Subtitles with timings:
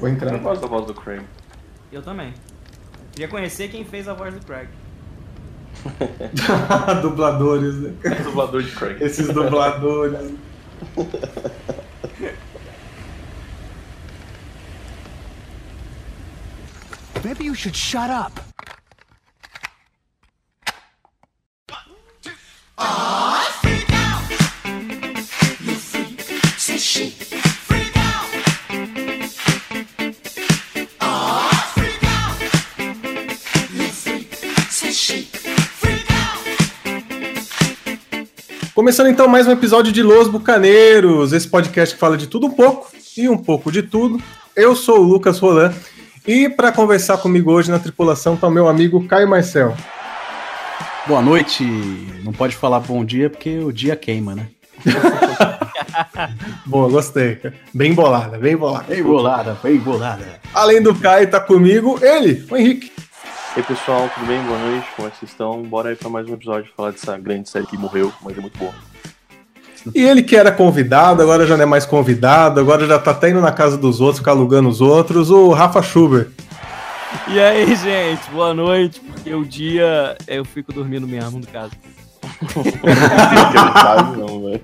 [0.00, 0.32] Vou entrar.
[0.32, 1.26] Eu gosto da voz do Kramer.
[1.92, 2.32] Eu também.
[3.12, 4.68] Queria conhecer quem fez a voz do Craig.
[7.02, 7.92] Dubladores, né?
[8.24, 9.02] Dublador de Craig.
[9.02, 10.32] Esses dubladores.
[17.22, 18.49] Maybe you should shut up.
[38.90, 42.50] Começando então mais um episódio de Los Bucaneiros, esse podcast que fala de tudo um
[42.50, 44.20] pouco e um pouco de tudo.
[44.56, 45.72] Eu sou o Lucas Roland
[46.26, 49.76] e para conversar comigo hoje na tripulação tá o meu amigo Caio Marcel.
[51.06, 51.62] Boa noite.
[52.24, 54.48] Não pode falar bom dia porque o dia queima, né?
[56.66, 57.38] Boa, gostei.
[57.72, 58.86] Bem bolada, bem bolada.
[58.88, 60.40] Bem bolada, bem bolada.
[60.52, 62.90] Além do Caio, tá comigo ele, o Henrique.
[63.56, 64.40] E aí, pessoal, tudo bem?
[64.44, 65.60] Boa noite, como é que vocês estão?
[65.64, 68.56] Bora aí pra mais um episódio falar dessa grande série que morreu, mas é muito
[68.56, 68.72] boa.
[69.92, 73.30] E ele que era convidado, agora já não é mais convidado, agora já tá até
[73.30, 76.28] indo na casa dos outros, ficar alugando os outros, o Rafa Schubert.
[77.26, 81.72] E aí, gente, boa noite, porque o dia eu fico dormindo mesmo no caso.
[83.42, 84.60] Acreditável, não, velho.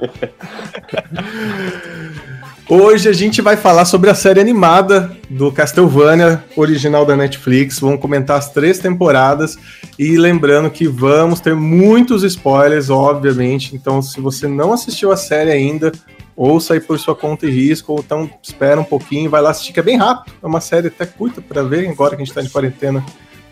[2.68, 7.78] Hoje a gente vai falar sobre a série animada do Castlevania, original da Netflix.
[7.78, 9.56] Vamos comentar as três temporadas
[9.96, 13.76] e lembrando que vamos ter muitos spoilers, obviamente.
[13.76, 15.92] Então, se você não assistiu a série ainda,
[16.34, 19.72] ouça aí por sua conta e risco, ou então espera um pouquinho, vai lá assistir,
[19.72, 20.34] que é bem rápido.
[20.42, 23.06] É uma série até curta para ver, agora que a gente está de quarentena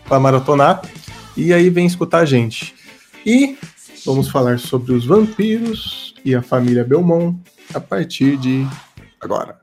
[0.09, 0.81] para maratonar.
[1.37, 2.75] E aí vem escutar a gente.
[3.25, 3.57] E
[4.05, 7.37] vamos falar sobre os vampiros e a família Belmont
[7.73, 8.67] a partir de
[9.21, 9.59] agora.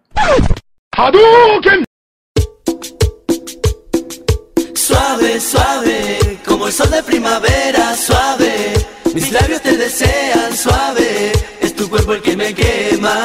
[4.74, 8.74] Suave, suave, como el sol de primavera, suave.
[9.14, 11.32] Mis labios te desean, suave.
[11.60, 13.24] Es tu cuerpo el que me quema.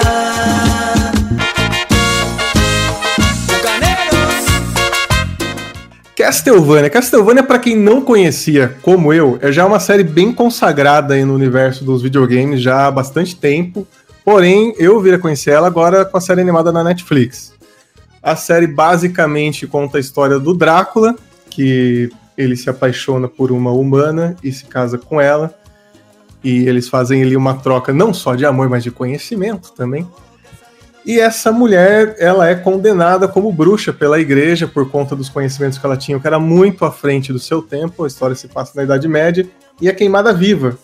[6.18, 6.90] Castlevania.
[6.90, 11.34] Castlevania, para quem não conhecia, como eu, é já uma série bem consagrada aí no
[11.36, 13.88] universo dos videogames já há bastante tempo.
[14.28, 17.54] Porém, eu vim a conhecer ela agora com a série animada na Netflix.
[18.22, 21.16] A série basicamente conta a história do Drácula,
[21.50, 25.58] que ele se apaixona por uma humana e se casa com ela.
[26.44, 30.06] E eles fazem ali uma troca não só de amor, mas de conhecimento também.
[31.06, 35.86] E essa mulher, ela é condenada como bruxa pela igreja por conta dos conhecimentos que
[35.86, 38.04] ela tinha, que era muito à frente do seu tempo.
[38.04, 39.48] A história se passa na Idade Média
[39.80, 40.78] e é queimada viva.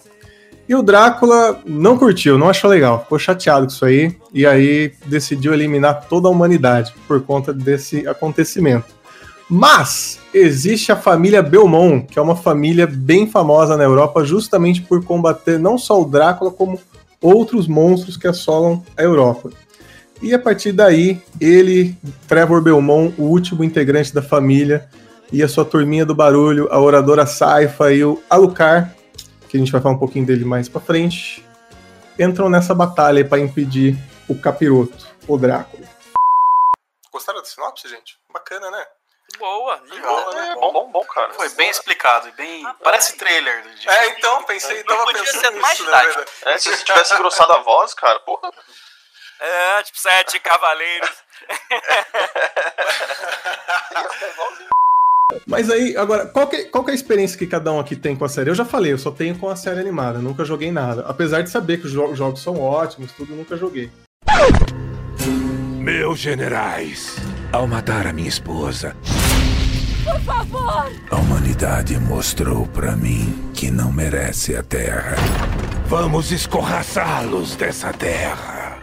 [0.74, 4.92] E o Drácula não curtiu, não achou legal, ficou chateado com isso aí e aí
[5.06, 8.88] decidiu eliminar toda a humanidade por conta desse acontecimento.
[9.48, 15.06] Mas existe a família Belmont, que é uma família bem famosa na Europa, justamente por
[15.06, 16.80] combater não só o Drácula, como
[17.22, 19.52] outros monstros que assolam a Europa.
[20.24, 21.96] E a partir daí, ele,
[22.28, 24.88] Trevor Belmont, o último integrante da família,
[25.32, 28.90] e a sua turminha do barulho, a oradora Saifa e o Alucard,
[29.54, 31.46] que a gente vai falar um pouquinho dele mais pra frente,
[32.20, 33.96] entram nessa batalha para impedir
[34.28, 35.88] o capiroto, o Drácula.
[37.12, 38.18] Gostaram da sinopse, gente?
[38.34, 38.84] Bacana, né?
[39.38, 40.50] Boa, Legal, né?
[40.50, 41.32] É, bom, bom, bom, cara.
[41.36, 42.66] Foi bem explicado e bem.
[42.84, 46.14] Parece trailer de É, então, pensei, tava Podia pensando ser nisso, mais didático.
[46.16, 46.32] verdade.
[46.46, 48.52] É, se você tivesse engrossado a voz, cara, porra.
[49.40, 51.12] É, tipo, sete cavaleiros.
[55.48, 58.16] Mas aí, agora, qual que, qual que é a experiência que cada um aqui tem
[58.16, 58.50] com a série?
[58.50, 61.06] Eu já falei, eu só tenho com a série animada, nunca joguei nada.
[61.08, 63.90] Apesar de saber que os jo- jogos são ótimos, tudo, eu nunca joguei.
[65.80, 67.16] Meus generais,
[67.52, 68.96] ao matar a minha esposa.
[70.04, 70.92] Por favor!
[71.10, 75.16] A humanidade mostrou pra mim que não merece a Terra.
[75.88, 78.78] Vamos escorraçá-los dessa terra.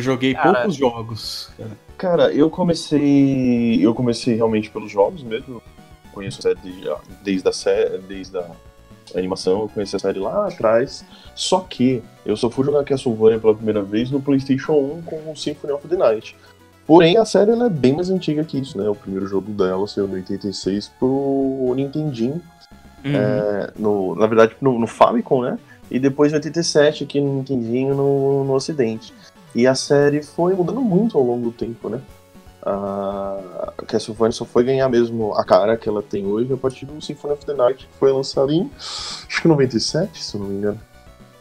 [0.00, 0.54] Eu joguei Cara.
[0.54, 1.50] poucos jogos.
[1.56, 1.70] cara.
[1.96, 3.84] Cara, eu comecei.
[3.84, 5.54] Eu comecei realmente pelos jogos mesmo.
[5.54, 5.62] Eu
[6.12, 6.90] Conheço a série desde,
[7.22, 8.46] desde a série, desde a
[9.14, 11.04] animação, eu conheci a série lá atrás.
[11.34, 15.36] Só que eu só fui jogar Castlevania pela primeira vez no PlayStation 1 com o
[15.36, 16.36] Symphony of the Night.
[16.86, 18.88] Porém, a série ela é bem mais antiga que isso, né?
[18.88, 22.42] O primeiro jogo dela saiu em 86 pro Nintendinho.
[23.04, 25.58] É, no, na verdade, no, no Famicom, né?
[25.90, 29.14] E depois em 87 aqui no Nintendinho no, no Ocidente.
[29.54, 32.00] E a série foi mudando muito ao longo do tempo, né?
[32.62, 37.00] A Castlevania só foi ganhar mesmo a cara que ela tem hoje a partir do
[37.00, 40.80] Symphony of the Night, que foi lançado em acho que 97, se não me engano.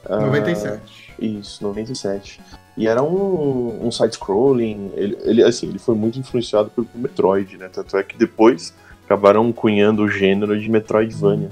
[0.05, 1.13] Ah, 97.
[1.19, 2.39] Isso, 97.
[2.77, 4.91] E era um, um side-scrolling.
[4.95, 7.69] Ele, ele, assim, ele foi muito influenciado pelo Metroid, né?
[7.71, 8.73] Tanto é que depois
[9.05, 11.51] acabaram cunhando o gênero de Metroidvania.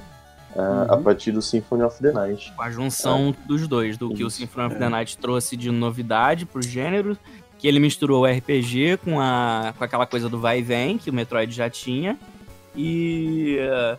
[0.57, 2.51] Ah, A partir do Symphony of the Night.
[2.55, 4.79] Com a junção dos dois, do que o Symphony of é.
[4.79, 7.17] the Night trouxe de novidade pro gênero,
[7.57, 11.09] que ele misturou o RPG com, a, com aquela coisa do vai e vem, que
[11.09, 12.17] o Metroid já tinha,
[12.75, 13.57] e.
[13.59, 13.97] é,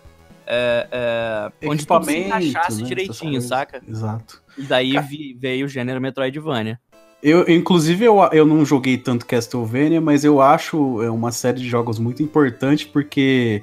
[0.51, 3.83] é, é, onde tudo se Equipamento, encaixasse né, direitinho, saca?
[3.87, 4.43] Exato.
[4.57, 6.81] E daí vi- veio o gênero Metroidvania.
[7.23, 11.69] Eu, inclusive, eu, eu não joguei tanto Castlevania, mas eu acho é, uma série de
[11.69, 13.63] jogos muito importante porque,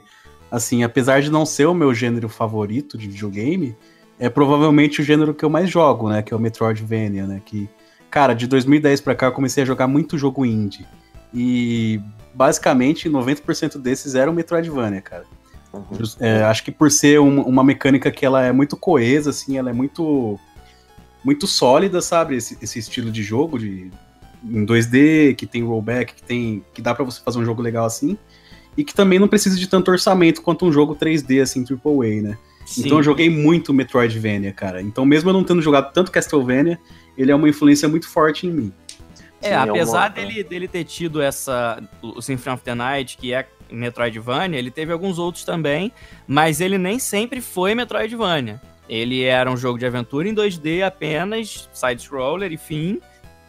[0.52, 3.76] assim, apesar de não ser o meu gênero favorito de videogame,
[4.20, 6.22] é provavelmente o gênero que eu mais jogo, né?
[6.22, 7.42] Que é o Metroidvania, né?
[7.46, 7.70] Que,
[8.10, 10.86] cara, de 2010 pra cá eu comecei a jogar muito jogo indie.
[11.34, 12.00] E,
[12.34, 15.26] basicamente, 90% desses eram Metroidvania, cara.
[15.74, 15.98] Uhum.
[16.22, 19.70] É, acho que por ser um- uma mecânica que ela é muito coesa, assim, ela
[19.70, 20.40] é muito
[21.24, 22.36] muito sólida, sabe?
[22.36, 23.90] Esse, esse estilo de jogo de
[24.44, 27.84] em 2D, que tem rollback, que tem que dá pra você fazer um jogo legal
[27.84, 28.16] assim,
[28.78, 32.38] e que também não precisa de tanto orçamento quanto um jogo 3D assim, AAA, né?
[32.78, 34.82] Então eu joguei muito Metroidvania, cara.
[34.82, 36.80] Então mesmo eu não tendo jogado tanto Castlevania,
[37.18, 38.74] ele é uma influência muito forte em mim.
[39.42, 41.82] É, Sim, é apesar uma- dele, dele ter tido essa.
[42.02, 45.92] O Symphony of the Night, que é Metroidvania, ele teve alguns outros também,
[46.28, 48.60] mas ele nem sempre foi Metroidvania.
[48.90, 53.00] Ele era um jogo de aventura em 2D apenas, side-scroller e fim.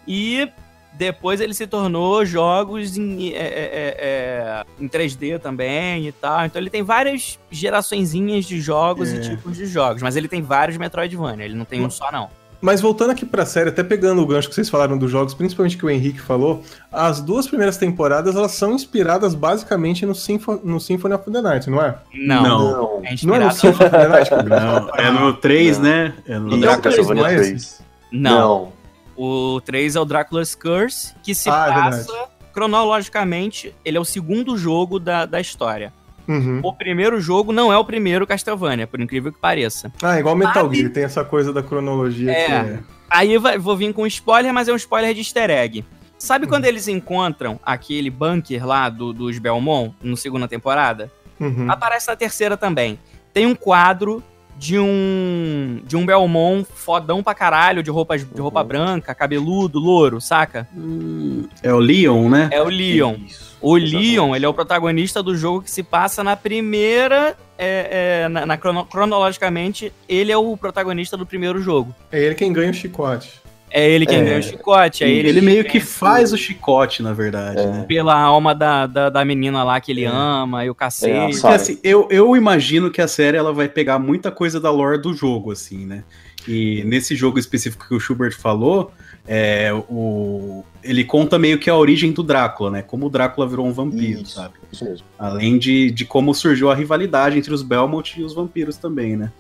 [0.07, 0.49] E
[0.97, 6.47] depois ele se tornou jogos em, é, é, é, é, em 3D também e tal.
[6.47, 9.17] Então ele tem várias geraçõezinhas de jogos É.
[9.17, 12.29] e tipos de jogos, mas ele tem vários Metroidvania, ele não tem um só não.
[12.59, 15.77] Mas voltando aqui pra série, até pegando o gancho que vocês falaram dos jogos, principalmente
[15.77, 20.81] que o Henrique falou, as duas primeiras temporadas elas são inspiradas basicamente no, Sympho no
[20.81, 21.97] Symphony of the Night, não é?
[22.15, 22.59] Não, Não.
[22.73, 23.03] Não.
[23.05, 24.31] é Não é no Symphony of the Night?
[24.49, 25.85] Não, é no 3, Não.
[25.85, 26.15] né?
[26.27, 26.57] É no.
[26.57, 27.83] E é a o três, Castlevania não é 3.
[28.11, 28.73] Não.
[29.17, 34.05] O 3 é o Dracula's Curse, que se Ah, é passa cronologicamente, ele é o
[34.05, 35.93] segundo jogo da, da história.
[36.29, 36.61] Uhum.
[36.63, 39.93] O primeiro jogo não é o primeiro Castlevania, por incrível que pareça.
[40.03, 40.73] Ah, igual Metal?
[40.73, 42.45] Gear, tem essa coisa da cronologia É.
[42.47, 42.79] que é.
[43.09, 45.85] Aí vai- vou vir com um spoiler, mas é um spoiler de easter egg.
[46.19, 46.51] Sabe Uhum.
[46.51, 51.13] quando eles encontram aquele bunker lá do, dos Belmont, no segunda temporada?
[51.39, 51.71] Uhum.
[51.71, 52.99] Aparece na terceira também.
[53.33, 54.23] Tem um quadro
[54.59, 58.67] de um de um Belmont fodão pra caralho, de, roupas, de roupa Uhum.
[58.67, 60.67] branca, cabeludo, louro, saca?
[60.77, 62.49] Hum, é o Leon, né?
[62.51, 63.17] É o Leon.
[63.27, 64.11] Isso, O exatamente.
[64.13, 67.37] Leon, ele é o protagonista do jogo que se passa na primeira.
[67.59, 71.95] é, é, na, na crono- cronologicamente, ele é o protagonista do primeiro jogo.
[72.13, 73.41] É ele quem ganha o chicote.
[73.79, 74.25] É ele quem É.
[74.25, 77.67] ganha o chicote, é ele, ele, meio que faz o chicote, na verdade, É.
[77.67, 77.85] né?
[77.87, 80.09] Pela alma da, da, da menina lá que ele É.
[80.09, 81.41] ama e o É, cacete.
[81.41, 84.97] Porque, assim, eu, eu imagino que a série ela vai pegar muita coisa da lore
[84.97, 86.05] do jogo, assim, né?
[86.49, 88.93] E nesse jogo específico que o Schubert falou,
[89.29, 92.81] é, o, ele conta meio que a origem do Drácula, né?
[92.83, 94.37] Como o Drácula virou um vampiro, Isso.
[94.37, 94.55] sabe?
[94.73, 95.07] Isso mesmo.
[95.19, 99.31] Além de, de como surgiu a rivalidade entre os Belmont e os vampiros também, né?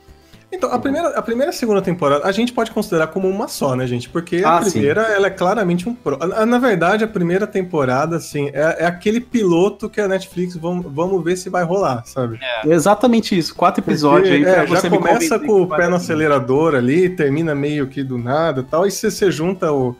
[0.50, 3.48] Então, a primeira, a primeira e a segunda temporada a gente pode considerar como uma
[3.48, 4.08] só, né, gente?
[4.08, 4.70] Porque a Ah, sim.
[4.72, 6.16] primeira, ela é claramente um pro.
[6.19, 11.22] Na verdade, a primeira temporada, assim, é, é aquele piloto que a Netflix, vamos, vamos
[11.24, 12.38] ver se vai rolar, sabe?
[12.65, 13.55] É exatamente isso.
[13.55, 17.08] Quatro episódios aí Porque, pra é, já me começa com o pé no acelerador ali,
[17.10, 19.96] termina meio que do nada e tal, e se você junta o,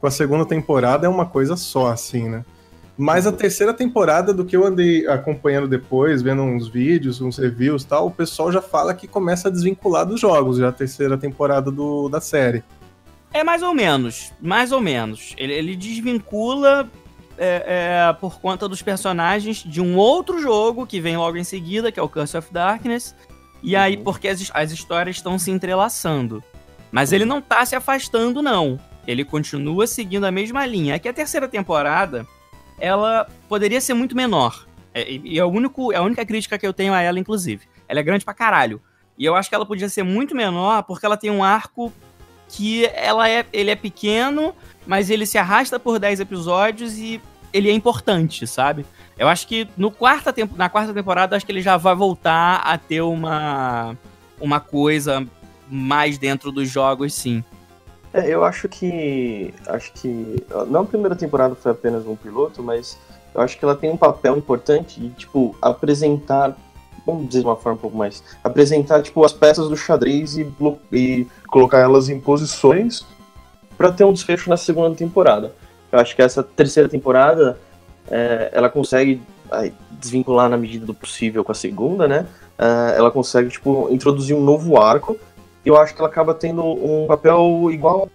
[0.00, 2.42] com a segunda temporada, é uma coisa só, assim, né?
[3.00, 7.82] Mas a terceira temporada, do que eu andei acompanhando depois, vendo uns vídeos, uns reviews
[7.82, 11.16] e tal, o pessoal já fala que começa a desvincular dos jogos, já a terceira
[11.16, 12.62] temporada do, da série.
[13.32, 15.34] É mais ou menos, mais ou menos.
[15.38, 16.86] Ele, ele desvincula
[17.38, 21.90] é, é, por conta dos personagens de um outro jogo que vem logo em seguida,
[21.90, 23.16] que é o Curse of Darkness.
[23.62, 24.04] E aí, Uhum.
[24.04, 26.44] porque as, as histórias estão se entrelaçando.
[26.92, 28.78] Mas ele não tá se afastando, não.
[29.06, 30.96] Ele continua seguindo a mesma linha.
[30.96, 32.26] É que a terceira temporada,
[32.80, 34.66] ela poderia ser muito menor.
[34.92, 37.62] É, e é, o único, é a única crítica que eu tenho a ela, inclusive.
[37.86, 38.80] Ela é grande pra caralho.
[39.16, 41.92] E eu acho que ela podia ser muito menor porque ela tem um arco
[42.48, 44.54] que ela é, ele é pequeno,
[44.86, 47.20] mas ele se arrasta por 10 episódios e
[47.52, 48.84] ele é importante, sabe?
[49.16, 52.56] Eu acho que no quarta tempo, na quarta temporada, acho que ele já vai voltar
[52.64, 53.96] a ter uma,
[54.40, 55.26] uma coisa
[55.68, 57.44] mais dentro dos jogos, sim.
[58.12, 59.54] É, eu acho que.
[59.66, 60.44] Acho que.
[60.68, 62.98] Não a primeira temporada foi apenas um piloto, mas
[63.34, 66.56] eu acho que ela tem um papel importante de, tipo, apresentar.
[67.06, 68.22] Vamos dizer de uma forma um pouco mais.
[68.42, 70.46] Apresentar, tipo, as peças do xadrez e,
[70.92, 73.06] e colocar elas em posições
[73.78, 75.54] para ter um desfecho na segunda temporada.
[75.90, 77.58] Eu acho que essa terceira temporada
[78.10, 82.26] é, ela consegue aí, desvincular na medida do possível com a segunda, né?
[82.58, 85.16] É, ela consegue, tipo, introduzir um novo arco.
[85.64, 88.08] Eu acho que ela acaba tendo um papel igual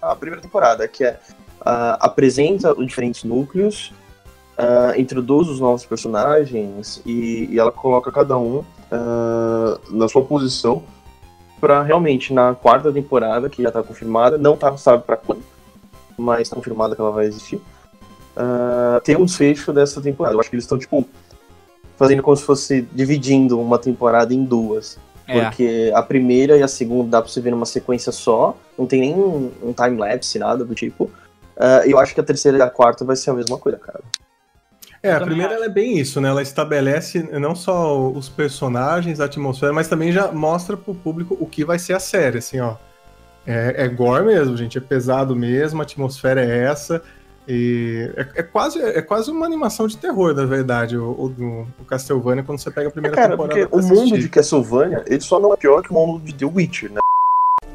[0.00, 1.18] à primeira temporada, que é
[1.60, 3.92] uh, apresenta os diferentes núcleos,
[4.58, 10.82] uh, introduz os novos personagens e, e ela coloca cada um uh, na sua posição
[11.60, 15.42] para realmente na quarta temporada, que já tá confirmada, não tá sabe para quando,
[16.16, 17.60] mas tá confirmada que ela vai existir,
[19.02, 20.36] ter um desfecho dessa temporada.
[20.36, 21.04] Eu acho que eles estão, tipo,
[21.96, 25.00] fazendo como se fosse dividindo uma temporada em duas.
[25.28, 25.44] É.
[25.44, 29.00] Porque a primeira e a segunda dá pra você ver numa sequência só, não tem
[29.00, 31.04] nem um, um time-lapse, nada do tipo.
[31.04, 34.00] Uh, eu acho que a terceira e a quarta vai ser a mesma coisa, cara.
[35.02, 36.28] É, a primeira ela é bem isso, né?
[36.28, 41.46] Ela estabelece não só os personagens, a atmosfera, mas também já mostra pro público o
[41.46, 42.74] que vai ser a série, assim, ó.
[43.46, 47.02] É, é gore mesmo, gente, é pesado mesmo, a atmosfera é essa.
[47.48, 51.84] E é, é quase, é quase uma animação de terror, na verdade, o, o, o
[51.86, 53.66] Castlevania, quando você pega a primeira É, cara, temporada.
[53.68, 56.44] porque o mundo de Castlevania, ele só não é pior que o mundo de The
[56.44, 57.00] Witcher, né?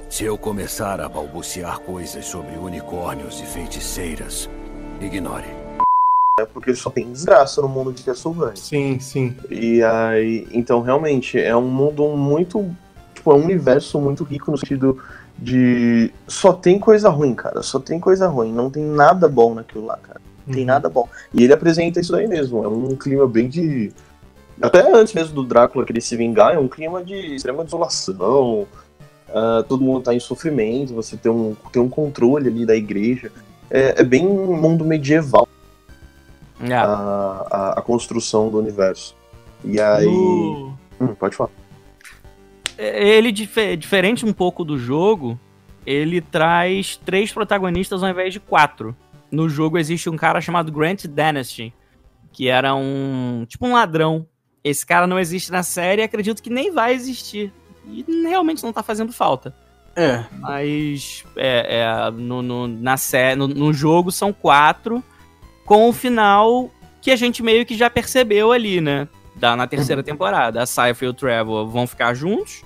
[0.10, 4.48] Se eu começar a balbuciar coisas sobre unicórnios e feiticeiras,
[5.02, 5.48] ignore.
[6.40, 8.56] É porque só tem desgraça no mundo de Castlevania.
[8.56, 9.36] Sim, sim.
[9.50, 12.70] E aí, então realmente é um mundo muito,
[13.16, 15.02] tipo, é um universo muito rico no sentido
[15.38, 19.86] de só tem coisa ruim, cara, só tem coisa ruim, não tem nada bom naquilo
[19.86, 20.22] lá, cara.
[20.46, 20.68] Não tem Uhum.
[20.68, 21.08] nada bom.
[21.34, 23.92] E ele apresenta isso aí mesmo, é um clima bem de
[24.62, 28.68] até antes mesmo do Drácula querer se vingar, é um clima de extrema desolação.
[29.34, 33.32] ah, todo mundo tá em sofrimento, você tem um, tem um controle ali da igreja.
[33.72, 35.48] É, é bem um mundo medieval
[36.62, 36.74] É.
[36.76, 36.86] a,
[37.50, 39.16] a, a construção do universo.
[39.64, 40.06] E aí.
[40.06, 41.50] No- Hum, pode falar.
[42.78, 45.40] Ele, dife- diferente um pouco do jogo,
[45.86, 48.96] ele traz três protagonistas ao invés de quatro.
[49.32, 51.74] No jogo existe um cara chamado Grant Dynasty,
[52.32, 53.46] que era um.
[53.48, 54.26] tipo um ladrão.
[54.64, 57.52] Esse cara não existe na série e acredito que nem vai existir.
[57.86, 59.54] E realmente não tá fazendo falta.
[59.96, 65.04] É, Mas é, é, no, no- na sé no, no jogo são quatro,
[65.66, 69.08] com o final que a gente meio que já percebeu ali, né?
[69.36, 70.62] Da, na terceira temporada.
[70.62, 72.64] A Cypher e o Trevor vão ficar juntos.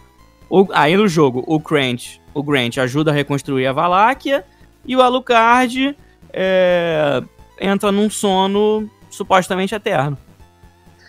[0.49, 4.45] O, aí no jogo, o Grant, o Grant ajuda a reconstruir a Valáquia
[4.85, 5.97] e o Alucard
[6.31, 7.21] é,
[7.59, 10.17] entra num sono supostamente eterno.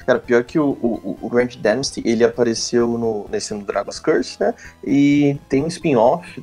[0.06, 4.40] Cara, pior que o, o, o Grant Dynasty, ele apareceu no, nesse no Dragon's Curse,
[4.40, 4.54] né?
[4.82, 6.42] E tem um spin-off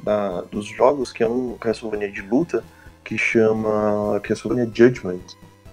[0.51, 2.63] dos jogos, que é um Castlevania de luta,
[3.03, 5.24] que chama Castlevania Judgment.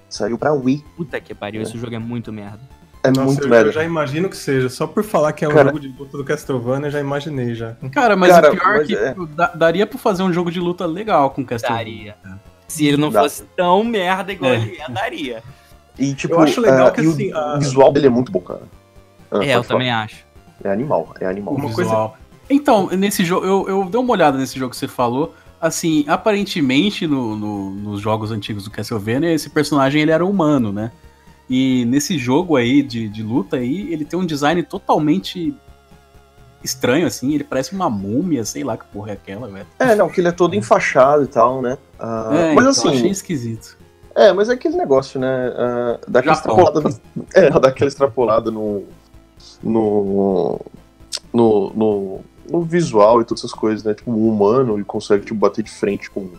[0.08, 0.82] Saiu pra Wii.
[0.96, 2.60] Puta que pariu, esse jogo é muito merda.
[3.04, 3.68] É Nossa, muito eu, merda.
[3.68, 4.68] eu já imagino que seja.
[4.68, 7.54] Só por falar que é um Cara- jogo de luta do Castlevania, eu já imaginei
[7.54, 7.74] já.
[7.92, 9.08] cara, mas Cara, o pior é mas que é.
[9.08, 12.16] tipo, daria pra fazer um jogo de luta legal com Castlevania.
[12.22, 12.40] Daria.
[12.68, 13.22] Se ele não Dá.
[13.22, 14.56] fosse tão merda igual É.
[14.56, 15.42] ele é, daria.
[15.98, 18.40] E tipo, Eu acho legal ah, que, o assim, a- visual dele é muito bom,
[18.40, 18.62] cara.
[19.30, 19.64] Ah, É, eu falar.
[19.78, 20.24] também acho.
[20.62, 21.54] É animal, é animal.
[21.54, 22.10] Uma o coisa-.
[22.48, 25.34] Então, nesse jogo, eu, eu dei uma olhada nesse jogo que você falou.
[25.60, 30.90] Assim, aparentemente no, no- nos jogos antigos do Castlevania, esse personagem ele era humano, né?
[31.48, 35.54] E nesse jogo aí de, de luta aí, ele tem um design totalmente
[36.62, 37.34] estranho, assim.
[37.34, 39.66] Ele parece uma múmia, sei lá que porra é aquela, velho.
[39.78, 41.76] É, não, que ele é todo enfaixado e tal, né?
[41.98, 43.78] Ah, É, mas então, assim, achei esquisito.
[44.14, 45.52] É, mas é aquele negócio, né?
[45.56, 46.58] ah, dá aquela Japão.
[46.58, 47.00] extrapolada.
[47.34, 48.84] É, dá aquela extrapolada no.
[49.62, 50.60] No.
[51.32, 51.72] No.
[51.74, 52.20] no
[52.50, 53.94] no visual e todas essas coisas, né?
[53.94, 56.30] Tipo, um humano e consegue tipo, bater de frente com.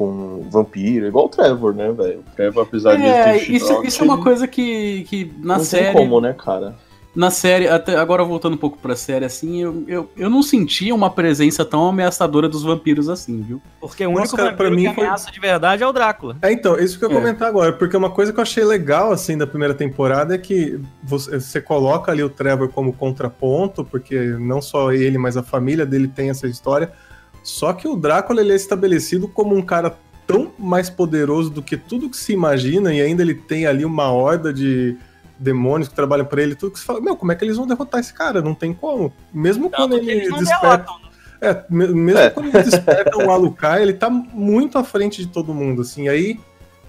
[0.00, 2.20] Com vampiro, igual o Trevor, né, velho?
[2.20, 5.58] O Trevor, apesar de É, ter isso, She-Dog, isso é uma coisa que, que na
[5.58, 5.84] não série.
[5.88, 6.74] tem como, né, cara?
[7.14, 10.94] Na série, até agora voltando um pouco pra série, assim, eu, eu, eu não sentia
[10.94, 13.60] uma presença tão ameaçadora dos vampiros assim, viu?
[13.78, 16.36] Porque o único cara, pra mim que foi- ameaça de verdade é o Drácula.
[16.40, 17.20] É, então, isso que eu ia É.
[17.20, 20.80] comentar agora, porque uma coisa que eu achei legal, assim, da primeira temporada é que
[21.02, 25.84] você, você coloca ali o Trevor como contraponto, porque não só ele, mas a família
[25.84, 26.90] dele tem essa história,
[27.42, 31.76] só que o Drácula, ele é estabelecido como um cara tão mais poderoso do que
[31.76, 34.96] tudo que se imagina, e ainda ele tem ali uma horda de
[35.38, 37.66] demônios que trabalham pra ele, tudo que você fala, meu, como é que eles vão
[37.66, 38.42] derrotar esse cara?
[38.42, 39.12] Não tem como.
[39.32, 40.66] Mesmo quando Tanto que ele não desperta...
[40.76, 40.94] derrotam.
[41.02, 41.10] né?
[41.42, 42.28] É, me- mesmo É.
[42.30, 46.06] quando eles despertam o Alucard, ele tá muito à frente de todo mundo, assim.
[46.08, 46.38] Aí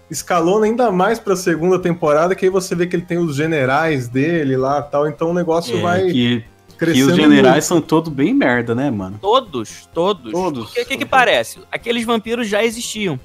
[0.09, 4.09] escalona ainda mais pra segunda temporada, que aí você vê que ele tem os generais
[4.09, 6.43] dele lá tal, então o negócio É, vai que,
[6.85, 7.11] que crescendo.
[7.11, 9.17] os generais são todos bem merda, né, mano?
[9.21, 10.31] Todos, todos.
[10.31, 10.65] Todos.
[10.65, 11.59] Porque o que, que parece?
[11.71, 13.19] Aqueles vampiros já existiam.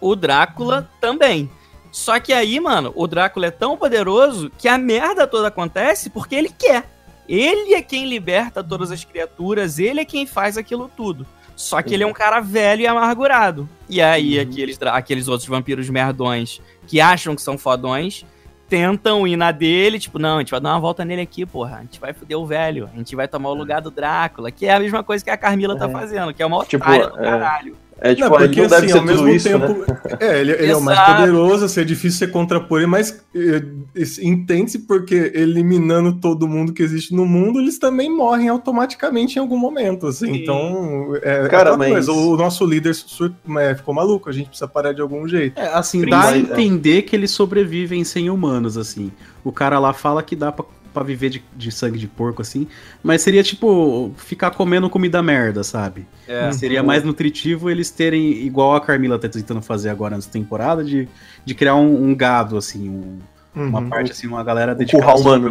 [0.00, 1.50] O Drácula também.
[1.92, 6.34] Só que aí, mano, o Drácula é tão poderoso que a merda toda acontece porque
[6.34, 6.90] ele quer.
[7.28, 11.24] Ele é quem liberta todas as criaturas, ele é quem faz aquilo tudo.
[11.56, 13.68] Só que ele é um cara velho e amargurado.
[13.88, 18.26] E aí, aqueles, dra- aqueles outros vampiros merdões que acham que são fodões
[18.74, 21.76] tentam ir na dele, tipo, não, a gente vai dar uma volta nele aqui, porra.
[21.76, 22.90] A gente vai foder o velho.
[22.92, 25.36] A gente vai tomar o lugar do Drácula, que é a mesma coisa que a
[25.36, 25.92] Carmila tá É.
[25.92, 27.22] fazendo, que é uma Tipo, otária do é.
[27.22, 27.76] caralho.
[28.00, 29.66] É tipo, Não, ele porque não deve assim, ser ao mesmo isso, tempo.
[29.68, 29.86] né?
[30.20, 33.62] É, ele, ele é o mais poderoso, assim, é difícil você contrapor ele, mas é,
[33.94, 39.40] isso- entende-se porque eliminando todo mundo que existe no mundo, eles também morrem automaticamente em
[39.40, 40.26] algum momento, assim.
[40.26, 40.42] Sim.
[40.42, 44.48] Então, é, Cara, aquela mas- coisa, o nosso líder sur- é, ficou maluco, a gente
[44.48, 45.58] precisa parar de algum jeito.
[45.58, 49.10] É, assim, Sim, dá a mas- entender que eles sobrevivem sem humanos, assim.
[49.44, 52.66] O cara lá fala que dá pra, pra viver de, de sangue de porco, assim.
[53.02, 56.06] Mas seria tipo ficar comendo comida merda, sabe?
[56.26, 56.50] É.
[56.52, 61.06] Seria mais nutritivo eles terem, igual a Carmila tá tentando fazer agora nessa temporada, de,
[61.44, 63.18] de criar um, um gado, assim, um-
[63.54, 63.88] uma Uhum.
[63.88, 65.02] parte, assim, uma galera O dedicada.
[65.04, 65.50] curral humano,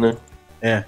[0.62, 0.84] né?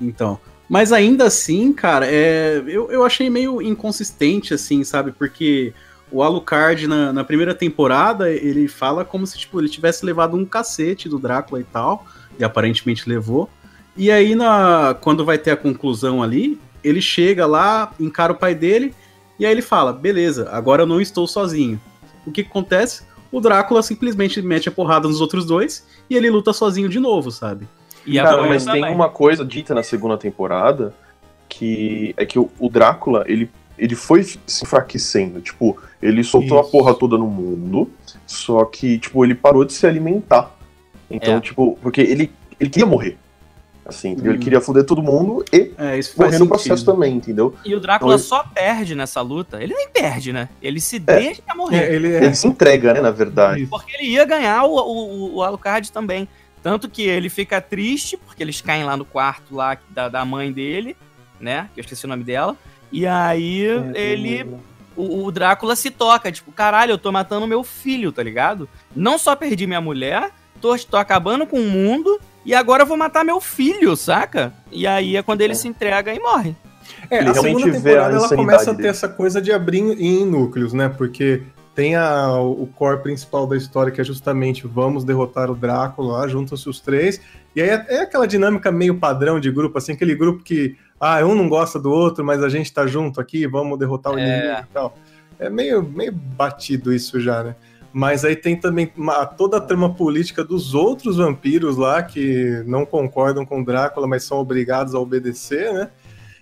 [0.00, 0.38] Então.
[0.68, 5.10] Mas ainda assim, cara, é, eu, eu achei meio inconsistente, assim, sabe?
[5.10, 5.72] Porque
[6.12, 10.44] o Alucard, na, na primeira temporada, ele fala como se, tipo, ele tivesse levado um
[10.44, 12.06] cacete do Drácula e tal,
[12.38, 13.50] e aparentemente levou.
[13.96, 18.54] E aí, na, quando vai ter a conclusão ali, ele chega lá, encara o pai
[18.54, 18.94] dele,
[19.38, 21.80] e aí ele fala, beleza, agora eu não estou sozinho.
[22.26, 23.02] O que, que acontece?
[23.32, 27.30] O Drácula simplesmente mete a porrada nos outros dois, e ele luta sozinho de novo,
[27.30, 27.66] sabe?
[28.06, 30.94] E Cara, mas tem uma coisa dita na segunda temporada
[31.48, 35.40] que é que o, o Drácula, ele, ele foi se enfraquecendo.
[35.40, 36.68] Tipo, ele soltou Isso.
[36.68, 37.90] a porra toda no mundo,
[38.26, 40.56] só que, tipo, ele parou de se alimentar.
[41.10, 41.40] Então, É.
[41.40, 43.18] tipo, porque ele, ele queria morrer.
[43.90, 44.32] Assim, entendeu?
[44.32, 44.34] Hum.
[44.34, 47.54] ele queria foder todo mundo e É, morrer no processo também, entendeu?
[47.64, 49.62] E o Drácula Então, só perde nessa luta.
[49.62, 50.48] Ele nem perde, né?
[50.62, 51.90] Ele se deixa morrer.
[51.90, 52.24] É, ele é.
[52.24, 53.66] Ele se entrega, né, na verdade.
[53.66, 56.28] Porque ele ia ganhar o, o, o Alucard também.
[56.62, 60.52] Tanto que ele fica triste, porque eles caem lá no quarto lá da, da mãe
[60.52, 60.96] dele,
[61.38, 61.68] né?
[61.74, 62.56] Que eu esqueci o nome dela.
[62.92, 63.62] E aí
[63.94, 64.46] ele.
[64.96, 68.68] O, o Drácula se toca, tipo, caralho, eu tô matando meu filho, tá ligado?
[68.94, 70.30] Não só perdi minha mulher,
[70.60, 74.52] tô, tô acabando com o mundo, e agora eu vou matar meu filho, saca?
[74.70, 75.56] E aí é quando ele É.
[75.56, 76.54] se entrega e morre.
[77.10, 78.88] É, Ele a realmente segunda vê a temporada ela começa a ter dele.
[78.88, 80.88] essa coisa de abrir em, em núcleos, né?
[80.88, 81.42] Porque
[81.74, 86.28] tem a, o core principal da história, que é justamente vamos derrotar o Drácula lá,
[86.28, 87.20] juntam-se os três.
[87.54, 91.24] E aí é, é aquela dinâmica meio padrão de grupo, assim, aquele grupo que, ah,
[91.24, 94.22] um não gosta do outro, mas a gente tá junto aqui, vamos derrotar o É.
[94.22, 94.96] inimigo e tal.
[95.38, 97.54] É meio, meio batido isso já, né?
[97.92, 102.86] Mas aí tem também uma- toda a trama política dos outros vampiros lá que não
[102.86, 105.90] concordam com o Drácula, mas são obrigados a obedecer, né?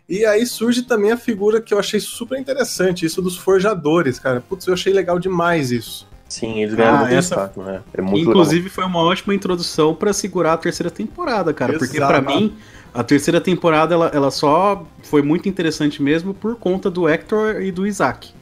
[0.08, 4.40] E aí surge também a figura que eu achei super interessante, isso dos forjadores, cara.
[4.46, 6.06] Putz, eu achei legal demais isso.
[6.28, 7.80] Sim, eles ganharam Ah, muito essa- destaque, né?
[7.94, 11.78] É muito Inclusive foi uma ótima introdução pra segurar a terceira temporada, cara.
[11.78, 12.12] Porque Exato.
[12.12, 12.54] pra mim
[12.92, 17.70] a terceira temporada ela, ela só foi muito interessante mesmo por conta do Hector e
[17.72, 18.34] do Isaac.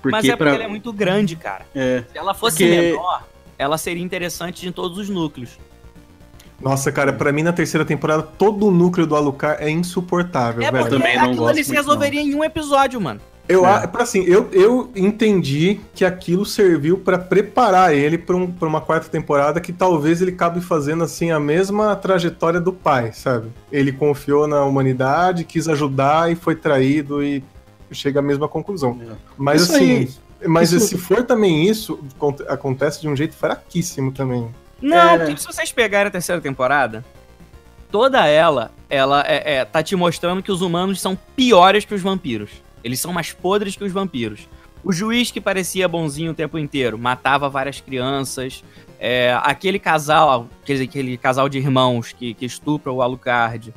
[0.00, 1.66] Porque Mas é porque pra ela é muito grande, cara.
[1.74, 3.22] é, Se ela fosse Porque- menor,
[3.58, 5.58] ela seria interessante em todos os núcleos.
[6.60, 10.70] Nossa, cara, pra mim na terceira temporada todo o núcleo do Alucard é insuportável, É
[10.70, 10.88] velho.
[10.90, 13.20] também não aquilo gosto ali se resolveria em um episódio, mano.
[13.48, 13.68] Eu, É.
[13.68, 18.80] a- assim, eu, eu entendi que aquilo serviu pra preparar ele pra, um, pra uma
[18.80, 23.48] quarta temporada que talvez ele acabe fazendo assim a mesma trajetória do pai, sabe?
[23.72, 27.42] Ele confiou na humanidade, quis ajudar e foi traído e
[27.92, 28.98] chega à mesma conclusão.
[29.02, 29.14] É.
[29.36, 33.34] Mas Isso assim, aí- mas isso- se for também isso, aconte- acontece de um jeito
[33.34, 34.48] fraquíssimo também.
[34.80, 35.18] Não, É.
[35.18, 37.04] porque se vocês pegarem a terceira temporada,
[37.90, 42.00] toda ela, ela é, é, tá te mostrando que os humanos são piores que os
[42.02, 42.50] vampiros.
[42.82, 44.48] Eles são mais podres que os vampiros.
[44.82, 48.64] O juiz que parecia bonzinho o tempo inteiro, matava várias crianças.
[48.98, 53.74] É, aquele casal, aquele, aquele casal de irmãos que, que estupra o Alucard,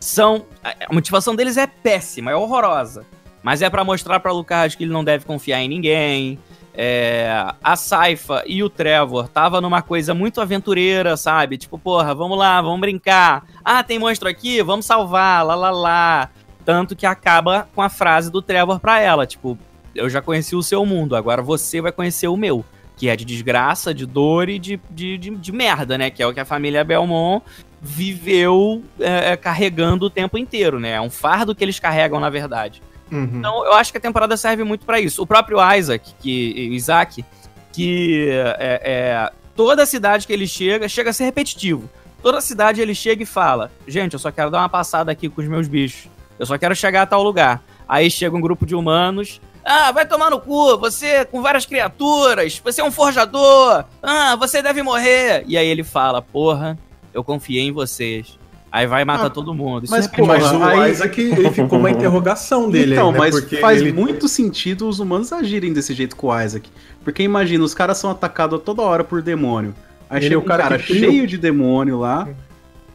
[0.00, 0.46] são.
[0.62, 3.04] A motivação deles é péssima, é horrorosa.
[3.46, 6.36] Mas é pra mostrar pra Alucard que ele não deve confiar em ninguém.
[6.74, 11.56] É, a Saifa e o Trevor tava numa coisa muito aventureira, sabe?
[11.56, 13.44] Tipo, porra, vamos lá, vamos brincar.
[13.64, 16.30] Ah, tem monstro aqui, vamos salvar, lá lá lá.
[16.64, 19.56] Tanto que acaba com a frase do Trevor pra ela, tipo,
[19.94, 22.64] eu já conheci o seu mundo, agora você vai conhecer o meu.
[22.96, 26.10] Que é de desgraça, de dor e de, de, de, de merda, né?
[26.10, 27.44] Que é o que a família Belmont
[27.80, 30.94] viveu é, é, carregando o tempo inteiro, né?
[30.94, 32.82] É um fardo que eles carregam, na verdade.
[33.10, 33.30] Uhum.
[33.34, 35.22] Então, eu acho que a temporada serve muito pra isso.
[35.22, 37.24] O próprio Isaac, que Isaac,
[37.72, 41.88] que é, é, toda cidade que ele chega, chega a ser repetitivo.
[42.22, 45.40] Toda cidade ele chega e fala: Gente, eu só quero dar uma passada aqui com
[45.40, 46.08] os meus bichos.
[46.38, 47.62] Eu só quero chegar a tal lugar.
[47.88, 49.40] Aí chega um grupo de humanos.
[49.64, 53.84] Ah, vai tomar no cu, você com várias criaturas, você é um forjador.
[54.02, 55.44] Ah, você deve morrer.
[55.46, 56.78] E aí ele fala: Porra,
[57.12, 58.38] eu confiei em vocês.
[58.76, 59.84] Aí vai matar Ah, todo mundo.
[59.84, 63.12] Isso mas, é pô, Mas o aí- Isaac, ele ficou uma interrogação dele então, aí,
[63.14, 63.18] né?
[63.18, 66.68] mas Porque faz ele- muito sentido os humanos agirem desse jeito com o Isaac.
[67.02, 69.74] Porque imagina, os caras são atacados a toda hora por demônio.
[70.10, 72.28] Aí Ele chega é um o cara cara, cheio de demônio lá.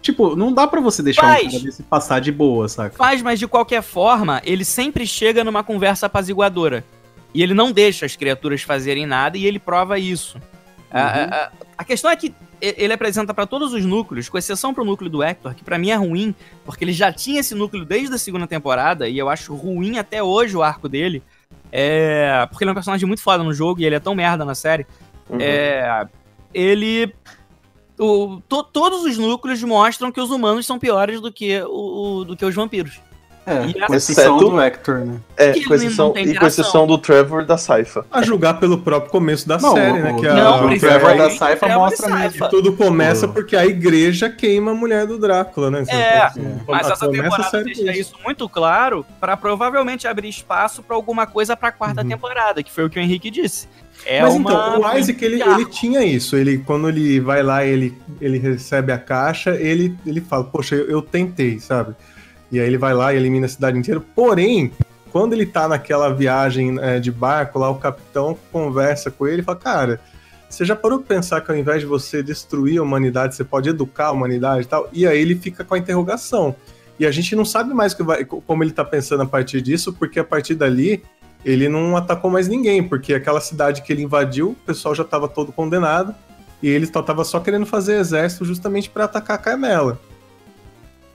[0.03, 1.47] Tipo, não dá pra você deixar Faz.
[1.47, 2.95] um cara desse passar de boa, saca?
[2.95, 6.83] Faz, mas de qualquer forma, ele sempre chega numa conversa apaziguadora.
[7.33, 10.37] E ele não deixa as criaturas fazerem nada e ele prova isso.
[10.91, 14.85] A, a- a questão é que ele apresenta pra todos os núcleos, com exceção pro
[14.85, 18.13] núcleo do Hector, que pra mim é ruim, porque ele já tinha esse núcleo desde
[18.13, 21.23] a segunda temporada e eu acho ruim até hoje o arco dele.
[21.71, 24.45] É, porque ele é um personagem muito foda no jogo e ele é tão merda
[24.45, 24.85] na série.
[25.29, 25.37] Uhum.
[25.39, 26.07] É,
[26.53, 27.13] ele.
[27.99, 32.25] o- to- todos os núcleos mostram que os humanos são piores do que, o, o-
[32.25, 32.99] do que os vampiros.
[33.43, 35.15] É, E com exceção exceto- do Hector, né?
[35.35, 38.05] É, com exceção, e com exceção do Trevor da Saifa.
[38.11, 40.13] A julgar pelo próprio começo da Não, série, o- né?
[40.13, 42.49] Que o- a, Não, o Trevor da Saifa mostra mesmo.
[42.49, 45.83] Tudo começa O- porque a igreja queima a mulher do Drácula, né?
[45.87, 50.95] É, Então, Mas a- essa temporada deixa isso muito claro pra provavelmente abrir espaço pra
[50.95, 52.07] alguma coisa pra quarta Uhum.
[52.09, 53.67] temporada, que foi o que o Henrique disse.
[54.05, 54.51] É Mas uma...
[54.51, 56.35] então, o Isaac, ele, ele tinha isso.
[56.35, 60.85] Ele, quando ele vai lá ele, ele recebe a caixa, ele, ele fala, poxa, eu,
[60.89, 61.93] eu tentei, sabe?
[62.51, 64.01] E aí ele vai lá e elimina a cidade inteira.
[64.13, 64.71] Porém,
[65.11, 69.45] quando ele tá naquela viagem é, de barco, lá o capitão conversa com ele e
[69.45, 70.01] fala, cara,
[70.49, 73.69] você já parou pra pensar que ao invés de você destruir a humanidade, você pode
[73.69, 74.89] educar a humanidade e tal?
[74.91, 76.55] E aí ele fica com a interrogação.
[76.99, 80.19] E a gente não sabe mais vai- como ele tá pensando a partir disso, porque
[80.19, 81.01] a partir dali
[81.43, 85.27] ele não atacou mais ninguém, porque aquela cidade que ele invadiu, o pessoal já estava
[85.27, 86.13] todo condenado,
[86.61, 89.99] e ele só tava só querendo fazer exército justamente para atacar a Carmela.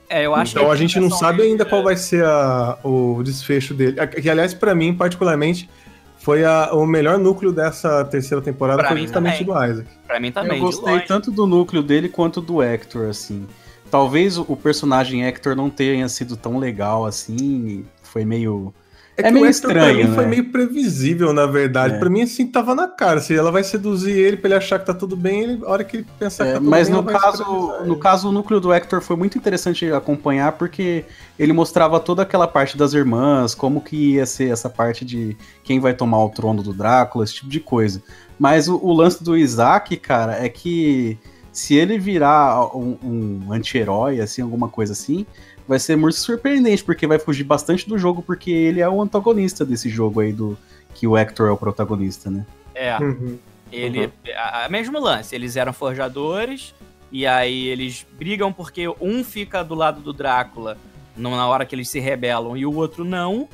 [0.09, 2.77] É, eu acho então que a gente não sabe ainda é- qual vai ser a-
[2.83, 3.99] o desfecho dele.
[3.99, 5.69] A- Que, aliás, para mim, particularmente,
[6.17, 9.67] foi a- o melhor núcleo dessa terceira temporada, Pra foi mim justamente também.
[9.67, 9.89] do Isaac.
[10.07, 13.45] Pra mim também, eu gostei tanto do núcleo dele quanto do Hector, assim.
[13.91, 18.73] Talvez o, o personagem Hector não tenha sido tão legal assim, foi meio...
[19.17, 20.29] É, É que meio o Hector, pra estranho, mim, foi né?
[20.29, 21.95] meio previsível, na verdade.
[21.95, 21.99] É.
[21.99, 23.19] Pra mim, assim, tava na cara.
[23.19, 25.83] Se ela vai seduzir ele pra ele achar que tá tudo bem, ele, a hora
[25.83, 28.29] que ele pensar que É, tá tudo mas bem, no ela vai caso, no caso,
[28.29, 31.03] o núcleo do Hector foi muito interessante acompanhar porque
[31.39, 35.79] ele mostrava toda aquela parte das irmãs, como que ia ser essa parte de quem
[35.79, 38.01] vai tomar o trono do Drácula, esse tipo de coisa.
[38.37, 41.17] Mas o, o lance do Isaac, cara, é que
[41.51, 45.25] se ele virar um, um anti-herói, assim, alguma coisa assim,
[45.67, 49.65] vai ser muito surpreendente, porque vai fugir bastante do jogo, porque ele é o antagonista
[49.65, 50.57] desse jogo aí do
[50.93, 52.45] que o Hector é o protagonista, né?
[52.73, 53.37] É, Uhum.
[53.71, 54.11] ele...
[54.35, 56.73] A, a mesmo lance, eles eram forjadores,
[57.11, 60.77] e aí eles brigam porque um fica do lado do Drácula
[61.15, 63.47] na hora que eles se rebelam, e o outro não,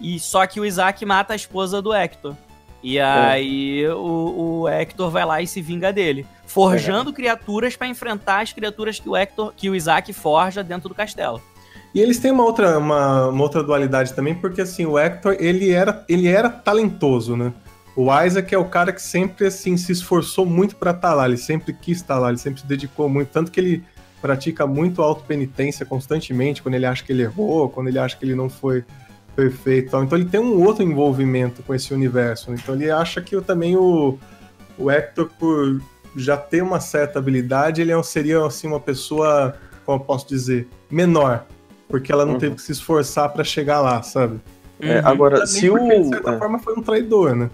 [0.00, 2.34] e só que o Isaac mata a esposa do Hector.
[2.82, 8.40] E aí o, o Hector vai lá e se vinga dele, forjando criaturas pra enfrentar
[8.40, 11.42] as criaturas que o Hector, que o Isaac forja dentro do castelo.
[11.94, 15.70] E eles têm uma outra, uma, uma outra dualidade também, porque assim, o Hector, ele
[15.70, 17.52] era, ele era talentoso, né?
[17.96, 21.36] O Isaac é o cara que sempre assim se esforçou muito pra estar lá, ele
[21.36, 23.84] sempre quis estar lá, ele sempre se dedicou muito, tanto que ele
[24.22, 28.34] pratica muito autopenitência constantemente, quando ele acha que ele errou, quando ele acha que ele
[28.34, 28.84] não foi
[29.34, 29.96] perfeito.
[29.96, 32.50] Então ele tem um outro envolvimento com esse universo.
[32.50, 32.58] né?
[32.62, 34.18] Então ele acha que também o,
[34.78, 35.80] o Hector, por
[36.14, 39.54] já ter uma certa habilidade, ele é- seria assim uma pessoa,
[39.86, 41.46] como eu posso dizer, menor,
[41.90, 42.38] porque ela não Uhum.
[42.38, 44.40] teve que se esforçar pra chegar lá, sabe?
[44.80, 45.06] É, Uhum.
[45.08, 45.72] agora, Também se o.
[45.78, 46.38] porque, de certa é.
[46.38, 47.50] forma, foi um traidor, né?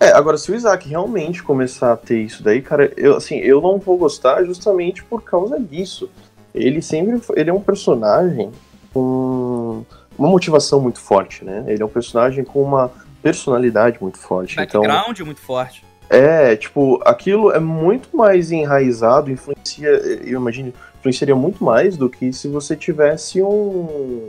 [0.00, 3.60] É, agora, se o Isaac realmente começar a ter isso daí, cara, eu, assim, eu
[3.60, 6.10] não vou gostar justamente por causa disso.
[6.54, 8.50] Ele sempre foi- ele é um personagem
[8.92, 9.84] com
[10.18, 11.64] uma motivação muito forte, né?
[11.68, 12.90] Ele é um personagem com uma
[13.22, 14.58] personalidade muito forte.
[14.60, 15.84] Então, Background muito forte.
[16.08, 22.32] É, tipo, aquilo é muito mais enraizado, influencia, eu imagino, influenciaria muito mais do que
[22.32, 24.28] se você tivesse um.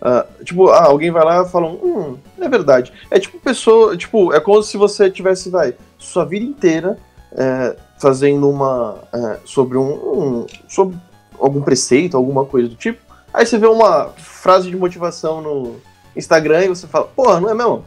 [0.00, 2.92] ah, tipo, ah, alguém vai lá e fala, hum, é verdade.
[3.10, 6.96] É tipo pessoa, tipo, é como se você tivesse, vai, sua vida inteira
[7.32, 8.98] é, fazendo uma.
[9.12, 10.96] é, sobre um, um- sobre
[11.38, 13.00] algum preceito, alguma coisa do tipo.
[13.34, 15.76] Aí você vê uma frase de motivação no
[16.16, 17.84] Instagram e você fala, porra, não é mesmo?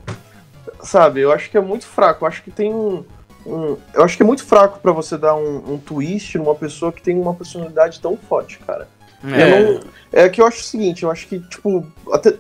[0.84, 2.23] Sabe, eu acho que é muito fraco.
[2.23, 3.04] Eu acho que tem um.
[3.45, 6.91] Um- eu acho que é muito fraco pra você dar um, um twist numa pessoa
[6.91, 8.88] que tem uma personalidade tão forte, cara.
[9.23, 9.63] É.
[9.73, 9.80] Não-
[10.12, 12.34] é que eu acho o seguinte, eu acho que, tipo, até.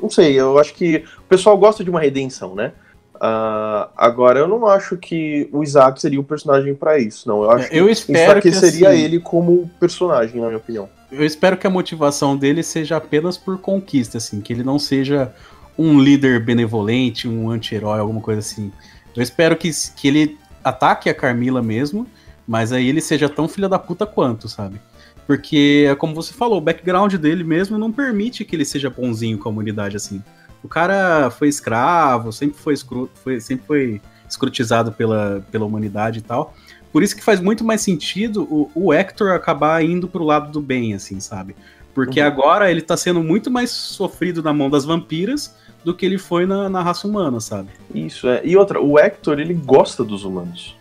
[0.00, 2.72] Não sei, eu acho que o pessoal gosta de uma redenção, né?
[3.20, 7.42] Ah, agora, eu não acho que o Isaac seria o personagem pra isso, não.
[7.44, 10.88] Eu acho que Eu espero que enfraqueceria assim, ele como personagem, na minha opinião.
[11.10, 15.32] Eu espero que a motivação dele seja apenas por conquista, assim, que ele não seja
[15.78, 18.70] um líder benevolente, um anti-herói, alguma coisa assim.
[19.16, 22.06] Eu espero que, que ele ataque a Carmila mesmo,
[22.46, 24.80] mas aí ele seja tão filha da puta quanto, sabe?
[25.26, 29.38] Porque, é como você falou, o background dele mesmo não permite que ele seja bonzinho
[29.38, 30.22] com a humanidade assim.
[30.62, 36.22] O cara foi escravo, sempre foi, escro foi, sempre foi escrotizado pela, pela humanidade e
[36.22, 36.54] tal.
[36.92, 40.60] Por isso que faz muito mais sentido o, o Hector acabar indo pro lado do
[40.60, 41.56] bem, assim, sabe?
[41.94, 42.26] Porque Uhum.
[42.26, 46.46] agora ele tá sendo muito mais sofrido na mão das vampiras do que ele foi
[46.46, 47.68] na, na raça humana, sabe?
[47.94, 48.40] Isso, é.
[48.44, 50.74] E outra, o Hector, ele gosta dos humanos.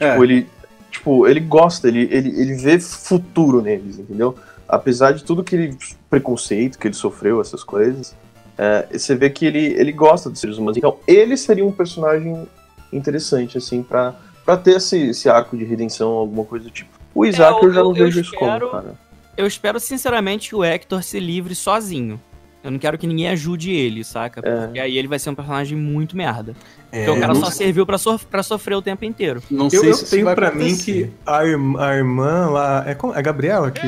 [0.00, 0.10] É.
[0.12, 0.46] Tipo, ele,
[0.90, 4.34] tipo, ele gosta, ele, ele, ele vê futuro neles, entendeu?
[4.68, 5.76] Apesar de tudo que ele.
[6.10, 8.14] preconceito que ele sofreu, essas coisas,
[8.58, 10.76] é, você vê que ele, ele gosta dos seres humanos.
[10.76, 12.46] Então, ele seria um personagem
[12.92, 16.90] interessante, assim, pra, pra ter esse, esse arco de redenção, alguma coisa do tipo.
[17.14, 18.94] O Isaac É, eu- eu, já não eu- eu vejo isso como, espero- cara.
[19.36, 22.20] Eu espero sinceramente que o Hector se livre sozinho.
[22.64, 24.40] Eu não quero que ninguém ajude ele, saca?
[24.44, 24.66] É.
[24.66, 26.54] Porque aí ele vai ser um personagem muito merda.
[26.92, 29.42] É, Porque o cara só serviu pra, sof- pra sofrer o tempo inteiro.
[29.50, 32.84] não Eu, sei eu se tenho vai pra mim que a, irm- a irmã lá.
[32.86, 33.86] É, como- é a Gabriela que.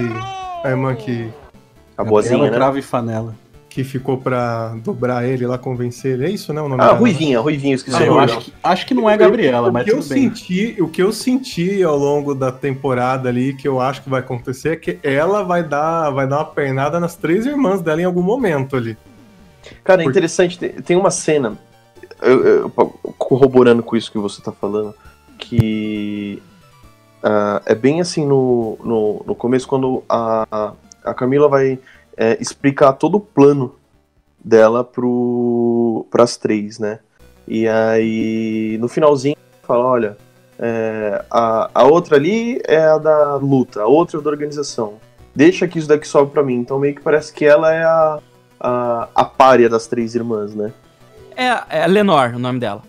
[0.65, 1.29] A irmã que,
[1.97, 2.79] A boazinha, né?
[2.79, 3.37] e fanela.
[3.75, 6.27] Que ficou pra dobrar ele lá, convencer ele.
[6.27, 6.63] É isso, né?
[6.63, 6.99] O nome Ah, dela?
[7.01, 9.83] Ruivinha, Ruivinha, esqueci Ah, eu acho que, acho que não é a Gabriela, o mas
[9.83, 10.05] que eu bem.
[10.33, 14.21] senti, o que eu senti ao longo da temporada ali, que eu acho que vai
[14.21, 18.05] acontecer, é que ela vai dar, vai dar uma pernada nas três irmãs dela em
[18.05, 18.97] algum momento ali.
[19.83, 21.59] Cara, é interessante, tem, uma cena,
[22.23, 22.71] eu- eu-
[23.19, 24.95] corroborando com isso que você tá falando,
[25.37, 26.41] que
[27.25, 31.77] ah, é bem assim no, no, no começo, quando a, a Camila vai
[32.17, 33.75] é, explicar todo o plano
[34.43, 37.01] dela pro, pras três, né?
[37.47, 40.17] E aí, no finalzinho, fala, olha,
[40.59, 44.95] é, a, a outra ali é a da luta, a outra é da organização.
[45.35, 46.55] Deixa que isso daqui sobe pra mim.
[46.55, 48.19] Então meio que parece que ela é a,
[48.61, 50.73] a, a párea das três irmãs, né?
[51.37, 52.83] É, é Lenor o nome dela.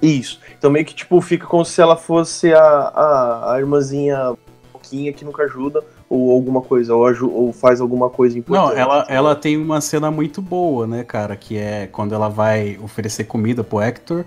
[0.00, 0.40] Isso.
[0.56, 4.34] Então meio que tipo fica como se ela fosse a, a, a irmãzinha
[4.72, 8.78] pouquinha que nunca ajuda ou alguma coisa ou, ou faz alguma coisa Não, importante.
[8.78, 11.34] ela, ela tem uma cena muito boa, né, cara?
[11.36, 14.24] Que é quando ela vai oferecer comida pro Hector.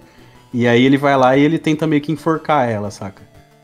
[0.52, 3.22] E aí ele vai lá e ele tenta meio que enforcar ela, saca?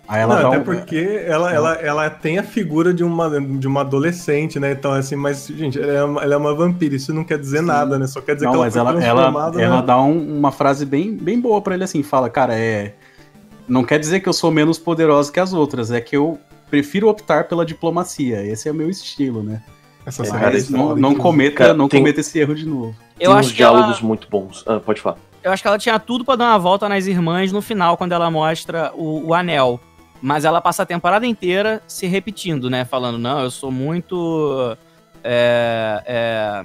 [0.08, 0.64] Aí ela Não, até um...
[0.64, 4.74] porque ela, ela, ela tem a figura de uma, de uma adolescente, né?
[4.74, 7.62] Então, assim, mas, gente, ela é uma, ela é uma vampira, isso não quer dizer
[7.62, 8.06] nada, né?
[8.08, 9.84] Só quer dizer Não, que ela mas foi ela, ela, transformada, ela né?
[9.88, 12.94] dá um- uma frase bem, bem boa pra ele assim, fala, cara, é.
[13.68, 16.38] Não quer dizer que eu sou menos poderosa que as outras, é que eu
[16.72, 18.44] prefiro optar pela diplomacia.
[18.44, 19.62] Esse é o meu estilo, né?
[20.06, 22.96] Essa É, isso não, não cometa, Cara, não tem- cometa esse erro de novo.
[23.20, 24.64] Eu tem acho uns que ela- diálogos muito bons.
[24.66, 25.18] Ah, pode falar.
[25.44, 28.14] Eu acho que ela tinha tudo pra dar uma volta nas irmãs no final, quando
[28.14, 29.80] ela mostra o, o anel.
[30.22, 32.86] Mas ela passa a temporada inteira se repetindo, né?
[32.86, 34.76] Falando, não, eu sou muito.
[35.24, 36.64] é, é,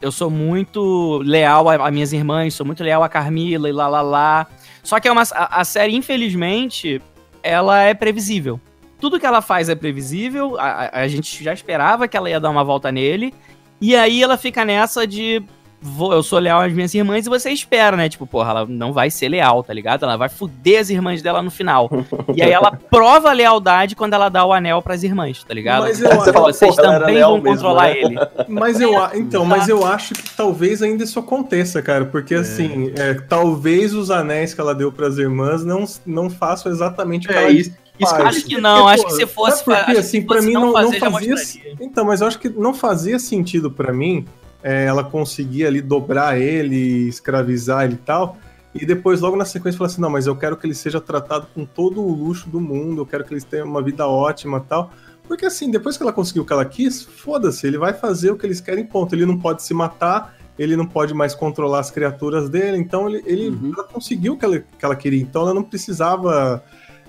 [0.00, 3.88] eu sou muito leal a, a minhas irmãs, sou muito leal a Carmila e lá
[3.88, 4.46] lá lá.
[4.82, 7.02] Só que é uma, a, a série, infelizmente,
[7.42, 8.60] ela é previsível.
[9.00, 12.50] Tudo que ela faz é previsível, a, a- gente já esperava que ela ia dar
[12.50, 13.32] uma volta nele.
[13.80, 15.42] E aí ela fica nessa de
[15.80, 18.08] vou, eu sou leal às minhas irmãs e você espera, né?
[18.08, 20.02] Tipo, porra, ela não vai ser leal, tá ligado?
[20.02, 21.88] Ela vai fuder as irmãs dela no final.
[22.34, 25.82] e aí ela prova a lealdade quando ela dá o anel pras irmãs, tá ligado?
[25.82, 27.98] Mas eu- Tipo, fala, vocês também vão mesmo, controlar né?
[28.00, 28.16] ele.
[28.48, 33.14] Mas eu, então, mas eu acho que talvez ainda isso aconteça, cara, porque assim, é,
[33.14, 37.42] talvez os anéis que ela deu pras irmãs não, não façam exatamente o que É
[37.42, 37.70] ela isso.
[38.00, 38.14] Isso.
[38.14, 39.90] Acho que não, acho que se fosse por fa- quê?
[39.90, 41.76] acho que assim, fosse mim não não, não fazer, já fazia.
[41.80, 44.24] Então, mas eu acho que não fazia sentido pra mim
[44.62, 48.36] é, ela conseguir ali dobrar ele, escravizar ele e tal.
[48.74, 51.46] E depois, logo na sequência, falar assim: não, mas eu quero que ele seja tratado
[51.54, 54.68] com todo o luxo do mundo, eu quero que eles tenham uma vida ótima e
[54.68, 54.92] tal.
[55.26, 58.36] Porque assim, depois que ela conseguiu o que ela quis, foda-se, ele vai fazer o
[58.36, 59.14] que eles querem, ponto.
[59.14, 63.22] Ele não pode se matar, ele não pode mais controlar as criaturas dele, então ele,
[63.26, 63.72] ele- Uhum.
[63.74, 65.20] ela conseguiu o que ela, que ela queria.
[65.20, 66.62] Então ela não precisava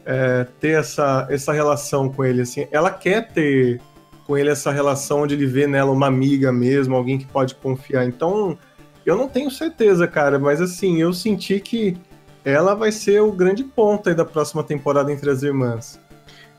[0.10, 2.42] é, ter essa, essa relação com ele.
[2.42, 2.68] Assim.
[2.72, 3.80] Ela quer ter
[4.26, 8.06] com ele essa relação onde ele vê nela uma amiga mesmo, alguém que pode confiar.
[8.06, 8.58] Então,
[9.06, 11.96] eu não tenho certeza, cara, mas assim, eu senti que
[12.44, 16.00] ela vai ser o grande ponto aí da próxima temporada entre as irmãs.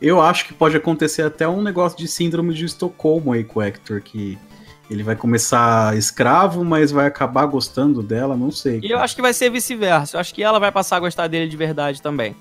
[0.00, 3.62] Eu acho que pode acontecer até um negócio de síndrome de Estocolmo aí com o
[3.62, 4.38] Hector, que
[4.88, 8.80] ele vai começar escravo, mas vai acabar gostando dela, não sei.
[8.82, 10.16] E eu acho que vai ser vice-versa.
[10.16, 12.34] Eu acho que ela vai passar a gostar dele de verdade também.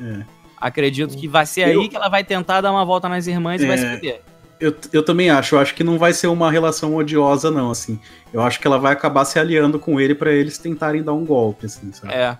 [0.00, 0.41] É.
[0.66, 3.60] Acredito que vai ser Eu- aí que ela vai tentar dar uma volta nas irmãs
[3.60, 3.94] e vai se É.
[3.96, 4.20] fuder.
[4.60, 7.98] Eu, eu também acho, eu acho que não vai ser uma relação odiosa, não, assim.
[8.32, 11.24] Eu acho que ela vai acabar se aliando com ele pra eles tentarem dar um
[11.24, 12.14] golpe, assim, sabe?
[12.14, 12.38] É.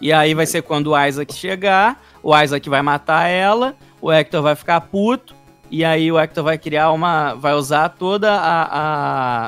[0.00, 4.40] E aí vai ser quando o Isaac chegar, o Isaac vai matar ela, o Hector
[4.40, 5.34] vai ficar puto,
[5.70, 7.34] e aí o Hector vai criar uma.
[7.34, 8.68] vai usar toda a,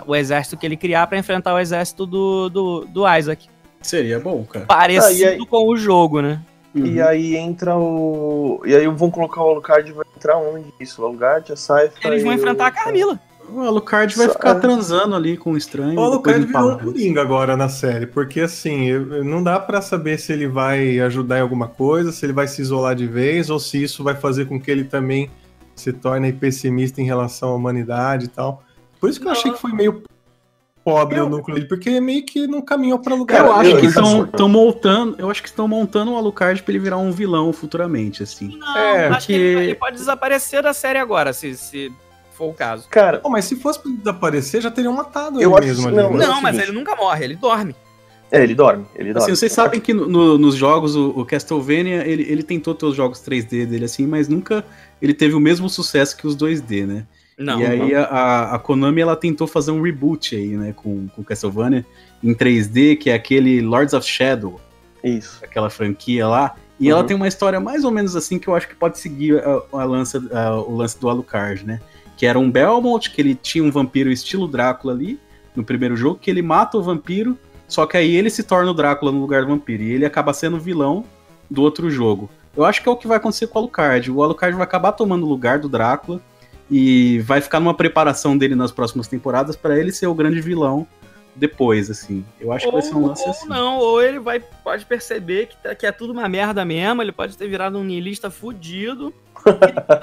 [0.01, 3.49] a- o exército que ele criar pra enfrentar o exército do, do, do Isaac.
[3.81, 4.67] Seria bom, cara.
[4.67, 6.39] Parecido Ah, aí- com o jogo, né?
[6.75, 6.87] Uhum.
[6.87, 8.63] E aí entra o.
[8.65, 11.03] E aí vão colocar o Alucard e vai entrar onde isso?
[11.03, 13.21] O Alucard, a Saifa Eles vão enfrentar a o- Carmila.
[13.53, 14.61] O Alucard vai Só- ficar é.
[14.61, 15.99] transando ali com o estranho.
[15.99, 16.79] O Alucard virou um.
[16.79, 18.93] Coringa agora na série, porque assim,
[19.25, 22.63] não dá pra saber se ele vai ajudar em alguma coisa, se ele vai se
[22.63, 25.29] isolar de vez, ou se isso vai fazer com que ele também
[25.75, 28.63] se torne pessimista em relação à humanidade e tal.
[29.01, 30.03] Por isso que eu achei que foi meio
[30.91, 33.45] pobre o núcleo dele, porque meio que não caminhou pra lugar.
[33.45, 35.15] Eu acho eu- que eu- estão montando.
[35.19, 38.57] Eu acho que estão montando o Alucard pra ele virar um vilão futuramente, assim.
[38.59, 41.93] Não, É, acho que que- ele, ele pode desaparecer da série agora, se, se
[42.33, 42.89] for o caso.
[42.89, 45.97] Cara, Pô, mas se fosse pra desaparecer, já teriam matado Eu ele acho mesmo ali.
[45.97, 46.25] não, né?
[46.25, 46.71] é Não, mas seguinte.
[46.71, 47.75] ele nunca morre, ele dorme.
[48.33, 48.85] é, ele dorme.
[48.95, 49.25] Ele dorme.
[49.25, 52.87] Assim, vocês sabem que no- no- nos jogos, o, o Castlevania, ele, ele tentou ter
[52.87, 54.65] os jogos 3D dele assim, mas nunca
[55.03, 57.05] ele teve o mesmo sucesso que os 2D, né?
[57.41, 57.61] Não.
[57.61, 61.25] e aí a- a, a Konami, ela tentou fazer um reboot aí, né, com, com
[61.25, 61.85] Castlevania
[62.23, 64.61] em 3D, que é aquele Lords of Shadow,
[65.03, 65.39] Isso.
[65.43, 66.55] aquela franquia lá.
[66.79, 67.07] E ela Uhum.
[67.07, 69.85] tem uma história mais ou menos assim que eu acho que pode seguir a, a
[69.85, 71.81] lança, a- o lance do Alucard, né?
[72.17, 75.19] Que era um Belmont, que ele tinha um vampiro estilo Drácula ali,
[75.57, 78.75] no primeiro jogo, que ele mata o vampiro, só que aí ele se torna o
[78.75, 79.83] Drácula no lugar do vampiro.
[79.83, 81.05] E ele acaba sendo vilão
[81.51, 82.29] do outro jogo.
[82.57, 84.11] Eu acho que é o que vai acontecer com o Alucard.
[84.11, 86.21] O Alucard vai acabar tomando o lugar do Drácula
[86.71, 90.87] e vai ficar numa preparação dele nas próximas temporadas para ele ser o grande vilão
[91.35, 92.25] depois, assim.
[92.41, 93.49] Eu acho que vai ser um lance ou assim.
[93.49, 97.13] não, ou ele vai, pode perceber que, tá- que é tudo uma merda mesmo, ele
[97.13, 99.13] pode ter virado um niilista fudido.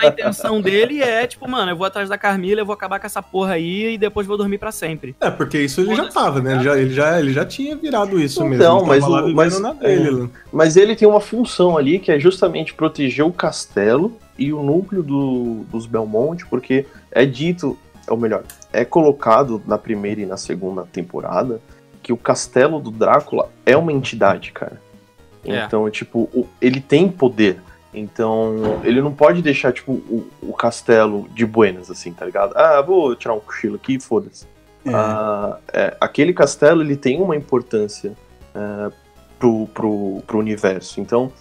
[0.02, 3.06] a intenção dele é, tipo, mano, eu vou atrás da Carmila, eu vou acabar com
[3.06, 5.16] essa porra aí e depois vou dormir pra sempre.
[5.22, 6.54] É, porque isso ele já tava, né?
[6.56, 8.56] Ele já, ele já, ele já tinha virado isso mesmo.
[8.56, 10.12] Então, mas o- mas- na dele, é.
[10.12, 10.30] né?
[10.52, 15.04] Mas ele tem uma função ali que é justamente proteger o castelo e o núcleo
[15.04, 18.44] do- dos Belmont, porque é dito, ou melhor,
[18.82, 21.60] é colocado na primeira e na segunda temporada
[22.04, 24.82] que o castelo do Drácula é uma entidade, cara.
[25.46, 25.64] É.
[25.66, 27.60] Então, tipo, o- ele tem poder.
[27.94, 32.54] Então, ele não pode deixar, tipo, o, o castelo de buenas, assim, tá ligado?
[32.56, 34.46] Ah, vou tirar um cochilo aqui, foda-se.
[34.86, 34.92] É.
[34.94, 38.14] Ah, é, aquele castelo ele tem uma importância
[38.54, 38.92] é,
[39.40, 41.02] pro, pro, pro universo.
[41.02, 41.32] Então,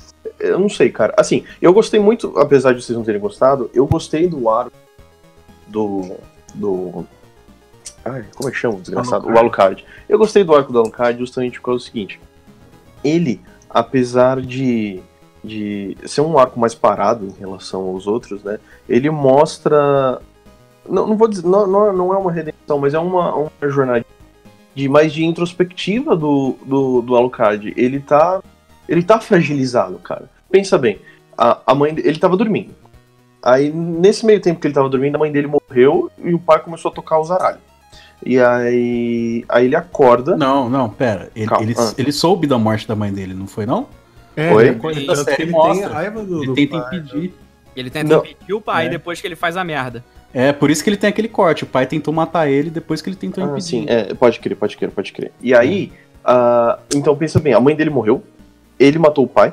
[0.40, 1.14] eu não sei, cara.
[1.16, 4.72] Assim, eu gostei muito, apesar de vocês não terem gostado, eu gostei do arco
[5.66, 6.16] do.
[6.55, 7.07] do.
[8.07, 9.27] Ai, como é que chama o desgraçado?
[9.29, 9.85] O Alucard.
[10.09, 12.21] Eu gostei do arco do Alucard justamente por causa do seguinte.
[13.03, 15.01] Ele, apesar de,
[15.42, 18.59] de ser um arco mais parado em relação aos outros, né?
[18.88, 20.21] Ele mostra
[20.88, 24.05] não, não vou dizer, não, não, é uma redenção, mas é uma, uma jornada
[24.75, 27.73] de mais de introspectiva do, do, do Alucard.
[27.77, 28.42] Ele tá,
[28.88, 30.31] ele tá fragilizado, cara.
[30.51, 31.01] Pensa bem,
[31.37, 32.75] a, a mãe dele, ele tava dormindo.
[33.42, 36.61] Aí, nesse meio tempo que ele tava dormindo, a mãe dele morreu e o pai
[36.61, 37.59] começou a tocar o zaralho.
[38.24, 40.37] E aí, aí ele acorda.
[40.37, 41.31] Não, não, pera.
[41.37, 41.92] Ele, Calma, ele, ah.
[41.98, 43.87] ele soube da morte da mãe dele, não foi, não?
[44.35, 44.68] É, Oi?
[44.68, 45.87] ele- série que ele mostra.
[45.88, 46.98] tem raiva do, Ele do tenta pai.
[46.98, 47.35] impedir.
[47.76, 48.24] Ele tenta Não.
[48.24, 48.88] impedir o pai É.
[48.88, 50.05] depois que ele faz a merda.
[50.33, 51.64] É, por isso que ele tem aquele corte.
[51.64, 53.62] O pai tentou matar ele depois que ele tentou Ah, impedir.
[53.66, 55.33] sim, é, pode crer, pode crer, pode crer.
[55.40, 55.92] E aí,
[56.24, 58.22] ah, então pensa bem, a mãe dele morreu,
[58.79, 59.52] ele matou o pai.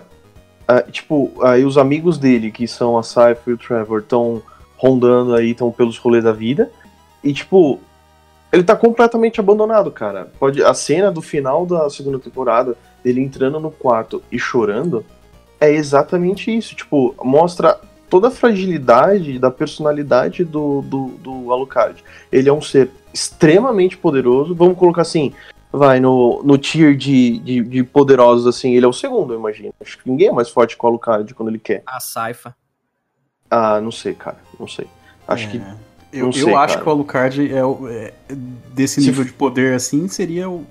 [0.67, 4.41] ah, tipo, aí os amigos dele, que são a Cypher e o Trevor, estão
[4.77, 6.71] rondando aí, estão pelos rolês da vida.
[7.21, 7.79] E tipo,
[8.53, 10.31] ele tá completamente abandonado, cara.
[10.39, 15.03] Pode, a cena do final da segunda temporada, dele entrando no quarto e chorando,
[15.59, 16.75] é exatamente isso.
[16.75, 22.03] Tipo, mostra toda a fragilidade da personalidade do, do, do Alucard.
[22.31, 24.53] Ele é um ser extremamente poderoso.
[24.53, 25.33] Vamos colocar assim,
[25.71, 29.73] vai, no, no tier de, de, de poderosos, assim, ele é o segundo, eu imagino.
[29.81, 31.81] Acho que ninguém é mais forte que o Alucard quando ele quer.
[31.87, 32.55] A Saifa.
[33.49, 34.85] Ah, não sei, cara, não sei.
[35.27, 35.49] Acho É.
[35.49, 35.61] que.
[36.13, 38.13] Eu, não eu sei, acho que o Alucard é, o- é-
[38.73, 40.63] desse Se nível de poder assim seria o,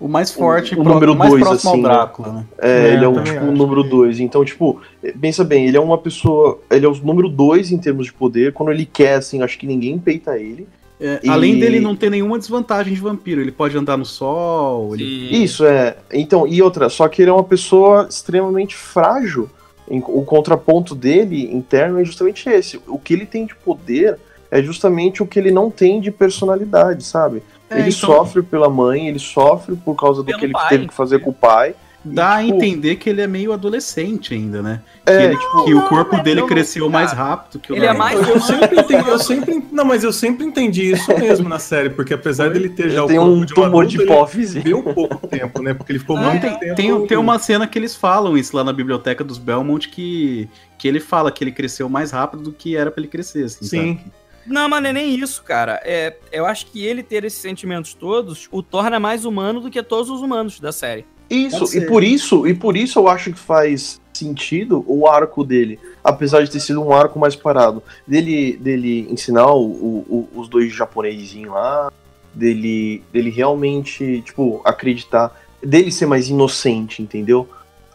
[0.00, 1.94] o mais forte, o pro- número o mais dois, próximo assim, ao né?
[1.94, 2.44] Drácula, né?
[2.58, 4.20] É, É, ele é o, tipo, o número que- 2.
[4.20, 4.80] Então, tipo,
[5.20, 6.60] pensa bem, ele é uma pessoa.
[6.70, 8.52] Ele é o número 2 em termos de poder.
[8.52, 10.66] Quando ele quer, assim, acho que ninguém peita ele.
[10.98, 14.94] É, E- Além dele não ter nenhuma desvantagem de vampiro, ele pode andar no sol,
[14.94, 15.04] ele...
[15.44, 15.94] Isso, é.
[16.10, 19.48] Então, e outra, só que ele é uma pessoa extremamente frágil.
[19.88, 22.80] O contraponto dele interno é justamente esse.
[22.88, 24.18] O que ele tem de poder
[24.50, 27.42] é justamente o que ele não tem de personalidade, sabe?
[27.68, 30.68] É, ele então, sofre pela mãe, ele sofre por causa do Pelo que ele pai.
[30.68, 31.74] teve que fazer com o pai.
[32.08, 34.80] Dá e, tipo, a entender que ele é meio adolescente ainda, né?
[35.04, 36.92] É, que ele- tipo, que o corpo dele não, cresceu cara.
[36.92, 40.12] mais rápido que o Ele é mais- Eu sempre entendi, eu sempre, não, mas eu
[40.12, 43.32] sempre entendi isso mesmo na série, porque apesar dele ter já ele o tem corpo
[43.32, 44.58] um de tumor de adulto, hipófise.
[44.58, 45.74] ele viveu pouco tempo, né?
[45.74, 46.74] Porque ele ficou Não, muito tem, tempo.
[46.76, 50.86] tem, tem uma cena que eles falam isso lá na biblioteca dos Belmont que, que
[50.86, 53.96] ele fala que ele cresceu mais rápido do que era pra ele crescer, assim, Sim.
[53.98, 54.12] sabe?
[54.46, 55.80] Não, mas não é nem isso, cara.
[55.84, 59.82] É, eu acho que ele ter esses sentimentos todos o torna mais humano do que
[59.82, 61.04] todos os humanos da série.
[61.28, 65.78] Isso, e por isso, e por isso eu acho que faz sentido o arco dele,
[66.02, 70.48] apesar de ter sido um arco mais parado, dele, dele ensinar o- o- o- os
[70.48, 71.92] dois japonesinhos lá,
[72.32, 77.48] dele, dele realmente, tipo, acreditar, dele ser mais inocente, entendeu?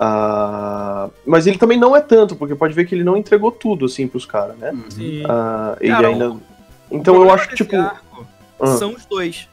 [0.03, 3.85] Ah, mas ele também não é tanto, porque pode ver que ele não entregou tudo,
[3.85, 4.75] assim, pros caras, né?
[4.89, 5.21] Sim.
[5.29, 6.31] Ah, ele Cara, ainda...
[6.31, 6.41] O
[6.89, 7.75] Então eu acho tipo...
[7.75, 8.25] arco
[8.59, 8.65] ah.
[8.77, 9.47] São os dois.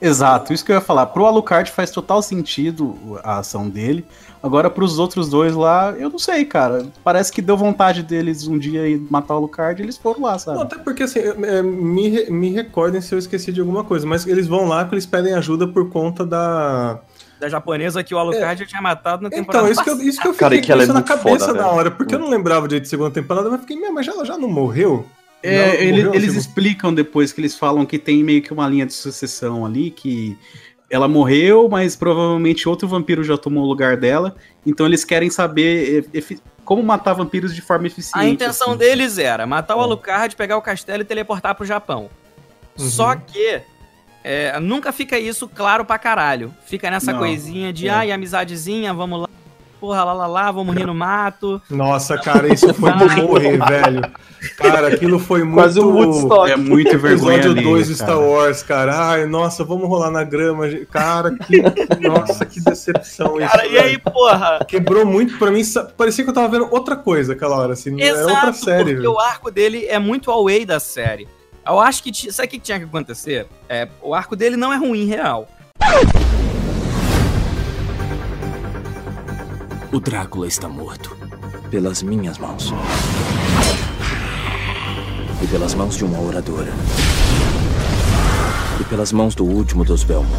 [0.00, 1.06] Exato, isso que eu ia falar.
[1.06, 4.06] Pro Alucard faz total sentido a ação dele.
[4.40, 6.86] Agora, pros outros dois lá, eu não sei, cara.
[7.02, 10.32] Parece que deu vontade deles um dia ir matar o Alucard e eles foram lá,
[10.32, 10.62] Não, sabe?
[10.62, 14.46] até porque assim, é, me, me recordem se eu esqueci de alguma coisa, mas eles
[14.46, 17.00] vão lá que eles pedem ajuda por conta da.
[17.40, 20.20] Da japonesa que o Alucard já tinha matado na temporada Então, isso que eu, isso
[20.20, 21.90] que eu Cara, fiquei é que ela com é isso na cabeça foda, na hora,
[21.90, 24.36] porque eu não lembrava direito de segunda temporada, mas fiquei, "Meu, mas já, ela já
[24.36, 25.06] não morreu?
[25.40, 28.52] É, Não, ele- morreu eles segunda- explicam depois que eles falam que tem meio que
[28.52, 30.36] uma linha de sucessão ali, que
[30.90, 34.34] ela morreu, mas provavelmente outro vampiro já tomou o lugar dela.
[34.66, 38.18] Então eles querem saber efi- como matar vampiros de forma eficiente.
[38.18, 38.78] A intenção assim.
[38.78, 39.82] deles era matar o É.
[39.84, 42.10] Alucard, pegar o castelo e teleportar pro Japão.
[42.78, 42.88] Uhum.
[42.88, 43.60] Só que
[44.24, 46.52] é, nunca fica isso claro pra caralho.
[46.66, 47.90] Fica nessa Não, coisinha de, é.
[47.90, 49.28] ai, amizadezinha, vamos lá.
[49.80, 51.62] Porra, lá, lá, lá, vamos rir no mato.
[51.70, 54.02] Nossa, cara, isso foi pra morrer, velho.
[54.56, 55.54] Cara, aquilo foi muito.
[55.54, 56.50] Quase um Woodstock.
[56.50, 58.12] É muito vergonha Episódio ali, 2 do cara.
[58.12, 59.08] Star Wars, cara.
[59.10, 60.64] Ai, nossa, vamos rolar na grama.
[60.90, 61.62] Cara, que.
[62.00, 63.48] nossa, que decepção isso.
[63.50, 64.64] Cara, e aí, porra?
[64.66, 65.62] Quebrou muito pra mim.
[65.96, 67.92] Parecia que eu tava vendo outra coisa aquela hora, assim.
[67.92, 68.78] não era outra Exato, série.
[68.84, 69.12] porque velho.
[69.12, 71.28] o arco dele é muito away da série.
[71.68, 72.32] Eu acho que.
[72.32, 73.46] Sabe o que tinha que acontecer?
[73.68, 75.46] É, o arco dele não é ruim, real.
[79.92, 81.14] O Drácula está morto.
[81.70, 82.72] Pelas minhas mãos.
[85.42, 86.72] E pelas mãos de uma oradora.
[88.80, 90.32] E pelas mãos do último dos Belmont.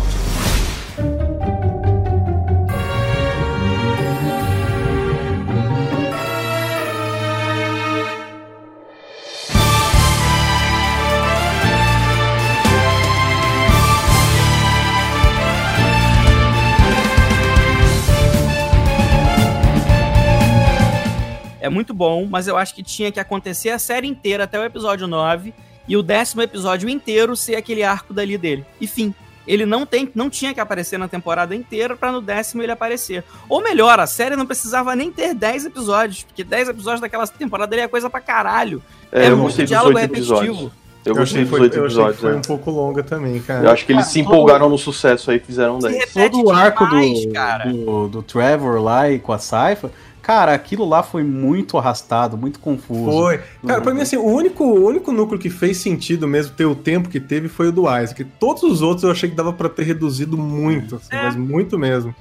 [21.70, 24.64] É muito bom, mas eu acho que tinha que acontecer a série inteira até o
[24.64, 25.54] episódio 9
[25.88, 28.66] e o décimo episódio inteiro ser aquele arco dali dele.
[28.82, 29.14] E fim.
[29.48, 33.24] Ele não, tem, não tinha que aparecer na temporada inteira pra no décimo ele aparecer.
[33.48, 37.74] Ou melhor, a série não precisava nem ter 10 episódios, porque 10 episódios daquela temporada
[37.74, 38.82] ali é coisa pra caralho.
[39.12, 40.38] É, é eu muito gostei dos diálogo oito repetitivo.
[40.38, 40.72] episódios.
[41.06, 42.20] Eu Eu gostei dos foi, oito episódios.
[42.20, 42.38] foi né?
[42.38, 43.66] um pouco longa também, cara.
[43.66, 46.00] Eu acho que eles se empolgaram no sucesso aí e fizeram Se 10.
[46.00, 47.66] repete Todo o arco demais, do, cara.
[47.72, 49.90] do, do Trevor lá e com a Saifa,
[50.30, 53.10] cara, aquilo lá foi muito arrastado, muito confuso.
[53.10, 53.40] Foi.
[53.66, 56.76] Cara, pra mim, assim, o único, o único núcleo que fez sentido mesmo ter o
[56.76, 58.24] tempo que teve foi o do Isaac.
[58.40, 61.24] Todos os outros eu achei que dava pra ter reduzido muito, assim, É.
[61.24, 62.14] mas muito mesmo.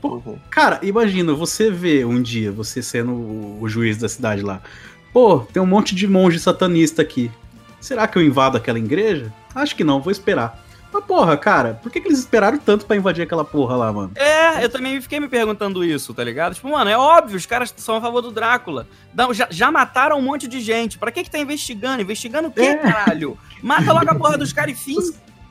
[0.00, 0.36] Uhum.
[0.48, 4.62] Cara, imagina, você vê um dia, você sendo o, o juiz da cidade lá.
[5.12, 7.32] Pô, tem um monte de monge satanista aqui.
[7.80, 9.32] Será que eu invado aquela igreja?
[9.52, 10.64] Acho que não, vou esperar.
[10.96, 14.12] Mas porra, cara, por que, que eles esperaram tanto pra invadir aquela porra lá, mano?
[14.14, 16.54] É, eu também fiquei me perguntando isso, tá ligado?
[16.54, 18.86] Tipo, mano, é óbvio, os caras são a favor do Drácula.
[19.34, 20.96] Já, já mataram um monte de gente.
[20.98, 22.00] Pra que que tá investigando?
[22.00, 22.76] Investigando o quê, É.
[22.76, 23.36] caralho?
[23.62, 24.96] Mata logo a porra dos caras e fim.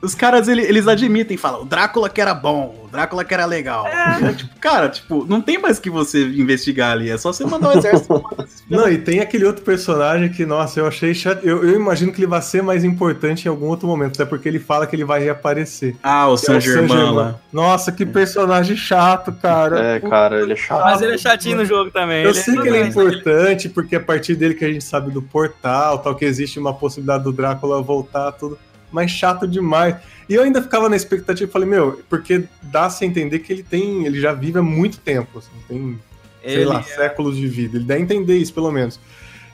[0.02, 3.44] Os caras, ele- eles admitem, falam, o Drácula que era bom, o Drácula que era
[3.46, 3.86] legal.
[3.86, 4.28] É.
[4.28, 7.74] É, tipo, cara, tipo, não tem mais que você investigar ali, é só você mandar
[7.74, 8.22] o exército.
[8.70, 11.44] Não, e tem aquele outro personagem que, nossa, eu achei chato.
[11.44, 14.48] Eu, eu imagino que ele vai ser mais importante em algum outro momento, até porque
[14.48, 15.96] ele fala que ele vai reaparecer.
[16.02, 17.36] ah, o é San Germain lá.
[17.52, 19.78] Nossa, que personagem chato, cara.
[19.96, 20.82] É, cara, ele é chato.
[20.84, 22.22] Mas ele é chatinho no jogo também.
[22.22, 24.84] Eu ele sei que ele é importante, porque é a partir dele que a gente
[24.84, 28.58] sabe do portal, tal, que existe uma possibilidade do Drácula voltar, tudo,
[28.92, 29.96] mas chato demais.
[30.28, 34.04] E eu ainda ficava na expectativa, falei, meu, porque dá-se a entender que ele tem,
[34.06, 35.98] ele já vive há muito tempo, assim, tem,
[36.42, 37.76] sei Ele lá, é- séculos de vida.
[37.76, 38.98] Ele dá a entender isso, pelo menos.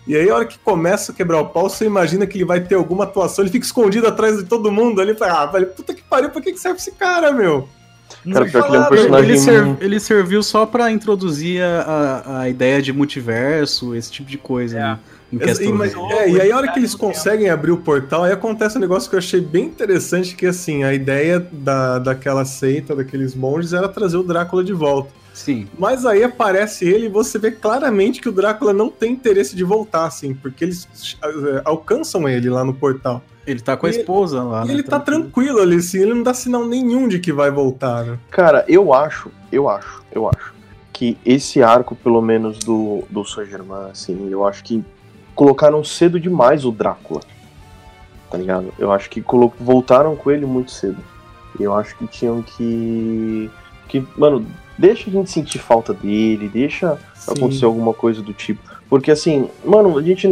[0.07, 2.61] E aí, a hora que começa a quebrar o pau, você imagina que ele vai
[2.61, 5.95] ter alguma atuação, ele fica escondido atrás de todo mundo ali, fala, ah, velho, puta
[5.95, 7.69] que pariu, pra que que serve esse cara, meu?
[8.33, 9.31] Cara, pior que ele é um personagem.
[9.31, 14.39] Ele, ser- ele serviu só pra introduzir a, a ideia de multiverso, esse tipo de
[14.39, 14.77] coisa.
[14.79, 14.81] É.
[14.83, 14.99] né,
[15.33, 18.77] e, mas- é, e aí a hora que eles conseguem abrir o portal, aí acontece
[18.77, 23.35] um negócio que eu achei bem interessante, que assim, a ideia da, daquela seita, daqueles
[23.35, 25.11] monges, era trazer o Drácula de volta.
[25.33, 25.67] Sim.
[25.79, 29.65] Mas aí aparece ele e você vê claramente que o Drácula não tem interesse de
[29.65, 30.87] voltar, assim, porque eles
[31.25, 33.23] eh, alcançam ele lá no portal.
[33.47, 34.75] Ele tá com a E- esposa lá, E né?
[34.75, 38.19] ele tá tranquilo ali, assim, ele não dá sinal nenhum de que vai voltar, né?
[38.31, 40.53] Cara, eu acho, eu acho, eu acho
[40.93, 44.85] que esse arco, pelo menos do, do Saint Germain, assim, eu acho que
[45.35, 47.21] colocaram cedo demais o Drácula.
[48.31, 48.73] Tá ligado?
[48.79, 49.23] Eu acho que
[49.61, 50.99] voltaram com ele muito cedo.
[51.61, 53.51] Eu acho que tinham que.
[53.89, 54.47] Que, mano,
[54.79, 57.33] deixa a gente sentir falta dele, deixa Sim.
[57.33, 58.63] acontecer alguma coisa do tipo.
[58.89, 60.27] Porque assim, mano, a gente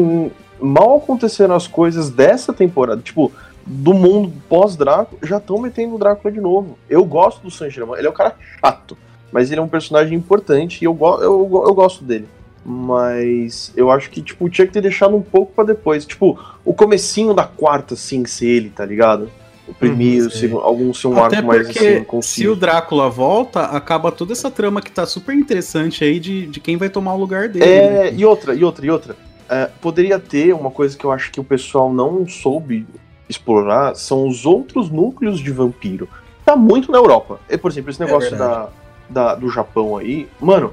[0.61, 3.33] mal aconteceram as coisas dessa temporada, tipo,
[3.67, 6.79] do mundo pós-Drácula, já estão metendo o Drácula de novo.
[6.89, 8.97] Eu gosto do Saint Germain, ele é um cara chato,
[9.33, 12.29] mas ele é um personagem importante e eu, go eu, eu gosto dele.
[12.65, 16.05] Mas eu acho que, tipo, tinha que ter deixado um pouco pra depois.
[16.05, 19.31] Tipo, o comecinho da quarta, assim, ser ele, tá ligado?
[19.67, 20.41] O primeiro, sei.
[20.41, 24.51] segundo, algum ser um Até arco mais assim, se o Drácula volta, acaba toda essa
[24.51, 27.65] trama que tá super interessante aí de, de quem vai tomar o lugar dele.
[27.65, 28.13] É, né?
[28.15, 29.17] e outra, e outra, e outra.
[29.49, 32.85] É, poderia ter uma coisa que eu acho que o pessoal não soube
[33.29, 36.09] explorar, são os outros núcleos de vampiro.
[36.45, 37.41] Tá muito na Europa.
[37.49, 38.71] E, por exemplo, esse negócio da, verdade.
[39.09, 40.73] da- do Japão aí, mano,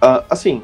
[0.00, 0.62] ah, assim,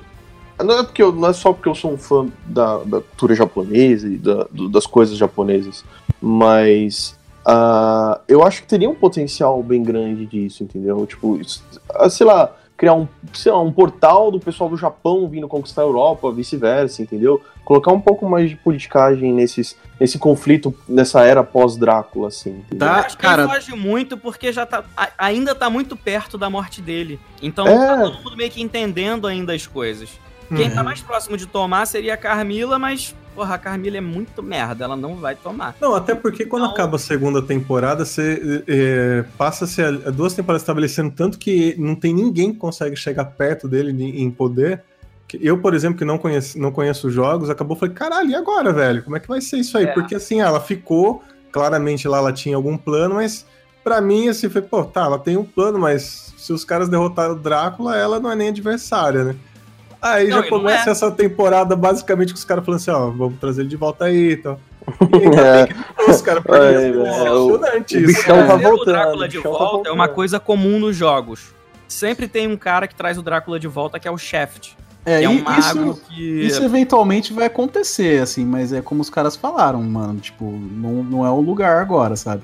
[0.58, 3.34] não é, porque eu- não é só porque eu sou um fã da, da cultura
[3.34, 5.84] japonesa e da- do- das coisas japonesas,
[6.20, 11.04] mas ah, eu acho que teria um potencial bem grande disso, entendeu?
[11.06, 15.28] Tipo, isso- ah, sei lá, criar um, sei lá, um portal do pessoal do Japão
[15.28, 17.40] vindo conquistar a Europa, vice-versa, entendeu?
[17.64, 22.50] Colocar um pouco mais de politicagem nesses, nesse conflito, nessa era pós-Drácula, assim.
[22.50, 22.88] entendeu?
[22.88, 26.36] Tá, acho que cara, ele foge muito porque já tá, a- ainda tá muito perto
[26.38, 27.18] da morte dele.
[27.40, 27.76] Então É.
[27.86, 30.08] tá todo mundo meio que entendendo ainda as coisas.
[30.56, 30.74] Quem Uhum.
[30.74, 34.84] tá mais próximo de tomar seria a Carmila, mas, porra, a Carmila é muito merda,
[34.84, 35.74] ela não vai tomar.
[35.80, 39.80] Não, até porque quando Então- acaba a segunda temporada, você é, passa-se
[40.14, 44.30] duas temporadas estabelecendo tanto que não tem ninguém que consegue chegar perto dele de- em
[44.30, 44.82] poder.
[45.40, 48.70] Eu, por exemplo, que não conheço, não conheço os jogos, acabou falei, caralho, e agora,
[48.70, 49.02] velho?
[49.02, 49.84] Como é que vai ser isso aí?
[49.84, 49.92] É.
[49.92, 53.46] Porque assim, ela ficou, claramente lá ela tinha algum plano, mas
[53.82, 57.32] pra mim, assim, foi, pô, tá, ela tem um plano, mas se os caras derrotaram
[57.32, 59.36] o Drácula, ela não é nem adversária, né?
[60.02, 60.92] Aí Não, já começa é.
[60.92, 64.32] essa temporada basicamente com os caras falando assim, ó, vamos trazer ele de volta aí
[64.32, 64.58] e tal.
[65.12, 65.66] E ainda É.
[65.68, 68.06] que os caras, porque Ai, é velho, emocionante o isso.
[68.08, 70.14] bichão tá Trazer o voltando, Drácula de tá volta é uma voltando.
[70.14, 71.54] coisa comum nos jogos.
[71.86, 74.72] Sempre tem um cara que traz o Drácula de volta, que é o Shaft.
[75.04, 75.58] É, é um mago
[75.90, 76.46] isso, que.
[76.46, 80.18] isso eventualmente vai acontecer, assim, mas é como os caras falaram, mano.
[80.20, 82.42] Tipo, não, não é o lugar agora, sabe?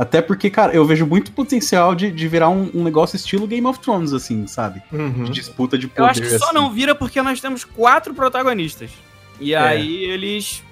[0.00, 3.66] Até porque, cara, eu vejo muito potencial de, de virar um, um negócio estilo Game
[3.66, 4.80] of Thrones, assim, sabe?
[4.90, 5.24] Uhum.
[5.24, 6.00] De disputa de poder.
[6.00, 6.54] Eu acho que só assim.
[6.54, 8.90] não vira porque nós temos quatro protagonistas.
[9.38, 9.58] E É.
[9.58, 10.62] aí eles.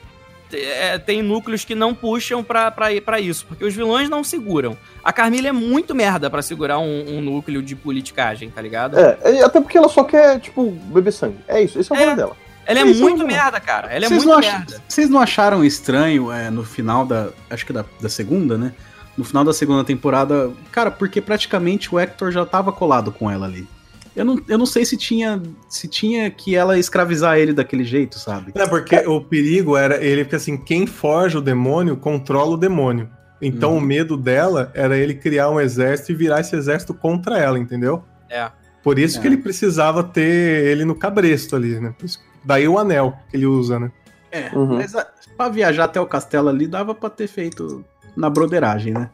[0.51, 4.25] é, tem núcleos que não puxam pra, pra, ir- pra isso, porque os vilões não
[4.25, 4.79] seguram.
[5.05, 8.99] A Carmila é muito merda pra segurar um, um núcleo de politicagem, tá ligado?
[8.99, 11.37] É, é, até porque ela só quer, tipo, beber sangue.
[11.47, 12.05] É isso, esse é o É.
[12.05, 12.35] rolê dela.
[12.65, 13.27] Ela é muito não.
[13.27, 13.89] merda, cara.
[13.89, 14.83] Ela é Vocês muito não ach- merda.
[14.89, 17.29] Vocês não acharam estranho é, no final da.
[17.51, 18.73] Acho que da, da segunda, né?
[19.19, 20.51] No final da segunda temporada.
[20.71, 23.67] Cara, porque praticamente o Hector já tava colado com ela ali.
[24.15, 28.19] Eu não, eu não sei se tinha, se tinha que ela escravizar ele daquele jeito,
[28.19, 28.53] sabe?
[28.55, 33.09] É, porque o perigo era ele, porque assim, quem forja o demônio controla o demônio.
[33.43, 33.79] Então Uhum.
[33.79, 38.03] o medo dela era ele criar um exército e virar esse exército contra ela, entendeu?
[38.31, 38.51] É.
[38.83, 39.21] Por isso É.
[39.21, 41.95] que ele precisava ter ele no cabresto ali, né?
[41.97, 43.91] Por isso- Daí o anel que ele usa, né?
[44.33, 44.77] É, Uhum.
[44.77, 45.07] mas a,
[45.37, 47.85] pra viajar até o castelo ali dava pra ter feito
[48.19, 49.11] na broderagem, né?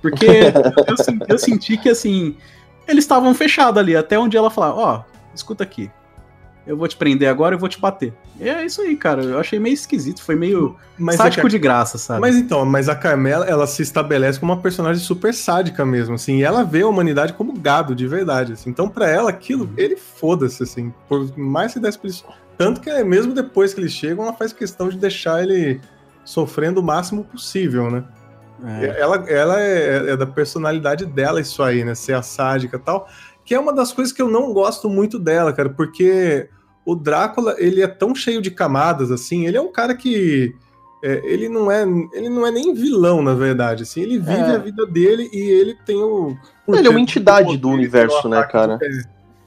[0.00, 0.24] Porque
[0.86, 0.96] eu,
[1.28, 2.36] eu senti que assim,
[2.86, 5.02] eles estavam fechados ali, até onde ela falava, ó,
[5.34, 5.90] escuta aqui,
[6.66, 8.12] eu vou te prender agora e vou te bater.
[8.40, 11.50] E é isso aí, cara, eu achei meio esquisito, foi meio Mas, é sádico a-
[11.50, 12.20] de graça, sabe?
[12.20, 16.36] mas então, mas a Carmela, ela se estabelece como uma personagem super sádica mesmo, assim,
[16.38, 18.70] e ela vê a humanidade como gado, de verdade, assim.
[18.70, 19.72] Então, pra ela, aquilo, Uhum.
[19.76, 22.24] ele foda-se, assim, por mais que desse isso.
[22.56, 25.80] Tanto que, mesmo depois que eles chegam, ela faz questão de deixar ele
[26.24, 28.04] sofrendo o máximo possível, né?
[28.64, 29.00] É.
[29.00, 31.94] Ela, ela é, é da personalidade dela isso aí, né?
[31.94, 33.08] Ser a sádica e tal.
[33.44, 36.48] Que é uma das coisas que eu não gosto muito dela, cara, porque
[36.84, 40.54] o Drácula, ele é tão cheio de camadas, assim, ele é um cara que...
[41.02, 41.82] é, ele, não é,
[42.12, 44.54] ele não é nem vilão, na verdade, assim, ele vive É.
[44.54, 46.36] a vida dele e ele tem o...
[46.66, 48.76] Ele é uma entidade do poder, universo, né, cara?
[48.76, 48.84] do-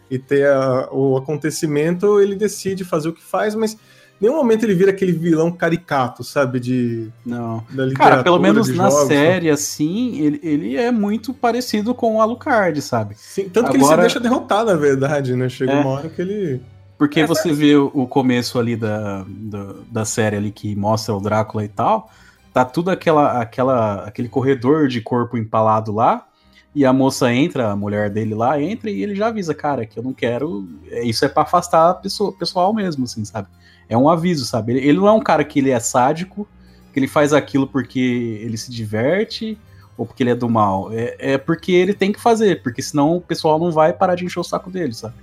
[0.10, 3.78] E ter a- o acontecimento, ele decide fazer o que faz, mas
[4.22, 7.64] nenhum momento ele vira aquele vilão caricato, sabe, de, Não.
[7.96, 12.80] Cara, pelo menos na jogos, série, assim, ele, ele é muito parecido com o Alucard,
[12.82, 13.16] sabe?
[13.18, 15.50] Sim, tanto que ele se Agora- deixa derrotar, na verdade, né?
[15.50, 15.80] Chega É.
[15.82, 16.62] uma hora que ele.
[16.98, 21.20] Porque É, você vê o começo ali da, da, da série ali que mostra o
[21.20, 22.12] Drácula e tal,
[22.54, 26.28] tá tudo aquela, aquela, aquele corredor de corpo empalado lá,
[26.76, 29.98] e a moça entra, a mulher dele lá, entra e ele já avisa, cara, que
[29.98, 30.66] eu não quero.
[30.92, 33.48] é, Isso é pra afastar a pessoa, pessoal mesmo, assim, sabe?
[33.92, 34.72] É um aviso, sabe?
[34.74, 36.48] Ele, ele não é um cara que ele é sádico,
[36.94, 39.58] que ele faz aquilo porque ele se diverte
[39.98, 40.90] ou porque ele é do mal.
[40.94, 44.24] É, é porque ele tem que fazer, porque senão o pessoal não vai parar de
[44.26, 45.16] encher o saco dele, sabe?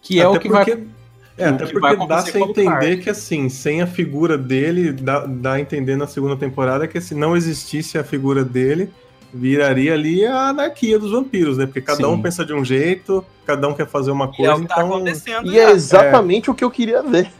[0.00, 0.86] Que é Até o que porque- vai.
[1.38, 5.60] É, até porque dá a entender que, assim, sem a figura dele, dá, dá a
[5.60, 8.90] entender na segunda temporada que se não existisse a figura dele,
[9.32, 11.64] viraria ali a anarquia dos vampiros, né?
[11.64, 12.04] Porque cada Sim.
[12.06, 14.66] um pensa de um jeito, cada um quer fazer uma E é coisa, o que
[14.68, 14.88] tá então.
[14.94, 15.50] acontecendo.
[15.50, 17.30] E é exatamente o que eu queria ver.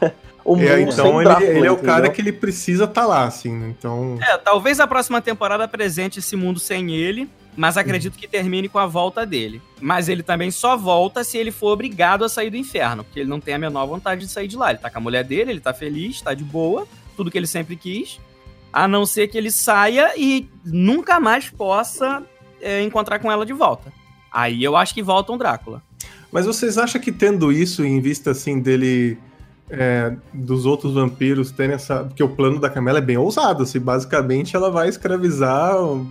[0.45, 1.77] O É, então sem ele, Drácula, ele é o entendeu?
[1.77, 3.73] cara que ele precisa estar lá, assim, né?
[3.77, 4.17] Então.
[4.21, 8.79] É, talvez a próxima temporada apresente esse mundo sem ele, mas acredito que termine com
[8.79, 9.61] a volta dele.
[9.79, 13.29] Mas ele também só volta se ele for obrigado a sair do inferno, porque ele
[13.29, 14.71] não tem a menor vontade de sair de lá.
[14.71, 16.85] Ele tá com a mulher dele, ele tá feliz, tá de boa,
[17.15, 18.19] tudo que ele sempre quis,
[18.71, 22.23] a não ser que ele saia e nunca mais possa
[22.61, 23.93] é, encontrar com ela de volta.
[24.31, 25.81] Aí eu acho que volta um Drácula.
[26.31, 29.19] Mas vocês acham que tendo isso em vista assim dele
[29.75, 32.03] é, dos outros vampiros terem essa.
[32.03, 36.07] Porque o plano da Camila é bem ousado, assim, basicamente ela vai escravizar um,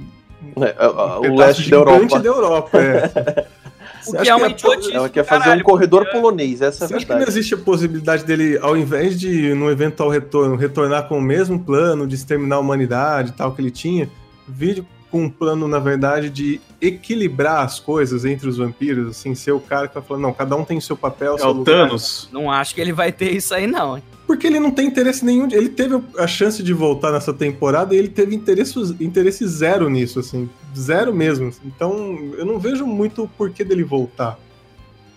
[0.56, 2.18] É, a- a- pedaço o leste da Europa.
[2.18, 2.78] da Europa.
[2.80, 3.46] É.
[4.04, 6.86] O que é uma idiotice Ela quer fazer caralho, um corredor porque- polonês, essa é
[6.86, 7.38] a Você acha que não verdade.
[7.38, 12.04] existe a possibilidade dele, ao invés de, no eventual retorno, retornar com o mesmo plano
[12.04, 14.10] de exterminar a humanidade e tal que ele tinha,
[14.48, 19.52] vir com um plano, na verdade, de equilibrar as coisas entre os vampiros, assim, ser
[19.52, 21.86] o cara que vai falando, não, cada um tem seu papel, É seu o lugar.
[21.86, 22.28] Thanos.
[22.32, 23.96] Não acho que ele vai ter isso aí, não.
[23.96, 24.02] hein?
[24.26, 25.46] Porque ele não tem interesse nenhum.
[25.50, 30.18] Ele teve a chance de voltar nessa temporada e ele teve interesse, interesse zero nisso,
[30.20, 30.50] assim.
[30.76, 31.52] Zero mesmo.
[31.64, 34.38] Então, eu não vejo muito o porquê dele voltar.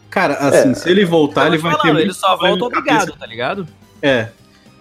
[0.09, 0.73] Cara, assim, É.
[0.75, 1.89] se ele voltar, ele vai falando, ter.
[1.89, 3.67] ele muito só problema volta obrigado, tá ligado?
[4.01, 4.29] É.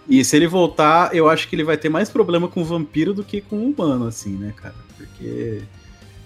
[0.09, 3.15] E se ele voltar, eu acho que ele vai ter mais problema com o vampiro
[3.15, 4.75] do que com o humano, assim, né, cara?
[4.97, 5.63] Porque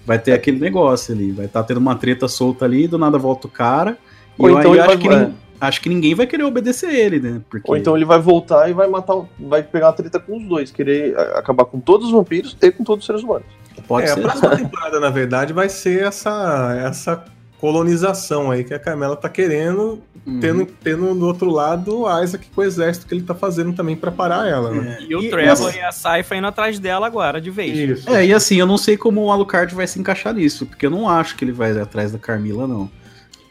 [0.08, 3.46] vai ter aquele negócio ali, vai estar tendo uma treta solta ali, do nada volta
[3.46, 3.98] o cara.
[4.38, 6.88] E Ou eu, então aí acho, vai- que nin- acho que ninguém vai querer obedecer
[6.92, 7.40] ele, né?
[7.50, 10.38] Porque Ou então ele vai voltar e vai matar, o- vai pegar a treta com
[10.38, 13.46] os dois, querer acabar com todos os vampiros e com todos os seres humanos.
[13.86, 14.20] pode é, ser.
[14.20, 17.24] a próxima temporada, na verdade, vai ser essa, essa
[17.60, 20.40] colonização aí que a Carmela tá querendo, Uhum.
[20.40, 23.96] tendo, tendo do outro lado o Isaac com o exército que ele tá fazendo também
[23.96, 24.98] pra parar ela, né?
[25.00, 27.98] E o E- Trevor mas- e a Saifa indo atrás dela agora, de vez.
[28.00, 28.10] Isso.
[28.14, 30.90] É, e assim, eu não sei como o Alucard vai se encaixar nisso, porque eu
[30.90, 32.90] não acho que ele vai atrás da Carmila, não.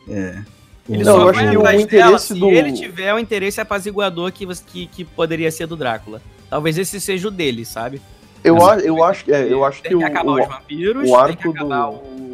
[0.10, 0.38] É.
[0.90, 4.46] Ele Não, só vai atrás dela interesse se do- ele tiver o interesse apaziguador que,
[4.66, 6.22] que, que poderia ser do Drácula.
[6.50, 8.02] Talvez esse seja o dele, sabe?
[8.44, 11.10] Eu, a- eu acho, é, eu acho tem que que o, acabar o- os vampiros,
[11.10, 12.27] o arco tem que acabar do- o,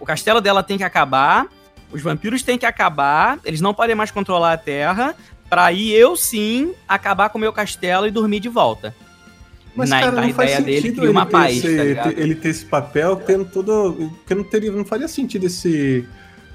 [0.00, 1.46] o castelo dela tem que acabar,
[1.92, 5.14] os vampiros têm que acabar, eles não podem mais controlar a Terra,
[5.48, 8.94] pra aí eu sim acabar com o meu castelo e dormir de volta.
[9.74, 12.14] Mas, Na, cara, na ideia dele, cria ele, uma ter paz, esse, tá ligado?
[12.14, 14.10] ter- ele ter esse papel tendo todo.
[14.18, 16.06] Porque não, teria, não faria sentido esse,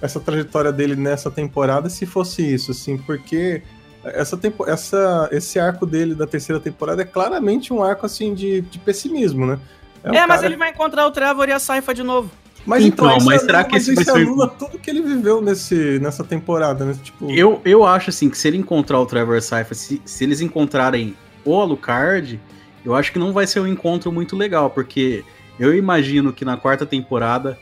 [0.01, 3.63] essa trajetória dele nessa temporada se fosse isso, assim, porque
[4.03, 8.59] essa, tempo, essa, esse arco dele da terceira temporada é claramente um arco assim de,
[8.59, 9.57] de pessimismo, né?
[10.03, 12.29] É, um mas cara- ele vai encontrar o Trevor e a Saifa de novo.
[12.65, 14.89] Mas Então, então, mas anula- será que mas esse vai isso ser- anula tudo que
[14.89, 16.95] ele viveu nesse, nessa temporada, né?
[17.01, 20.39] Tipo, Eu, eu acho assim que se ele encontrar o Trevor Cypher, se, se eles
[20.39, 22.39] encontrarem o Alucard,
[22.85, 25.23] eu acho que não vai ser um encontro muito legal, porque
[25.59, 27.57] eu imagino que na quarta temporada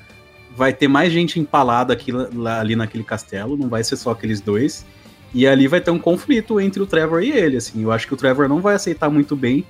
[0.55, 4.39] vai ter mais gente empalada aqui, lá- ali naquele castelo, não vai ser só aqueles
[4.39, 4.85] dois.
[5.33, 7.81] E ali vai ter um conflito entre o Trevor e ele, assim.
[7.81, 9.63] Eu acho que o Trevor não vai aceitar muito bem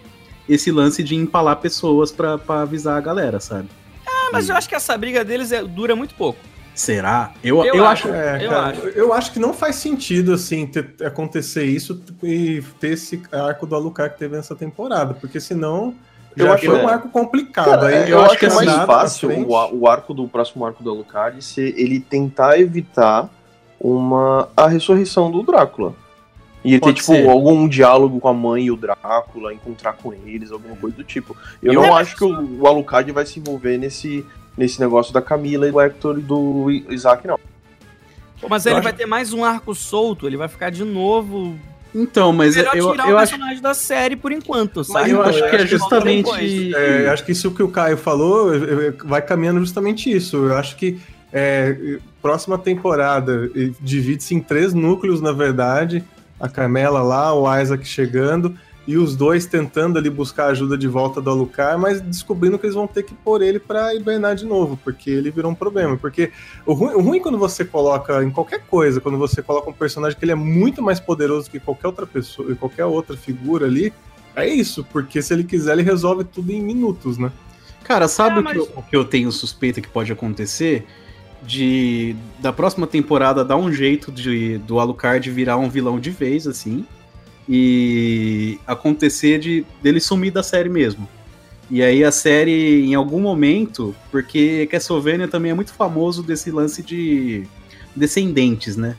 [0.49, 3.69] esse lance de empalar pessoas pra avisar a galera, sabe?
[4.31, 6.39] Mas eu acho que essa briga deles é- dura muito pouco.
[6.73, 7.31] Será?
[7.43, 8.07] Eu, Eu eu, acho.
[8.07, 8.15] acho.
[8.17, 8.81] É, Eu cara, acho.
[8.87, 13.75] eu acho que não faz sentido, assim, ter- acontecer isso e ter esse arco do
[13.75, 15.93] Alucard que teve nessa temporada, porque senão
[16.35, 16.93] Eu já acho- foi um é.
[16.93, 17.65] arco complicado.
[17.65, 20.81] Cara, Aí eu, acho que é mais fácil o, o arco do o próximo arco
[20.81, 23.29] do Alucard ser ele tentar evitar
[23.79, 25.93] uma a ressurreição do Drácula.
[26.63, 27.27] E ele ter, tipo, ser.
[27.27, 31.35] algum diálogo com a mãe e o Drácula, encontrar com eles, alguma coisa do tipo.
[31.61, 34.23] Eu, Eu não acho acho que o, o Alucard vai se envolver nesse,
[34.55, 37.39] nesse negócio da Camila e do Hector e do Isaac, não.
[38.49, 41.57] Mas Eu ele acho- vai ter mais um arco solto, ele vai ficar de novo.
[41.93, 45.09] Então, mas Melhor eu, tirar eu o acho personagem da série por enquanto, Mas sabe?
[45.09, 46.73] eu então, acho eu que é justamente.
[46.75, 48.49] É, acho que isso que o Caio falou
[49.03, 50.37] vai caminhando justamente isso.
[50.37, 50.97] Eu acho que
[51.33, 53.51] é, próxima temporada
[53.81, 56.03] divide-se em três núcleos, na verdade.
[56.41, 58.55] A Carmela lá, o Isaac chegando,
[58.87, 62.75] e os dois tentando ali buscar ajuda de volta do Alucard, mas descobrindo que eles
[62.75, 65.95] vão ter que pôr ele pra hibernar de novo, porque ele virou um problema.
[65.97, 66.31] Porque
[66.65, 70.17] o ruim, o ruim quando você coloca em qualquer coisa, quando você coloca um personagem
[70.17, 73.93] que ele é muito mais poderoso que qualquer outra pessoa, qualquer outra figura ali,
[74.35, 77.31] é isso, porque se ele quiser, ele resolve tudo em minutos, né?
[77.83, 80.87] Cara, sabe É, o, que mas- eu, o que eu tenho suspeita que pode acontecer?
[81.43, 86.45] De da próxima temporada dar um jeito de do Alucard virar um vilão de vez,
[86.45, 86.85] assim,
[87.49, 91.07] e acontecer de dele sumir da série mesmo.
[91.69, 96.83] E aí a série, em algum momento, porque Castlevania também é muito famoso desse lance
[96.83, 97.47] de
[97.95, 98.95] descendentes, né?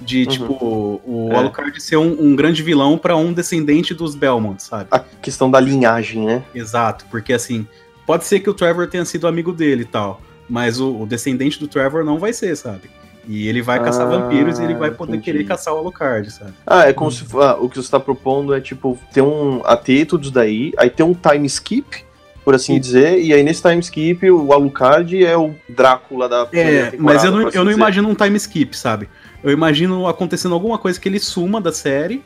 [0.00, 0.26] De, Uhum.
[0.28, 1.36] tipo, o É.
[1.36, 4.88] Alucard ser um, um grande vilão pra um descendente dos Belmont, sabe?
[4.90, 6.44] A questão da linhagem, né?
[6.54, 7.66] Exato, porque assim,
[8.06, 11.58] pode ser que o Trevor tenha sido amigo dele e tal, mas o, o descendente
[11.58, 12.90] do Trevor não vai ser, sabe?
[13.26, 15.24] E ele vai caçar Ah, vampiros e ele vai poder entendi.
[15.24, 16.52] querer caçar o Alucard, sabe?
[16.66, 19.60] Ah, é como se fo- ah, o que você tá propondo é tipo ter um
[19.66, 22.04] a ter tudo isso daí, aí ter um time skip,
[22.42, 26.94] por assim dizer, e aí nesse time skip o Alucard é o Drácula da É,
[26.98, 29.10] mas eu não, assim eu não imagino um time skip, sabe?
[29.44, 32.22] Eu imagino acontecendo alguma coisa que ele suma da série,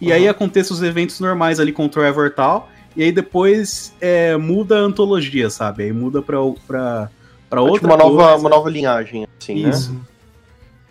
[0.00, 3.92] e aí aconteça os eventos normais ali com o Trevor e tal, e aí depois
[4.00, 5.82] é, muda a antologia, sabe?
[5.82, 6.38] Aí muda pra,
[6.68, 7.10] pra,
[7.48, 8.36] pra É outra tipo uma nova, coisa.
[8.40, 9.92] uma nova linhagem, assim, Isso.
[9.92, 10.00] né?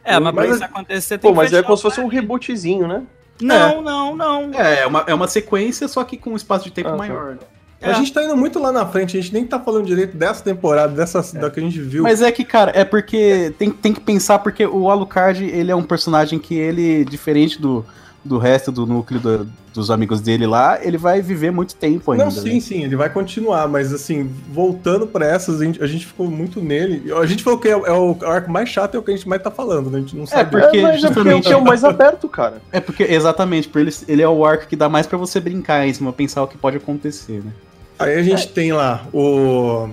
[0.03, 2.88] É, mas pra Mas- isso acontecer tem Pô, mas é como se fosse um rebootzinho,
[2.88, 3.03] né?
[3.41, 4.51] Não, não, não.
[4.53, 6.97] É, é uma, é uma sequência, só que com um espaço de tempo Ah, tá.
[6.97, 7.32] maior.
[7.32, 7.38] né?
[7.82, 10.43] A gente tá indo muito lá na frente, a gente nem tá falando direito dessa
[10.43, 12.03] temporada, dessa da que a gente viu.
[12.03, 15.76] Mas é que, cara, é porque tem, tem que pensar, porque o Alucard, ele é
[15.76, 17.86] um personagem que ele, diferente do,
[18.26, 22.26] do resto do núcleo do- dos amigos dele lá, ele vai viver muito tempo ainda.
[22.26, 22.59] Não, sim, né?
[22.59, 26.59] sim, ele vai continuar, mas assim, voltando pra essas, a gente, a gente ficou muito
[26.61, 27.11] nele.
[27.13, 29.28] A gente falou que é, é o arco mais chato, é o que a gente
[29.30, 29.97] mais tá falando, né?
[29.97, 30.49] A gente não sabe.
[30.49, 32.61] porque é, mas é porque justamente- é o mais aberto, cara.
[32.71, 35.86] É porque, exatamente, por ele, ele é o arco que dá mais pra você brincar
[35.88, 37.51] em cima, pensar o que pode acontecer, né?
[37.99, 39.89] Aí a gente tem lá o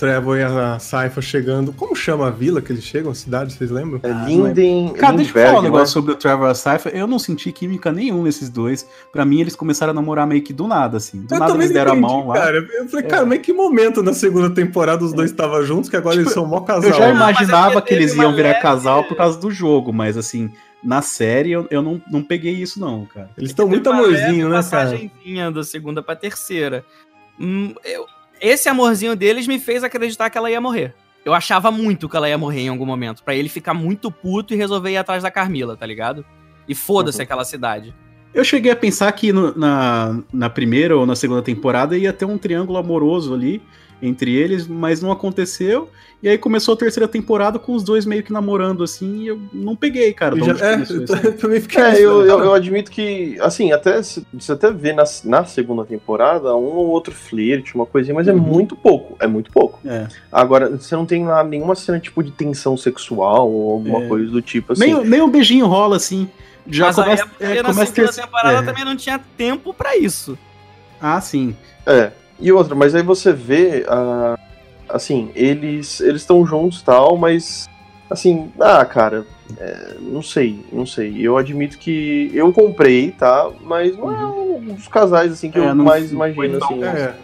[0.00, 1.72] Trevor e a Saifa chegando.
[1.74, 4.00] Como chama a vila que eles chegam, a cidade, vocês lembram?
[4.02, 4.94] É Linden.
[4.94, 6.96] Cara, deixa eu falar um negócio sobre o Trevor e a Cypher.
[6.96, 8.88] Eu não senti química nenhum nesses dois.
[9.12, 11.20] Pra mim, eles começaram a namorar meio que do nada, assim.
[11.26, 12.34] Do Eu nada eles deram a entendi, mão lá.
[12.34, 12.56] Cara.
[12.58, 16.16] Eu falei, cara, mas que momento na segunda temporada os dois estavam juntos, que agora
[16.16, 16.90] eles são mó casal.
[16.90, 19.92] Eu já é imaginava porque que eles iam virar leve- casal por causa do jogo,
[19.92, 20.50] mas assim,
[20.82, 23.28] na série eu, eu não, não peguei isso, não, cara.
[23.36, 24.90] Eles estão muito Teve uma amorzinho, leve né, cara?
[24.90, 26.82] passagenzinha da segunda pra terceira.
[27.38, 28.06] Hum, eu-
[28.40, 30.94] esse amorzinho deles me fez acreditar que ela ia morrer.
[31.24, 34.54] Eu achava muito que ela ia morrer em algum momento, Pra ele ficar muito puto
[34.54, 36.24] e resolver ir atrás da Carmila, tá ligado?
[36.66, 37.22] E foda-se Uhum.
[37.24, 37.94] aquela cidade.
[38.32, 42.24] Eu cheguei a pensar que no- na, na primeira ou na segunda temporada ia ter
[42.24, 43.60] um triângulo amoroso ali
[44.02, 45.88] entre eles, mas não aconteceu.
[46.22, 49.40] E aí começou a terceira temporada com os dois meio que namorando assim, e eu
[49.54, 50.34] não peguei, cara.
[50.34, 50.76] de Eu já- é,
[51.40, 51.82] também fiquei.
[51.82, 55.82] É, eu, eu, eu, admito que, assim, até se- você até vê na, na segunda
[55.84, 59.78] temporada um ou outro flerte, uma coisinha, mas é muito pouco, é muito pouco.
[59.86, 60.06] É.
[60.30, 64.08] Agora, você não tem lá nenhuma cena tipo de tensão sexual ou alguma É.
[64.08, 64.92] coisa do tipo assim.
[64.92, 66.28] Nem, nem um beijinho rola assim.
[66.68, 68.62] Já Mas começa, aí é porque é, na começa a segunda ter- temporada é.
[68.62, 70.38] também não tinha tempo pra isso.
[71.00, 71.56] Ah, sim.
[71.86, 72.12] É.
[72.40, 74.38] E outra, mas aí você vê, ah,
[74.88, 77.68] assim, eles eles estão juntos e tal, mas
[78.08, 79.24] assim, ah, cara,
[79.58, 81.14] é, não sei, não sei.
[81.20, 83.48] Eu admito que eu comprei, tá?
[83.62, 86.82] Mas não é um dos casais assim que É, eu mais imagino assim.
[86.82, 87.14] é,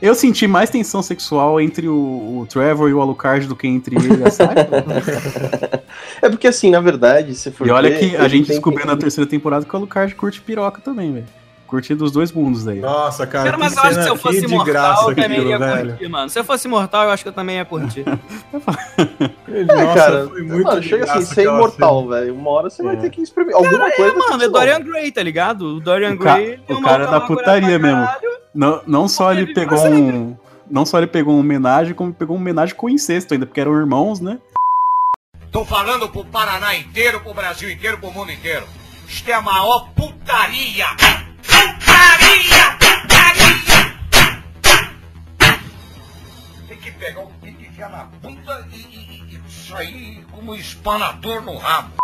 [0.00, 3.96] Eu senti mais tensão sexual entre o, o Trevor e o Alucard do que entre
[3.96, 5.82] ele e a Cypher.
[6.20, 8.96] É porque assim, na verdade, se for e olha ver, que a gente descobriu na
[8.96, 11.26] terceira temporada que o Alucard curte piroca também, velho.
[11.68, 12.80] Curte dos dois mundos aí.
[12.80, 15.50] Nossa, cara, Cara, que mas eu acho que se eu fosse graça eu também aquilo,
[15.50, 15.90] ia velho.
[15.90, 16.30] curtir, mano.
[16.30, 18.04] Se eu fosse imortal, eu acho que eu também ia curtir.
[19.48, 22.34] É, Nossa, cara, foi muito mano, chega assim, ser imortal, velho.
[22.34, 22.98] Uma hora você vai É.
[23.00, 24.14] ter que experimentar alguma coisa.
[24.14, 24.48] É, mano, é.
[24.48, 25.76] Dorian Gray, tá ligado?
[25.76, 26.58] O Dorian O Gray.
[26.68, 28.08] o cara é da putaria mesmo.
[28.54, 30.34] Não, não só ele pegou um.
[30.70, 33.78] Não só ele pegou uma homenagem, como pegou uma homenagem com incesto ainda, porque eram
[33.78, 34.38] irmãos, né?
[35.52, 38.64] Tô falando pro Paraná inteiro, pro Brasil inteiro, pro mundo inteiro.
[39.06, 40.86] Isto é a maior putaria!
[46.68, 51.42] Tem que pegar o pinto e enfiar na bunda e, e, e sair como espanador
[51.42, 51.96] no rabo.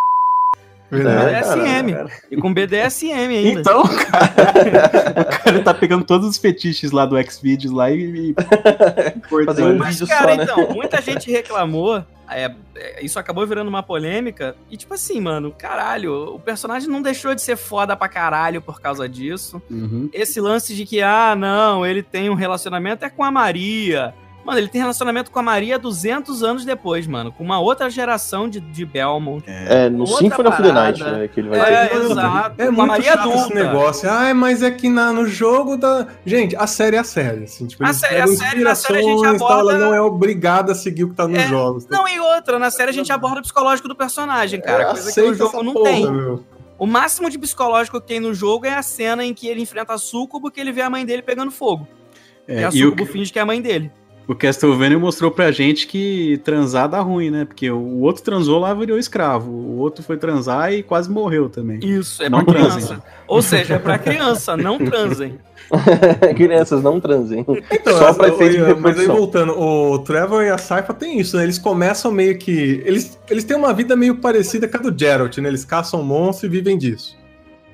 [0.95, 1.35] Verdade.
[1.35, 2.11] É, cara, BDSM.
[2.31, 3.61] E com BDSM ainda.
[3.61, 8.31] Então, cara, o cara tá pegando todos os fetiches lá do Xvideos lá e.
[8.31, 8.35] e
[9.45, 10.45] Fazer um Mas, vídeo cara, só, né?
[10.45, 12.05] então, muita gente reclamou.
[12.31, 14.57] é, é, isso acabou virando uma polêmica.
[14.71, 18.81] E, tipo assim, mano, caralho, o personagem não deixou de ser foda pra caralho por
[18.81, 19.63] causa disso.
[19.71, 20.09] Uhum.
[20.13, 24.15] Esse lance de que, ah, não, ele tem um relacionamento é com a Maria.
[24.45, 27.33] Mano, ele tem relacionamento com a Maria 200 anos depois, mano.
[27.33, 29.43] Com uma outra geração de, de Belmont.
[29.49, 30.71] É, no Symphony of the.
[30.73, 31.29] Night, né?
[31.33, 31.97] Que ele vai É, ter.
[31.97, 32.63] exato.
[32.63, 34.11] É com a Maria chato esse negócio.
[34.11, 36.07] Ai, mas é que na, no jogo da.
[36.27, 37.45] Gente, a série é a série.
[37.45, 39.95] Assim, tipo, A série- pegam a série- na série a gente tal, ela aborda- não
[39.95, 41.87] é obrigada a seguir o que tá nos É, jogos.
[41.89, 44.83] Não, e outra, na série a gente aborda o psicológico do personagem, cara.
[44.83, 46.11] É, coisa que no aceita jogo não porra, tem.
[46.13, 46.45] meu.
[46.79, 49.95] O máximo de psicológico que tem no jogo é a cena em que ele enfrenta
[49.95, 51.87] a Sucubo que ele vê a mãe dele pegando fogo.
[52.47, 53.91] É, e a e o, Sucubo finge que é a mãe dele.
[54.27, 57.45] O Castlevania mostrou pra gente que transar dá ruim, né?
[57.45, 59.51] Porque o outro transou lá virou escravo.
[59.51, 61.79] O outro foi transar e quase morreu também.
[61.83, 62.71] Isso, é Não pra criança.
[62.79, 63.03] transem.
[63.27, 65.39] Ou seja, é pra criança, não transem.
[66.37, 67.45] Crianças não transem.
[67.71, 71.37] Então, Só pra efeito de mas aí voltando, o Trevor e a Saifa tem isso,
[71.37, 71.43] né?
[71.43, 72.83] Eles começam meio que.
[72.85, 75.49] Eles, eles têm uma vida meio parecida com a do Geralt, né?
[75.49, 77.17] Eles caçam monstros e vivem disso.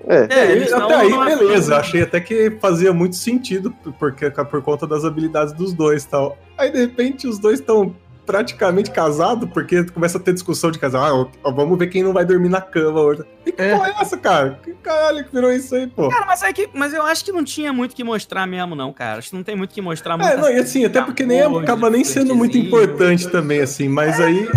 [0.06, 1.76] É, É, até aí, é- beleza.
[1.76, 6.38] Achei até que fazia muito sentido, porque por conta das habilidades dos dois e tal.
[6.56, 7.94] Aí, de repente, os dois estão
[8.26, 11.30] praticamente casados, porque começa a ter discussão de casal.
[11.44, 13.24] Ah, vamos ver quem não vai dormir na cama hoje.
[13.44, 13.74] E que É.
[13.74, 14.60] porra é essa, cara?
[14.62, 16.08] Que caralho que virou isso aí, pô?
[16.08, 18.92] Cara, mas, é que, mas eu acho que não tinha muito que mostrar mesmo, não,
[18.92, 19.18] cara.
[19.18, 20.14] Acho que não tem muito que mostrar.
[20.20, 23.88] É, não, e assim, até porque nem amor, acaba nem sendo muito importante também, assim,
[23.88, 24.48] mas aí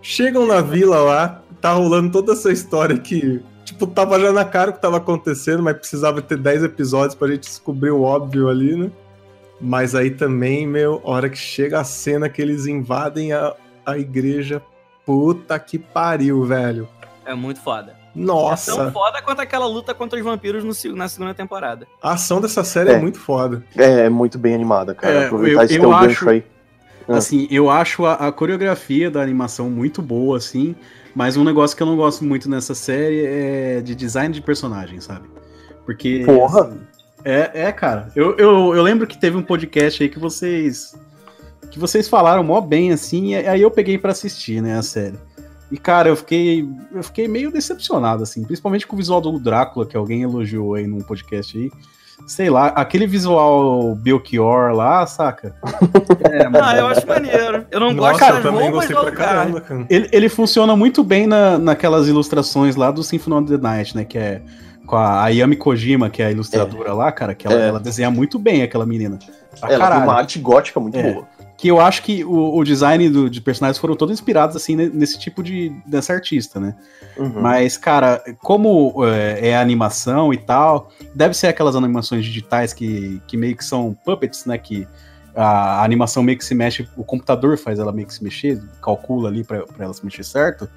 [0.00, 3.42] chegam na vila lá, tá rolando toda essa história que,
[3.86, 7.28] tipo, tava já na cara o que tava acontecendo, mas precisava ter 10 episódios pra
[7.28, 8.90] gente descobrir o óbvio ali, né?
[9.60, 13.54] Mas aí também, meu, hora que chega a cena que eles invadem a,
[13.86, 14.60] a igreja,
[15.06, 16.88] puta que pariu, velho.
[17.24, 17.92] É muito foda.
[17.92, 21.86] É tão Nossa, foda quanto aquela luta contra os vampiros no, na segunda temporada.
[22.02, 22.98] a ação dessa série é, É.
[22.98, 23.64] muito foda.
[23.76, 25.14] é muito bem animada, cara.
[25.14, 26.44] É, Aproveitar eu- esse eu teu acho- gancho aí.
[27.08, 27.16] Ah.
[27.16, 30.74] Assim, eu acho a, a coreografia da animação muito boa, assim,
[31.14, 35.00] mas um negócio que eu não gosto muito nessa série é de design de personagem,
[35.00, 35.28] sabe?
[35.84, 36.22] Porque.
[36.24, 36.68] Porra!
[36.68, 36.80] assim,
[37.24, 38.10] é, é, cara.
[38.16, 40.94] Eu, eu, eu lembro que teve um podcast aí que vocês.
[41.70, 45.18] que vocês falaram mó bem, assim, e aí eu peguei pra assistir, né, a série.
[45.70, 49.86] E, cara, eu fiquei, eu fiquei meio decepcionado, assim, principalmente com o visual do Drácula,
[49.86, 51.70] que alguém elogiou aí num podcast aí.
[52.26, 55.54] Sei lá, aquele visual Belchior lá, saca?
[56.30, 57.66] É, Ah, eu acho maneiro.
[57.70, 59.84] Eu não Nossa, gosto das também roupas gostei pra caramba, cara.
[59.90, 64.04] Ele, ele funciona muito bem na, naquelas ilustrações lá do Symphony of the Night, né?
[64.04, 64.42] Que é
[64.86, 67.68] com a Ayami Kojima, que é a ilustradora lá, cara, que ela, É.
[67.68, 69.18] ela desenha muito bem aquela menina.
[69.60, 70.02] Pra Ela tem caralho.
[70.04, 71.12] uma arte gótica muito É.
[71.12, 71.24] boa.
[71.62, 74.88] Que eu acho que o, o design do- de personagens foram todos inspirados, assim, ne-
[74.88, 76.74] nesse tipo de dessa artista, né?
[77.16, 77.40] Uhum.
[77.40, 83.36] Mas, cara, como é, é animação e tal, deve ser aquelas animações digitais que, que
[83.36, 84.58] meio que são puppets, né?
[84.58, 84.88] Que
[85.36, 89.28] a animação meio que se mexe, o computador faz ela meio que se mexer, calcula
[89.28, 90.68] ali pra, pra ela se mexer certo.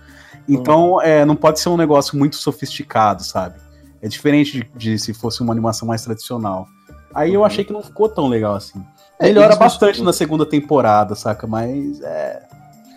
[0.48, 3.56] Então, é, não pode ser um negócio muito sofisticado, sabe?
[4.04, 6.68] É diferente de, de se fosse uma animação mais tradicional.
[7.12, 8.84] Aí eu achei que não ficou tão legal assim.
[9.20, 11.48] É, Melhora bastante na segunda temporada, saca?
[11.48, 12.44] Mas é.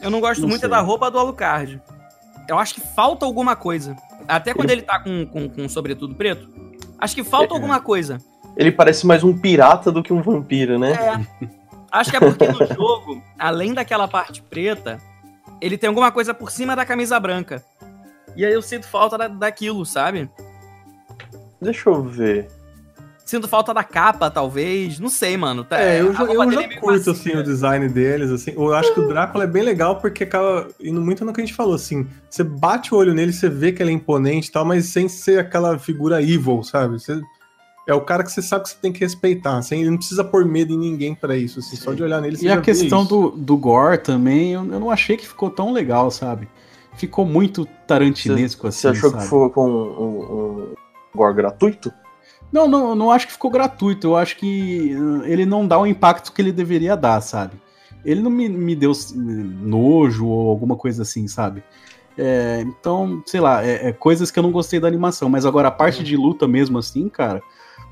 [0.03, 0.69] Eu não gosto Não muito sei.
[0.69, 1.81] da roupa do Alucard.
[2.49, 3.97] Eu acho que falta alguma coisa.
[4.27, 6.49] Até quando ele tá com, com, com sobretudo preto.
[6.99, 7.57] Acho que falta É.
[7.57, 8.19] alguma coisa.
[8.57, 10.93] Ele parece mais um pirata do que um vampiro, né?
[10.93, 11.47] É.
[11.91, 14.99] Acho que é porque no jogo, além daquela parte preta,
[15.61, 17.63] ele tem alguma coisa por cima da camisa branca.
[18.37, 20.29] E aí eu sinto falta da- daquilo, sabe?
[21.61, 22.49] Deixa eu ver.
[23.29, 24.99] Sinto falta da capa, talvez.
[24.99, 25.63] Não sei, mano.
[25.63, 28.53] Tá- É, eu já, eu já é curto, assim, o design deles, assim.
[28.57, 31.45] Eu acho que o Drácula é bem legal porque acaba indo muito no que a
[31.45, 32.07] gente falou, assim.
[32.31, 35.11] Você bate o olho nele, você vê que ele é imponente e tal, mas sem
[35.11, 36.99] ser aquela figura evil, sabe?
[36.99, 37.21] Você-
[37.87, 39.59] é o cara que você sabe que você tem que respeitar.
[39.59, 41.77] Assim, ele não precisa pôr medo em ninguém pra isso, assim.
[41.77, 43.09] Só de olhar nele, você E já a questão isso.
[43.11, 46.49] do, do gore também, eu, eu não achei que ficou tão legal, sabe?
[46.97, 48.81] Ficou muito tarantinesco assim.
[48.81, 49.23] Você achou sabe?
[49.23, 50.75] que foi com um, um
[51.15, 51.93] gore gratuito?
[52.53, 54.09] Não, não, eu não acho que ficou gratuito.
[54.09, 57.61] Eu acho que uh, ele não dá o impacto que ele deveria dar, sabe?
[58.05, 61.63] Ele não me, me deu nojo ou alguma coisa assim, sabe?
[62.17, 65.29] É, então, sei lá, é, é coisas que eu não gostei da animação.
[65.29, 67.43] Mas agora a parte de luta mesmo, assim, cara,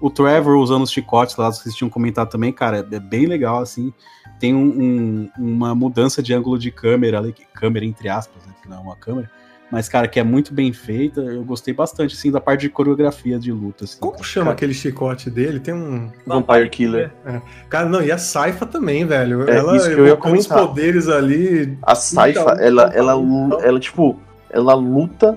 [0.00, 3.92] o Trevor usando os chicotes lá, vocês tinham comentado também, cara, é bem legal, assim.
[4.40, 8.52] Tem um- um- uma mudança de ângulo de câmera ali, câmera entre aspas, né?
[8.62, 9.30] Que não é uma câmera.
[9.70, 11.20] Mas, cara, que é muito bem feita.
[11.20, 13.84] Eu gostei bastante, assim, da parte de coreografia de luta.
[13.84, 13.98] Assim.
[13.98, 15.58] Como chama aquele chicote dele?
[15.58, 16.10] Tem um.
[16.24, 17.10] Vampire Killer.
[17.24, 17.40] É.
[17.68, 19.48] Cara, não, e a Saifa também, velho.
[19.50, 21.76] É, ela isso que eu ia os poderes ali.
[21.82, 23.60] A Saifa, Então, ela, ela, então.
[23.60, 25.36] ela, tipo, ela luta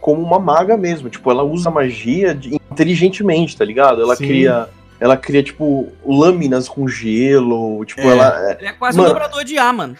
[0.00, 1.10] como uma maga mesmo.
[1.10, 4.00] Tipo, ela usa magia de- inteligentemente, tá ligado?
[4.00, 4.26] Ela Sim.
[4.26, 4.68] cria.
[5.00, 7.84] Ela cria, tipo, lâminas com gelo.
[7.84, 8.06] Tipo, É.
[8.06, 8.56] ela.
[8.60, 9.96] Ele é quase Mano, um dobrador de ar, mano.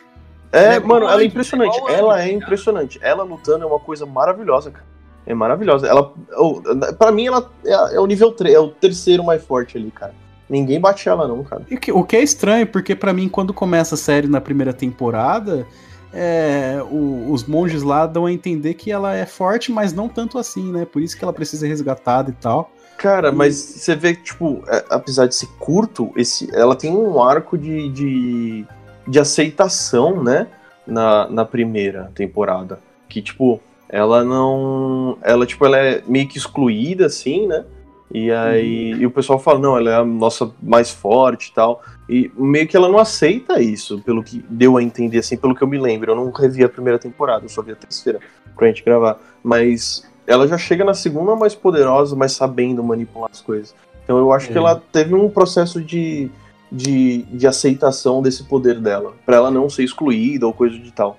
[0.55, 1.77] É, Ele é mano, ela é impressionante.
[1.77, 2.33] igual Ela é cara.
[2.33, 2.99] impressionante.
[3.03, 4.85] Ela lutando é uma coisa maravilhosa, cara.
[5.27, 5.87] É maravilhosa.
[5.87, 6.13] Ela.
[6.37, 6.61] oh,
[6.99, 10.15] Pra mim, ela é, é o nível 3, é o terceiro mais forte ali, cara.
[10.49, 11.63] Ninguém bate ela, não, cara.
[11.71, 14.41] E o que- o que é estranho, porque pra mim, quando começa a série na
[14.41, 15.67] primeira temporada,
[16.13, 20.39] é, o- os monges lá dão a entender que ela é forte, mas não tanto
[20.39, 20.85] assim, né?
[20.85, 22.71] Por isso que ela precisa ser resgatada e tal.
[22.99, 27.21] Cara, mas você vê que, tipo, é, apesar de ser curto, esse, ela tem um
[27.23, 28.67] arco de, de,
[29.07, 30.47] de aceitação, né?
[30.87, 32.79] Na, na primeira temporada.
[33.09, 35.17] Que, tipo, ela não.
[35.23, 37.65] Ela, tipo, ela é meio que excluída, assim, né?
[38.13, 38.91] E aí.
[38.93, 41.83] E o pessoal fala, não, ela é a nossa mais forte e tal.
[42.09, 45.63] E meio que ela não aceita isso, pelo que deu a entender, assim, pelo que
[45.63, 46.13] eu me lembro.
[46.13, 48.21] Eu não revi a primeira temporada, eu só vi a terceira
[48.55, 49.19] pra gente gravar.
[49.43, 53.75] Mas ela já chega na segunda mais poderosa, mais sabendo manipular as coisas.
[54.05, 54.59] Então eu acho que É.
[54.59, 56.31] ela teve um processo de,
[56.75, 61.19] de, de aceitação desse poder dela, Pra ela não ser excluída ou coisa de tal.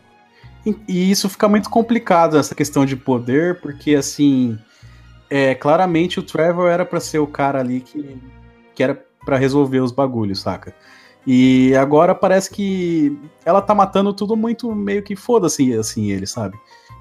[0.66, 4.58] E, e isso fica muito complicado, essa questão de poder, porque assim.
[5.30, 8.18] é, claramente o Trevor era pra ser o cara ali que,
[8.74, 10.74] que era pra resolver os bagulhos, saca?
[11.26, 16.58] E agora parece que ela tá matando tudo muito meio que foda-se assim ele, sabe?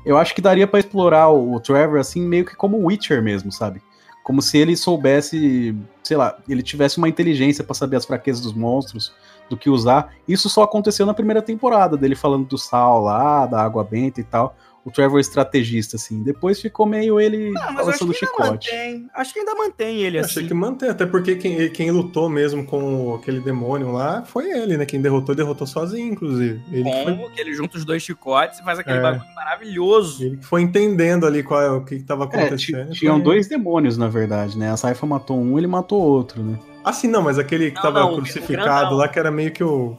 [0.07, 3.51] Eu acho que daria pra explorar o, o Trevor assim meio que como Witcher mesmo,
[3.53, 3.83] sabe?
[4.25, 8.55] Como se ele soubesse, sei lá, ele tivesse uma inteligência pra saber as fraquezas dos
[8.55, 9.13] monstros,
[9.49, 10.13] do que usar.
[10.27, 14.25] Isso só aconteceu na primeira temporada, dele falando do sal lá, da água benta e
[14.25, 14.57] tal.
[14.87, 16.23] O Trevor estrategista, assim.
[16.23, 18.71] Depois ficou meio ele Não, acho balançando o que ainda chicote.
[18.71, 19.09] mantém.
[19.15, 20.49] Acho que ainda mantém ele Achei assim.
[20.49, 24.85] que mantém, até porque quem, quem lutou mesmo com aquele demônio lá foi ele, né?
[24.85, 26.61] Quem derrotou, derrotou sozinho, inclusive.
[26.71, 29.03] Ele que foi, que ele junta os dois chicotes e faz aquele É.
[29.03, 30.23] bagulho maravilhoso.
[30.23, 32.91] ele foi entendendo ali qual é o que estava É, acontecendo.
[32.91, 34.71] ti- tinham Foi- dois demônios, na verdade, né?
[34.71, 36.59] A Saifa matou um, ele matou outro, né?
[36.85, 39.51] Ah, sim, não, mas aquele que Não, tava não, o crucificado lá, que era meio
[39.51, 39.97] que o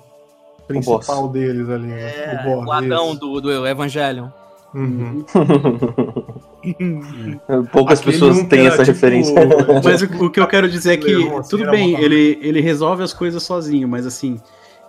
[0.68, 1.32] principal boss.
[1.32, 2.02] deles ali, né?
[2.04, 4.28] É, boss, o Adão do, do Evangelion.
[4.76, 5.24] Uhum.
[7.72, 9.34] Poucas Aquele pessoas têm era, essa tipo, referência.
[9.84, 13.02] Mas o, o que eu quero dizer é que, assim, tudo bem, ele, ele resolve
[13.02, 14.38] as coisas sozinho, mas assim,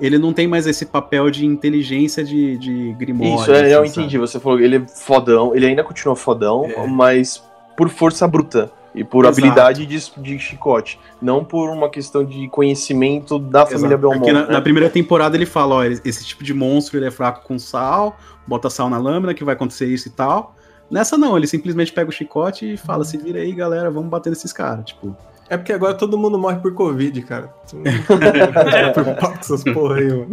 [0.01, 3.43] ele não tem mais esse papel de inteligência de, de Grimório.
[3.43, 4.19] Isso, é, eu assim, entendi.
[4.19, 6.87] Você falou que ele é fodão, ele ainda continua fodão, É.
[6.87, 7.43] mas
[7.77, 9.39] por força bruta e por Exato.
[9.39, 13.73] habilidade de, de chicote, não por uma questão de conhecimento da sabe?
[13.73, 14.01] família Exato.
[14.01, 14.19] Belmont.
[14.19, 14.53] Porque na, né?
[14.55, 18.17] na primeira temporada ele fala, ó, esse tipo de monstro ele é fraco com sal,
[18.47, 20.57] bota sal na lâmina que vai acontecer isso e tal.
[20.91, 24.31] Nessa não, ele simplesmente pega o chicote e fala, se vira aí, galera, vamos bater
[24.31, 25.15] nesses caras, tipo...
[25.49, 27.55] É porque agora todo mundo morre por Covid, cara.
[29.73, 30.29] Porra aí, mano.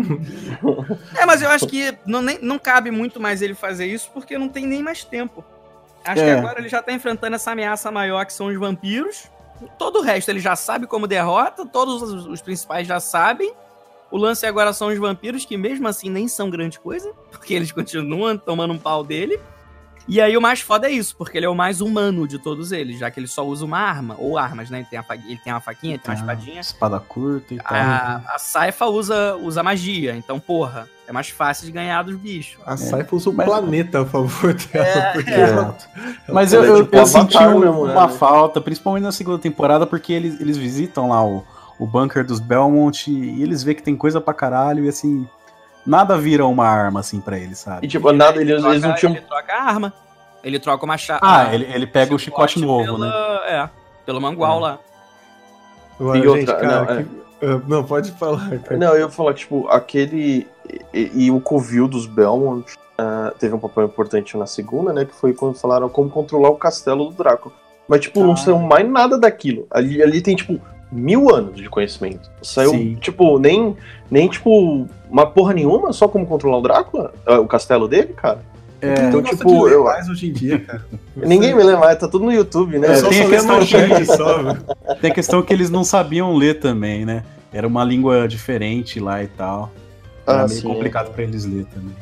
[1.15, 4.39] É, mas eu acho que não, nem, não cabe muito mais ele fazer isso porque
[4.39, 5.43] não tem nem mais tempo.
[6.03, 6.25] Acho É.
[6.25, 9.25] que agora ele já tá enfrentando essa ameaça maior que são os vampiros.
[9.77, 13.53] Todo o resto ele já sabe como derrota, todos os, os principais já sabem.
[14.11, 17.71] O lance agora são os vampiros, que mesmo assim nem são grande coisa, porque eles
[17.71, 19.39] continuam tomando um pau dele.
[20.07, 22.71] E aí o mais foda é isso, porque ele é o mais humano de todos
[22.73, 24.79] eles, já que ele só usa uma arma, ou armas, né?
[24.79, 26.59] Ele tem, fa- ele tem uma faquinha, tem uma ah, espadinha.
[26.59, 27.73] Espada curta e tal.
[27.73, 32.59] A, a Saifa usa, usa magia, então, porra, é mais fácil de ganhar dos bichos.
[32.65, 34.85] A Saifa usa o Mas- planeta a favor dela.
[34.85, 35.39] É, porque é.
[35.39, 35.77] ela-
[36.27, 37.93] Mas Ela eu, é eu, tipo eu senti um- mesmo, né?
[37.93, 41.45] uma falta, principalmente na segunda temporada, porque eles, eles visitam lá o,
[41.79, 45.25] o bunker dos Belmont e eles vê que tem coisa pra caralho e assim,
[45.85, 47.87] nada vira uma arma assim pra eles, E sabe?
[47.87, 49.13] tipo, nada, eles, troca, eles não tinham.
[49.13, 49.93] ele troca a arma.
[50.43, 51.19] Ele troca uma chave.
[51.23, 53.09] Ah, ele, ele pega o chicote novo, né?
[53.47, 53.69] É,
[54.05, 54.61] pelo mangual É.
[54.61, 54.79] lá.
[55.99, 57.03] Agora, E outra, gente, cara, não, é.
[57.03, 57.09] que-
[57.45, 58.77] ah, não, pode falar, cara.
[58.77, 60.47] Não, eu ia falar, tipo, aquele.
[60.93, 65.05] E, e o Covil dos Belmont ah, teve um papel importante na segunda, né?
[65.05, 67.53] Que foi quando falaram como controlar o castelo do Drácula.
[67.87, 68.37] Mas, tipo, não Ah.
[68.37, 69.67] saiu mais nada daquilo.
[69.71, 70.59] Ali, ali tem, tipo,
[70.93, 72.29] mil anos de conhecimento.
[72.41, 72.95] Saiu, Sim.
[73.01, 73.75] tipo, nem,
[74.09, 77.13] nem, tipo, uma porra nenhuma só como controlar o Drácula?
[77.25, 78.39] Ah, o castelo dele, cara?
[78.81, 80.85] É, Então, tipo, de ler eu- mais hoje em dia, cara.
[81.15, 82.89] Ninguém me lembra mais, tá tudo no YouTube, né?
[82.91, 84.63] É, só, tem só questão manchete só, velho.
[85.01, 87.23] tem a questão que eles não sabiam ler também, né?
[87.53, 89.71] Era uma língua diferente lá e tal.
[90.27, 91.95] Era Ah, meio sim, complicado pra eles ler também.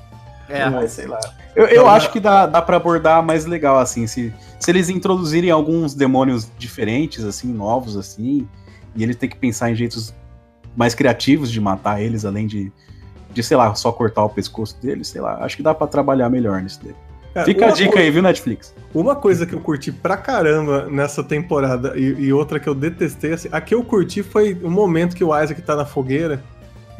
[0.50, 0.70] É.
[0.70, 1.20] Mas sei lá.
[1.56, 4.90] Eu, eu Então, acho que dá, dá pra abordar mais legal, assim, se, se eles
[4.90, 8.48] introduzirem alguns demônios diferentes, assim, novos, assim,
[8.96, 10.14] e eles têm que pensar em jeitos
[10.76, 12.72] mais criativos de matar eles, além de,
[13.34, 15.44] de, sei lá, só cortar o pescoço deles, sei lá.
[15.44, 16.80] Acho que dá pra trabalhar melhor nisso.
[17.34, 18.74] Cara, Fica a dica co- aí, viu, Netflix?
[18.94, 23.34] Uma coisa que eu curti pra caramba nessa temporada e, e outra que eu detestei,
[23.34, 26.44] assim, a que eu curti foi o momento que o Isaac tá na fogueira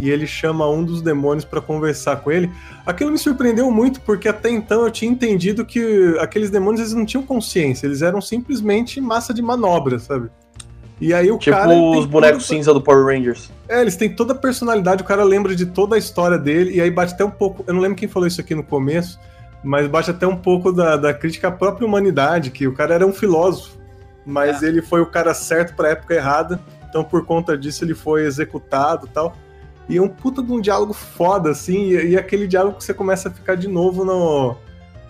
[0.02, 2.50] e ele chama um dos demônios pra conversar com ele.
[2.86, 7.06] Aquilo me surpreendeu muito porque até então eu tinha entendido que aqueles demônios eles não
[7.06, 10.30] tinham consciência, eles eram simplesmente massa de manobra, sabe?
[11.02, 11.70] E aí o Tipo cara.
[11.70, 13.50] tem os bonecos toda- cinza do Power Rangers.
[13.68, 16.80] É, eles têm toda a personalidade, o cara lembra de toda a história dele, e
[16.82, 17.64] aí bate até um pouco.
[17.68, 19.20] Eu não lembro quem falou isso aqui no começo,
[19.64, 23.06] mas bate até um pouco da, da crítica à própria humanidade, que o cara era
[23.08, 23.78] um filósofo,
[24.24, 28.24] mas ele foi o cara certo pra época errada, então por conta disso ele foi
[28.26, 29.36] executado e tal.
[29.90, 32.94] E é um puta de um diálogo foda, assim, e, e aquele diálogo que você
[32.94, 34.56] começa a ficar de novo no,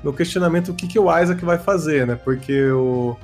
[0.02, 2.16] no questionamento o que, que o Isaac vai fazer, né?
[2.16, 3.16] Porque o,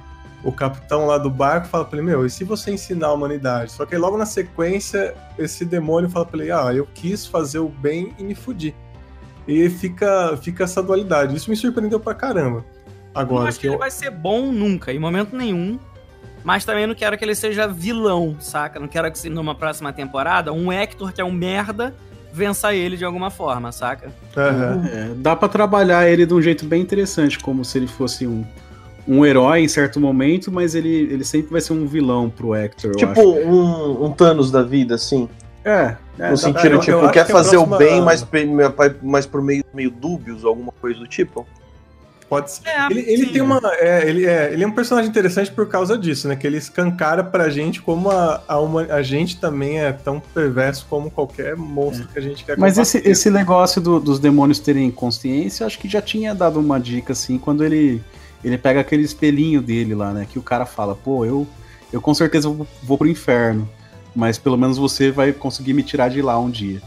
[0.44, 3.72] o capitão lá do barco fala pra ele, meu, e se você ensinar a humanidade?
[3.72, 7.60] Só que aí logo na sequência, esse demônio fala pra ele, ah, eu quis fazer
[7.60, 8.76] o bem e me fudi.
[9.48, 11.36] E fica, fica essa dualidade.
[11.36, 12.66] Isso me surpreendeu pra caramba.
[13.14, 15.80] não Agora, acho que que ele eu, vai ser bom nunca, em momento nenhum.
[16.44, 18.80] Mas também não quero que ele seja vilão, saca?
[18.80, 21.94] Não quero que se numa próxima temporada um Hector, que é um merda,
[22.32, 24.14] vença ele de alguma forma, saca?
[24.36, 24.86] Aham.
[24.86, 28.46] É, dá pra trabalhar ele de um jeito bem interessante, como se ele fosse um,
[29.08, 32.92] um herói em certo momento, mas ele, ele sempre vai ser um vilão pro Hector,
[32.92, 33.48] eu Tipo acho.
[33.48, 35.30] um, um Thanos da vida, assim.
[35.64, 38.02] É, é, no dá- sentido, eu- eu tipo, acho quer que fazer próxima- o bem,
[38.02, 38.26] mas,
[39.02, 41.46] mas por meio, meio dúbios, alguma coisa do tipo.
[42.30, 42.68] Pode ser.
[42.68, 43.32] É, ele, ele sim.
[43.32, 43.62] tem uma.
[43.80, 46.36] É, ele, é, ele é um personagem interessante por causa disso, né?
[46.36, 50.86] Que ele escancara pra gente como a, a, uma, a gente também é tão perverso
[50.90, 54.92] como qualquer monstro que a gente quer Mas esse, esse negócio do- dos demônios terem
[54.92, 58.04] consciência, acho que já tinha dado uma dica, assim, quando ele,
[58.44, 60.28] ele pega aquele espelhinho dele lá, né?
[60.30, 61.48] Que o cara fala, pô, eu,
[61.92, 63.68] eu com certeza vou, vou pro inferno,
[64.16, 66.82] mas pelo menos você vai conseguir me tirar de lá um dia.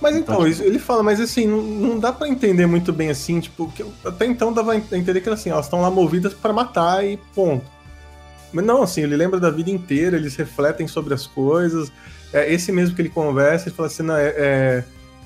[0.00, 3.10] Mas então, Então, isso- ele fala, mas assim, não, não dá pra entender muito bem
[3.10, 6.52] assim, tipo, que até então dava a entender que assim, elas estão lá movidas pra
[6.52, 7.64] matar e ponto.
[8.52, 11.90] Mas não, assim, ele lembra da vida inteira, eles refletem sobre as coisas.
[12.32, 14.84] É esse mesmo que ele conversa, ele fala assim, não, é, é,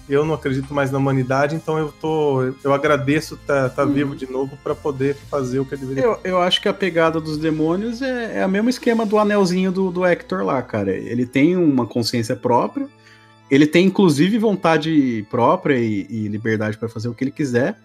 [0.08, 2.42] eu não acredito mais na humanidade, então eu tô.
[2.62, 6.18] Eu agradeço estar tá, vivo de novo pra poder fazer o que eu deveria Eu,
[6.24, 9.90] eu acho que a pegada dos demônios é, é o mesmo esquema do anelzinho do,
[9.90, 10.90] do Hector lá, cara.
[10.92, 12.88] Ele tem uma consciência própria,
[13.50, 17.78] ele tem inclusive vontade própria e, e liberdade pra fazer o que ele quiser,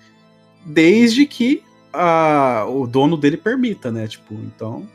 [0.65, 1.63] desde que
[1.93, 4.07] a- o dono dele permita, né?
[4.07, 4.87] Tipo, então.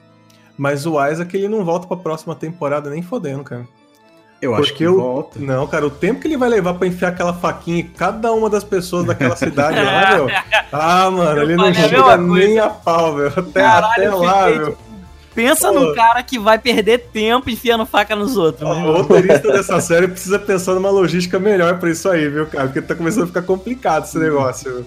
[0.58, 3.66] Mas o Isaac ele não volta pra próxima temporada nem fodendo, cara.
[4.42, 5.38] Eu acho que o- volta.
[5.38, 8.50] Não, cara, o tempo que ele vai levar pra enfiar aquela faquinha em cada uma
[8.50, 10.28] das pessoas daquela cidade lá, meu.
[10.72, 13.32] Ah, mano, Eu ele não chega nem a pau, velho.
[13.36, 14.78] Até, Caralho, até eu lá, fiquei, meu.
[15.34, 15.80] Pensa Pô.
[15.80, 18.68] num cara que vai perder tempo enfiando faca nos outros.
[18.68, 18.92] O meu.
[18.94, 22.64] roteirista dessa série precisa pensar numa logística melhor pra isso aí, viu, cara?
[22.66, 24.74] Porque tá começando a ficar complicado esse negócio.
[24.74, 24.86] viu?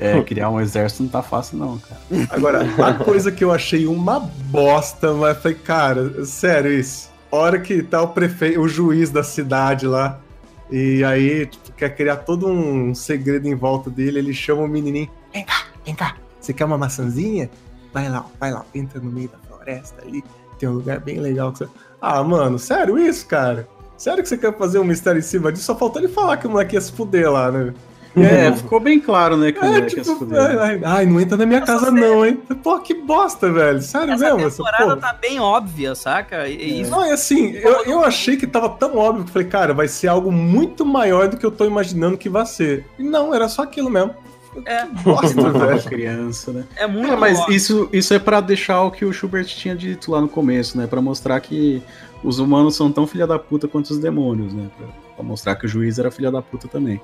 [0.00, 2.00] É, criar um exército não tá fácil, não, cara.
[2.30, 7.13] Agora, a coisa que eu achei uma bosta, mas falei, cara, sério isso.
[7.34, 10.20] Hora que tá o prefeito, o juiz da cidade lá,
[10.70, 15.10] e aí tipo, quer criar todo um segredo em volta dele, ele chama o menininho,
[15.32, 17.50] vem cá, vem cá, você quer uma maçãzinha?
[17.92, 20.22] Vai lá, vai lá, entra no meio da floresta ali,
[20.60, 21.68] tem um lugar bem legal que você...
[22.00, 23.68] Ah, mano, sério isso, cara?
[23.98, 25.64] Sério que você quer fazer um mistério em cima disso?
[25.64, 27.74] Só faltou ele falar que o moleque ia se fuder lá, né?
[28.16, 30.40] É, ficou bem claro, né, que o É, moleque ia se tipo, fuder.
[30.40, 32.36] ai, ai, ai, não entra na minha casa não, hein?
[32.62, 33.82] Pô, que bosta, velho.
[33.82, 34.40] Sério Essa mesmo?
[34.46, 34.96] essa temporada porra?
[34.96, 36.48] tá bem óbvia, saca?
[36.48, 39.48] E- isso Não, e assim, eu, eu achei que tava tão óbvio que eu falei,
[39.48, 42.86] cara, vai ser algo muito maior do que eu tô imaginando que vai ser.
[42.98, 44.14] E não, era só aquilo mesmo.
[44.64, 45.82] é, Bosta, velho.
[45.82, 46.64] criança, né?
[46.76, 47.56] é muito É, mas óbvio.
[47.56, 50.86] isso, isso é pra deixar o que o Schubert tinha dito lá no começo, né?
[50.86, 51.82] Pra mostrar que
[52.22, 54.68] os humanos são tão filha da puta quanto os demônios, né?
[54.78, 54.86] Pra,
[55.16, 57.00] pra mostrar que o juiz era filha da puta também.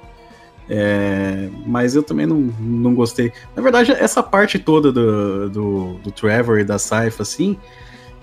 [0.73, 3.33] É, mas eu também não, não gostei.
[3.57, 7.57] Na verdade, essa parte toda do, do, do Trevor e da Saifa, assim,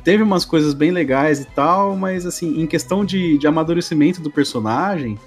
[0.02, 4.32] teve umas coisas bem legais e tal, mas assim, em questão de, de amadurecimento do
[4.32, 5.20] personagem,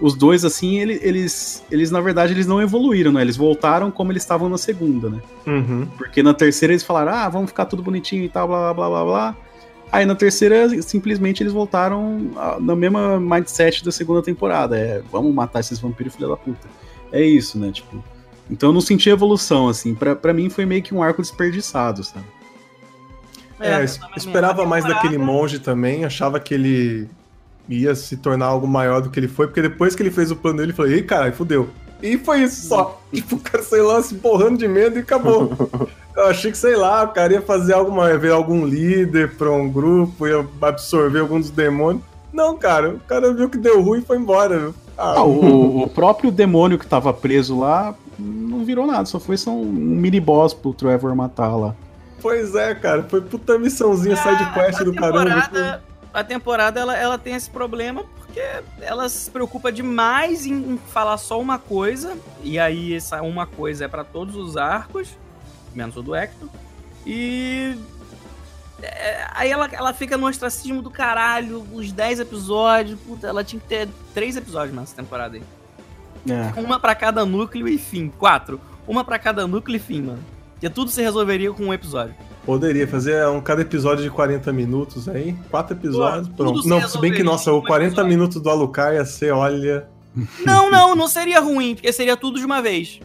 [0.00, 3.22] os dois, assim, ele- eles, eles, na verdade, eles não evoluíram, né?
[3.22, 5.18] Eles voltaram como eles estavam na segunda, né?
[5.46, 5.86] Uhum.
[5.98, 8.88] Porque na terceira eles falaram, ah, vamos ficar tudo bonitinho e tal, blá blá blá
[8.90, 9.36] blá blá.
[9.94, 14.76] Aí na terceira, simplesmente eles voltaram ah, na mesma mindset da segunda temporada.
[14.76, 16.66] É, vamos matar esses vampiros filha da puta.
[17.12, 17.70] É isso, né?
[17.70, 18.02] Tipo.
[18.50, 19.94] Então eu não senti evolução, assim.
[19.94, 22.24] Pra, pra mim foi meio que um arco desperdiçado, sabe?
[23.60, 27.08] É, também- esperava mais daquele monge também, achava que ele
[27.68, 30.34] ia se tornar algo maior do que ele foi, porque depois que ele fez o
[30.34, 31.70] plano dele, eu falei, ei, caralho, fudeu.
[32.02, 33.00] E foi isso só.
[33.14, 35.52] Tipo, o cara saiu lá se borrando de medo e acabou.
[36.16, 39.68] Eu achei que, sei lá, o cara ia fazer ia ver algum líder pra um
[39.68, 42.02] grupo, ia absorver algum dos demônios.
[42.32, 44.58] Não, cara, o cara viu que deu ruim e foi embora.
[44.58, 44.74] viu?
[44.96, 49.36] Ah, Ah, o, o próprio demônio que tava preso lá não virou nada, só foi
[49.36, 51.74] só um mini boss pro Trevor matar lá.
[52.22, 55.24] Pois é, cara, foi puta missãozinha side quest do caramba.
[55.42, 58.40] temporada, a temporada ela, ela tem esse problema porque
[58.80, 63.84] ela se preocupa demais em, em falar só uma coisa, e aí essa uma coisa
[63.84, 65.16] é pra todos os arcos,
[65.76, 66.48] menos o do Hector,
[67.06, 67.76] e.
[68.82, 73.60] é, aí ela, ela fica no ostracismo do caralho, os 10 episódios, puta, ela tinha
[73.60, 75.42] que ter 3 episódios nessa temporada aí.
[76.28, 76.58] É.
[76.60, 78.08] Uma pra cada núcleo e fim.
[78.08, 78.60] Quatro.
[78.86, 80.24] Uma pra cada núcleo e fim, mano.
[80.54, 82.14] Porque tudo se resolveria com um episódio.
[82.44, 85.34] Poderia fazer um cada episódio de 40 minutos aí.
[85.50, 86.66] Quatro episódios, Pô, pronto.
[86.68, 88.08] Não, se bem que, nossa, o um 40 episódio.
[88.08, 89.86] minutos do Alucard ia ser, olha.
[90.44, 93.00] Não, não, não seria ruim, porque seria tudo de uma vez.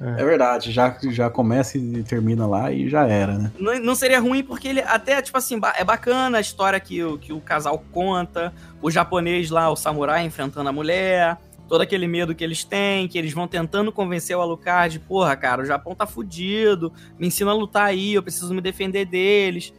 [0.00, 3.52] É verdade, já, já começa e termina lá e já era, né?
[3.58, 7.18] Não, não seria ruim porque ele até, tipo assim, é bacana a história que, o-
[7.18, 11.36] que o casal conta, o japonês lá, o samurai enfrentando a mulher,
[11.68, 15.62] todo aquele medo que eles têm, que eles vão tentando convencer o Alucard, porra, cara,
[15.62, 19.72] o Japão tá fudido, me ensina a lutar aí, eu preciso me defender deles.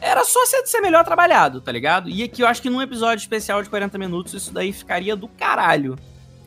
[0.00, 2.08] Era só ser, ser melhor trabalhado, tá ligado?
[2.08, 5.28] E aqui eu acho que num episódio especial de 40 minutos isso daí ficaria do
[5.28, 5.96] caralho.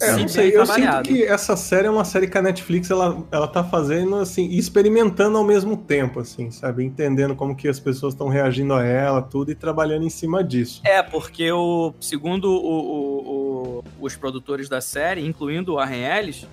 [0.03, 3.23] É, não sei, eu sinto que essa série é uma série que a Netflix ela,
[3.31, 6.83] ela tá fazendo assim, e experimentando ao mesmo tempo, assim, sabe?
[6.83, 10.81] Entendendo como que as pessoas estão reagindo a ela, tudo, e trabalhando em cima disso.
[10.83, 16.47] É, porque o, segundo o- o- o- os produtores da série, incluindo o Warren Ellis,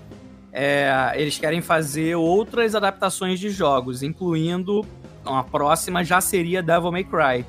[0.53, 4.85] é, eles querem fazer outras adaptações de jogos, incluindo
[5.25, 7.45] a próxima já seria Devil May Cry.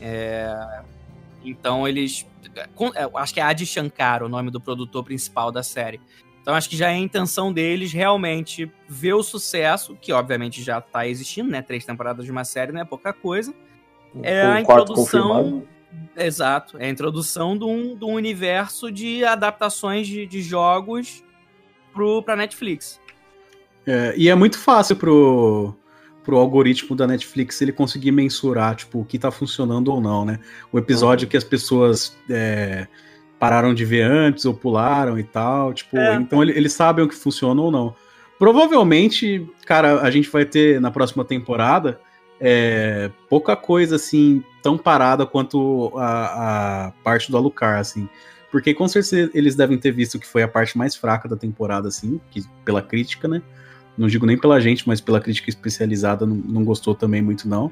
[0.00, 0.80] É,
[1.44, 2.26] então eles.
[2.74, 6.00] Com- é, Acho que é Adi Shankar o nome do produtor principal da série.
[6.40, 10.80] Então acho que já é a intenção deles realmente ver o sucesso, que obviamente já
[10.80, 11.60] tá existindo, né?
[11.60, 13.52] Três temporadas de uma série não é pouca coisa.
[14.22, 15.04] É a introdução.
[15.04, 15.68] confirmado.
[16.16, 16.78] Exato.
[16.78, 21.24] É a introdução de um, de um universo de adaptações de, de jogos
[21.92, 23.00] pro, pra Netflix.
[23.86, 25.74] É, e é muito fácil pro,
[26.26, 30.40] pro algoritmo da Netflix ele conseguir mensurar, tipo, o que tá funcionando ou não, né?
[30.72, 32.88] O episódio que as pessoas é,
[33.38, 36.16] pararam de ver antes ou pularam e tal, tipo, É.
[36.16, 37.94] então ele- eles sabem o que funciona ou não.
[38.38, 42.00] Provavelmente, cara, a gente vai ter na próxima temporada
[42.38, 48.08] é, pouca coisa assim tão parada quanto a, a parte do Alucard, assim.
[48.50, 51.88] Porque com certeza eles devem ter visto que foi a parte mais fraca da temporada,
[51.88, 53.40] assim, que, pela crítica, né?
[53.96, 57.70] Não digo nem pela gente, mas pela crítica especializada não, não gostou também muito, não.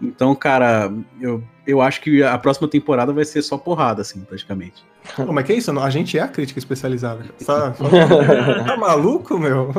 [0.00, 4.84] Então, cara, eu, eu acho que a próxima temporada vai ser só porrada, assim, praticamente.
[5.16, 5.70] Pô, mas que isso?
[5.78, 7.24] A gente é a crítica especializada.
[7.44, 7.70] Tá,
[8.66, 9.72] tá maluco, meu?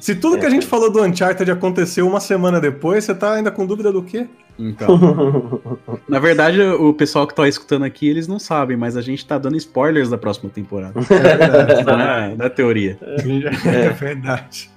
[0.00, 3.50] Se tudo que a gente falou do Uncharted aconteceu uma semana depois, você tá ainda
[3.50, 4.28] com dúvida do quê?
[4.58, 5.60] Então.
[6.08, 9.38] Na verdade, o pessoal que tá escutando aqui, eles não sabem, mas a gente tá
[9.38, 10.98] dando spoilers da próxima temporada.
[10.98, 11.84] É verdade.
[11.84, 12.98] Não é da teoria.
[13.02, 14.70] É verdade.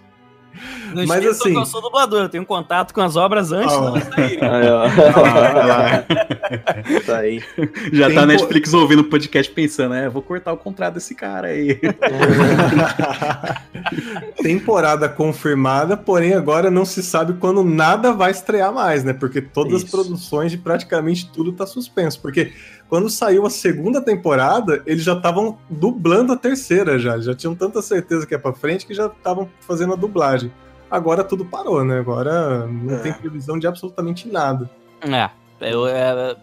[0.94, 3.80] Não Mas assim- que eu sou dublador, eu tenho contato com as obras antes Ah,
[3.82, 4.40] delas saírem.
[4.42, 4.90] Aí, ó.
[7.06, 7.44] tá aí.
[7.94, 10.96] Já Tem tá a po- Netflix ouvindo o podcast pensando, é, vou cortar o contrato
[10.96, 11.80] desse cara aí.
[14.42, 19.14] Temporada confirmada, porém agora não se sabe quando nada vai estrear mais, né?
[19.14, 19.92] Porque todas as Isso.
[19.92, 22.20] produções de praticamente tudo tá suspenso.
[22.22, 22.52] Porque
[22.90, 27.20] quando saiu a segunda temporada, eles já estavam dublando a terceira já.
[27.20, 30.52] Já tinham tanta certeza que é pra frente que já estavam fazendo a dublagem.
[30.90, 32.00] Agora tudo parou, né?
[32.00, 33.00] Agora não É.
[33.00, 34.68] tem previsão de absolutamente nada.
[35.02, 35.30] É,
[35.72, 36.36] eu, é,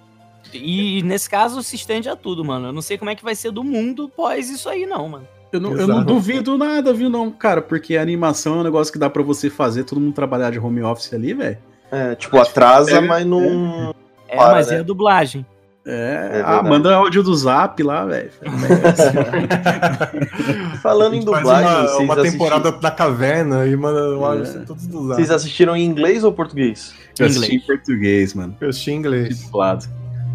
[0.54, 2.68] e nesse caso se estende a tudo, mano.
[2.68, 5.26] Eu não sei como é que vai ser do mundo pós isso aí, não, mano.
[5.52, 8.92] Eu não, eu não duvido nada, viu, não, cara, porque a animação é um negócio
[8.92, 11.58] que dá pra você fazer, todo mundo trabalhar de home office ali, velho.
[11.90, 13.94] É, tipo, atrasa, É, mas não.
[14.28, 14.76] É, Para, mas né?
[14.76, 15.46] é a dublagem.
[15.88, 18.30] É, É ah, manda áudio do zap lá, velho.
[20.82, 24.48] Falando em dublagem, uma, vocês, uma assisti- temporada da caverna e manda um áudio É.
[24.48, 26.94] assim, todos dos vocês assistiram em inglês ou português?
[27.18, 27.66] Eu assisti em Inglês.
[27.66, 28.56] português, mano.
[28.60, 29.42] Eu assisti em inglês.
[29.44, 29.86] Dublado.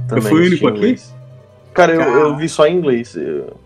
[0.08, 0.78] Também fui o único aqui?
[0.78, 1.14] inglês.
[1.74, 3.16] Cara, eu, eu vi só em inglês.
[3.16, 3.58] eu-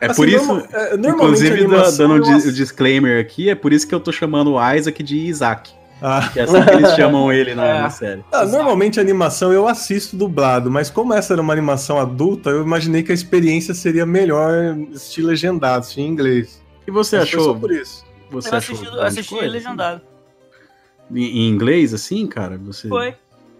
[0.00, 1.66] É Assim, por isso, é, inclusive,
[1.96, 4.54] dando eu o di- ass- o disclaimer aqui, é por isso que eu tô chamando
[4.54, 5.70] o Isaac de Isaac.
[6.02, 6.28] Ah.
[6.32, 7.80] Que é assim que eles chamam ele na, É.
[7.82, 8.24] na série.
[8.32, 12.62] Ah, normalmente a animação eu assisto dublado, mas como essa era uma animação adulta, eu
[12.62, 16.60] imaginei que a experiência seria melhor estilo legendado, assisti em inglês.
[16.86, 17.44] E você Mas achou?
[17.44, 18.04] Só por isso.
[18.32, 19.48] Você eu achou assisti, assisti coisa?
[19.52, 20.00] legendado.
[21.14, 22.58] Em, em inglês, assim, cara?
[22.58, 22.88] Você...
[22.88, 23.14] Foi.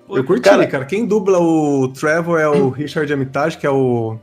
[0.07, 0.19] Foi.
[0.21, 0.67] Eu curti, cara.
[0.67, 4.17] Cara- Quem dubla o Trevor é o Richard Armitage, que é o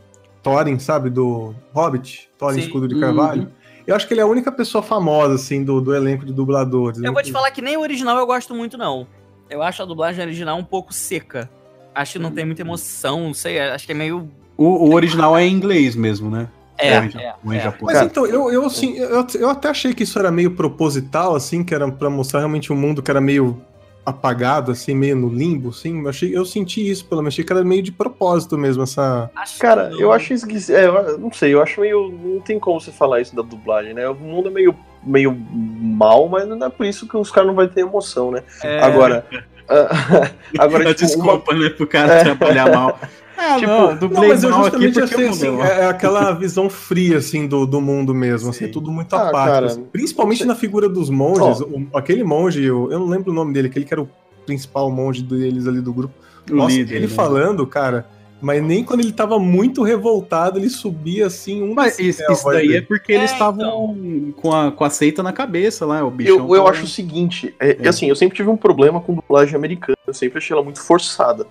[0.44, 2.60] Thorin, sabe, do Hobbit, Thorin Sim.
[2.66, 3.50] Escudo de Carvalho.
[3.90, 7.02] Eu acho que ele é a única pessoa famosa, assim, do, do elenco de dubladores.
[7.02, 9.07] Eu vou te falar que nem o original eu gosto muito, não.
[9.49, 11.49] Eu acho a dublagem original um pouco seca.
[11.95, 14.30] Acho que não tem muita emoção, não sei, acho que é meio.
[14.56, 16.48] O, o original é em inglês mesmo, né?
[16.78, 17.64] É, Ou em, é, é.
[17.64, 17.98] japonês.
[17.99, 21.64] Mas então, eu, eu, assim, eu, eu até achei que isso era meio proposital, assim,
[21.64, 23.60] que era pra mostrar realmente um mundo que era meio
[24.06, 26.02] apagado, assim, meio no limbo, assim.
[26.02, 29.30] Eu, achei, eu senti isso, pelo menos, achei que era meio de propósito mesmo, essa...
[29.60, 30.00] Cara, não.
[30.00, 30.76] eu acho esquisito.
[30.76, 32.10] É, não sei, eu acho meio.
[32.10, 34.08] Não tem como você falar isso da dublagem, né?
[34.10, 37.56] O mundo é meio, meio mal, mas não é por isso que os caras não
[37.56, 38.44] vão ter emoção, né?
[38.64, 39.26] É, Agora.
[39.70, 42.24] ah, agora, tipo, uma, Desculpa, né, pro cara É.
[42.24, 43.00] trabalhar mal.
[43.41, 47.18] Ah, Tipo, não, dublei Não, mas eu justamente achei, assim, é, é aquela visão fria,
[47.20, 48.72] assim, do, do mundo mesmo, assim, Sim.
[48.72, 49.45] tudo muito Ah, apático.
[49.45, 49.84] cara, assim.
[49.91, 53.70] Principalmente na figura dos monges, o- aquele monge, eu, eu não lembro o nome dele,
[53.70, 54.10] aquele que era o
[54.45, 56.14] principal monge deles ali do grupo.
[56.52, 57.14] O Nossa, líder, ele né?
[57.14, 58.06] falando, cara,
[58.41, 62.34] mas nem quando ele tava muito revoltado, ele subia assim um Mas decibel isso, a
[62.34, 65.86] isso voz daí é porque eles É, estavam com, a, com a seita na cabeça
[65.86, 66.38] lá, o bichão.
[66.48, 67.88] eu, eu acho o seguinte, é, É.
[67.88, 71.45] assim, eu sempre tive um problema com dublagem americana, eu sempre achei ela muito forçada.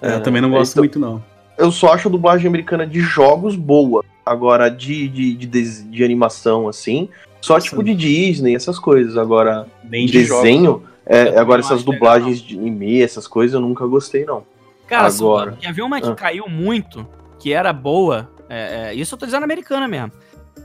[0.00, 1.22] É, eu também não gosto então, muito, não.
[1.56, 4.04] Eu só acho a dublagem americana de jogos boa.
[4.24, 7.08] Agora, de, de, de, de animação, assim,
[7.40, 7.68] só Nossa.
[7.68, 9.16] tipo de Disney, essas coisas.
[9.16, 10.88] Agora, Nem de desenho, jogos.
[11.06, 14.44] é, agora essas dublagens de anime, essas coisas, eu nunca gostei, não.
[14.86, 15.52] Cara, Agora.
[15.60, 16.14] Quer ver uma que Ah.
[16.14, 17.06] caiu muito,
[17.38, 18.30] que era boa?
[18.48, 20.12] É, é, isso eu tô dizendo americana mesmo.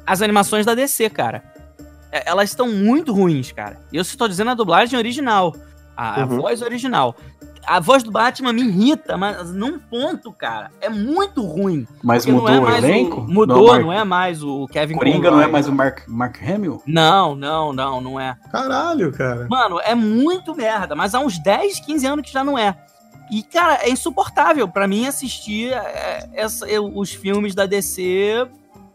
[0.06, 1.44] As animações da DC, cara.
[2.12, 3.80] É, elas estão muito ruins, cara.
[3.92, 5.56] E eu estou dizendo a dublagem original.
[5.96, 6.38] A, a Uhum.
[6.42, 7.16] voz original.
[7.66, 10.72] A voz do Batman me irrita, mas num ponto, cara.
[10.82, 11.88] É muito ruim.
[12.04, 13.22] Mas não mudou é o elenco?
[13.22, 15.52] mudou, Mark- não é mais o Kevin Coringa não é Conroy.
[15.52, 16.82] mais o Mark, Mark Hamill?
[16.86, 18.38] Não, não, não, não é.
[18.52, 19.48] Caralho, cara.
[19.50, 22.76] Mano, é muito merda, mas há uns 10, 15 anos que já não é.
[23.32, 28.48] E, cara, é insuportável pra mim assistir é, essa- eu- os filmes da DC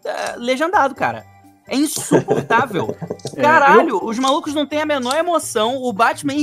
[0.05, 1.25] é, legendado, cara.
[1.67, 2.97] É insuportável.
[3.37, 5.77] Caralho, os malucos não têm a menor emoção.
[5.83, 6.37] O Batman é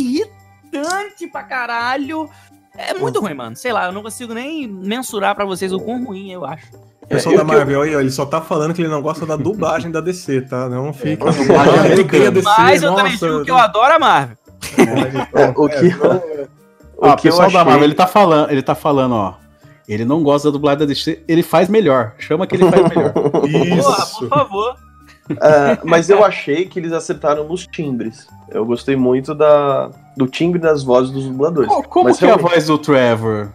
[0.75, 2.29] irritante pra caralho.
[2.77, 3.55] É muito ruim, mano.
[3.55, 6.65] Sei lá, eu não consigo nem mensurar pra vocês o quão ruim eu acho.
[7.07, 9.01] Pessoal É, da que eu- Marvel aí, ó, ele só tá falando que ele não
[9.01, 10.67] gosta da dublagem da DC, tá?
[10.67, 11.21] Não fique.
[11.25, 12.31] a dublagem Ah, eu americana.
[12.31, 14.37] DC, Mas eu também digo que eu adoro a Marvel.
[15.35, 15.95] É, o que,
[16.97, 19.13] Ó, o o que eu pessoal da achei- Marvel, ele tá falando, ele tá falando,
[19.15, 19.33] ó.
[19.87, 22.13] Ele não gosta da dublagem da DC, ele faz melhor.
[22.17, 23.13] Chama que ele faz melhor.
[23.13, 24.19] Porra, Isso.
[24.19, 24.75] por favor.
[25.29, 28.27] É, mas eu achei que eles acertaram nos timbres.
[28.49, 31.67] Eu gostei muito da, do timbre das vozes dos dubladores.
[31.69, 33.49] Co- Como Mas que é a realmente, voz do Trevor?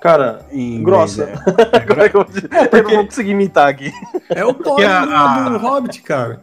[0.00, 1.24] Cara, em grossa.
[1.24, 2.48] inglês, Como é que eu, vou dizer?
[2.72, 3.92] eu não vou conseguir imitar aqui.
[4.30, 6.40] É o Thor a- do, Hobbit, cara.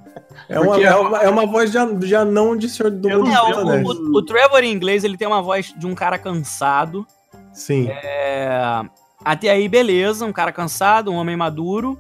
[0.48, 3.30] É uma, Porque é uma, é uma voz já, já não de Senhor do Mundo
[3.32, 3.88] É, o, Anéis.
[3.90, 7.06] o- o Trevor em inglês ele tem uma voz de um cara cansado.
[7.52, 7.88] Sim.
[7.90, 8.82] É,
[9.26, 11.98] até aí, beleza, um cara cansado, um homem maduro.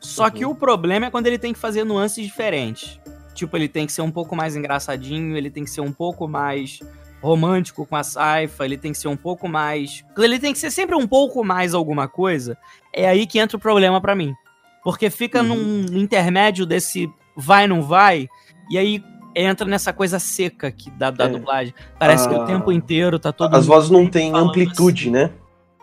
[0.00, 2.98] Só que o problema é quando ele tem que fazer nuances diferentes.
[3.34, 6.26] Tipo, ele tem que ser um pouco mais engraçadinho, ele tem que ser um pouco
[6.26, 6.80] mais
[7.22, 10.02] romântico com a Saifa, ele tem que ser um pouco mais.
[10.18, 12.56] Ele tem que ser sempre um pouco mais alguma coisa.
[12.94, 14.34] É aí que entra o problema pra mim.
[14.82, 18.26] Porque fica num intermédio desse vai, não vai,
[18.70, 19.04] e aí
[19.36, 21.28] entra nessa coisa seca que da, da É.
[21.28, 21.74] dublagem.
[21.98, 22.40] Parece que Ah.
[22.40, 25.30] o tempo inteiro tá todo As vozes não têm amplitude, né?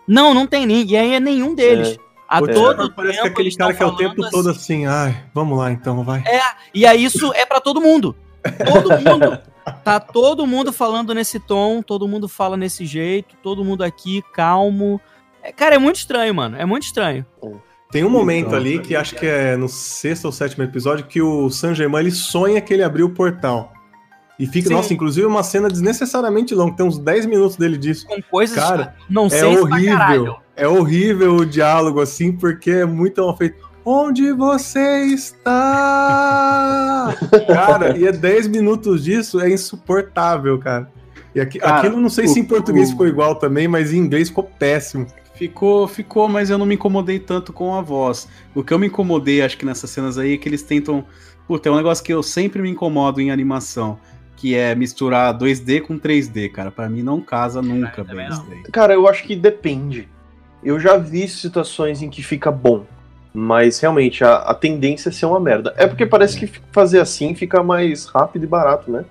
[0.08, 0.84] não, não tem nem.
[0.86, 1.98] E aí é nenhum deles.
[2.28, 4.32] A O todo parece que é tempo aquele eles cara que é o tempo falando
[4.32, 4.86] todo assim.
[4.86, 6.24] assim, ai, vamos lá então, vai.
[6.74, 8.16] E aí isso é pra todo mundo.
[8.66, 9.40] Todo mundo.
[9.84, 15.00] Tá todo mundo falando nesse tom, todo mundo fala nesse jeito, todo mundo aqui calmo.
[15.44, 16.58] É, cara, é muito estranho, mano.
[16.58, 17.26] É muito estranho.
[17.92, 21.22] Tem um momento Então, ali que acho que é no sexto ou sétimo episódio que
[21.22, 23.72] o San Germain ele sonha que ele abriu o portal.
[24.40, 24.76] E fica, Sim.
[24.76, 28.06] nossa, inclusive uma cena desnecessariamente longa, tem uns 10 minutos dele disso.
[28.06, 30.38] Com coisas Cara, não É sei pra horrível.
[30.58, 33.68] É horrível o diálogo assim, porque é muito mal feito.
[33.86, 37.16] Onde você está?
[37.48, 40.92] cara, e é 10 minutos disso, é insuportável, cara.
[41.34, 43.94] E aqui, Cara, aquilo não sei o- se em português o- ficou igual também, mas
[43.94, 45.06] em inglês ficou péssimo.
[45.36, 48.28] Ficou, ficou, mas eu não me incomodei tanto com a voz.
[48.56, 51.06] O que eu me incomodei, acho que nessas cenas aí, é que eles tentam.
[51.48, 54.00] Puta, é um negócio que eu sempre me incomodo em animação,
[54.36, 56.72] que é misturar 2D com 3D, cara.
[56.72, 58.64] Pra mim não casa nunca bem isso daí.
[58.72, 60.10] Cara, eu acho que depende.
[60.64, 62.86] Eu já vi situações em que fica bom.
[63.34, 65.74] Mas realmente, a, a tendência é ser uma merda.
[65.78, 69.06] É porque parece que fazer assim fica mais rápido e barato, né?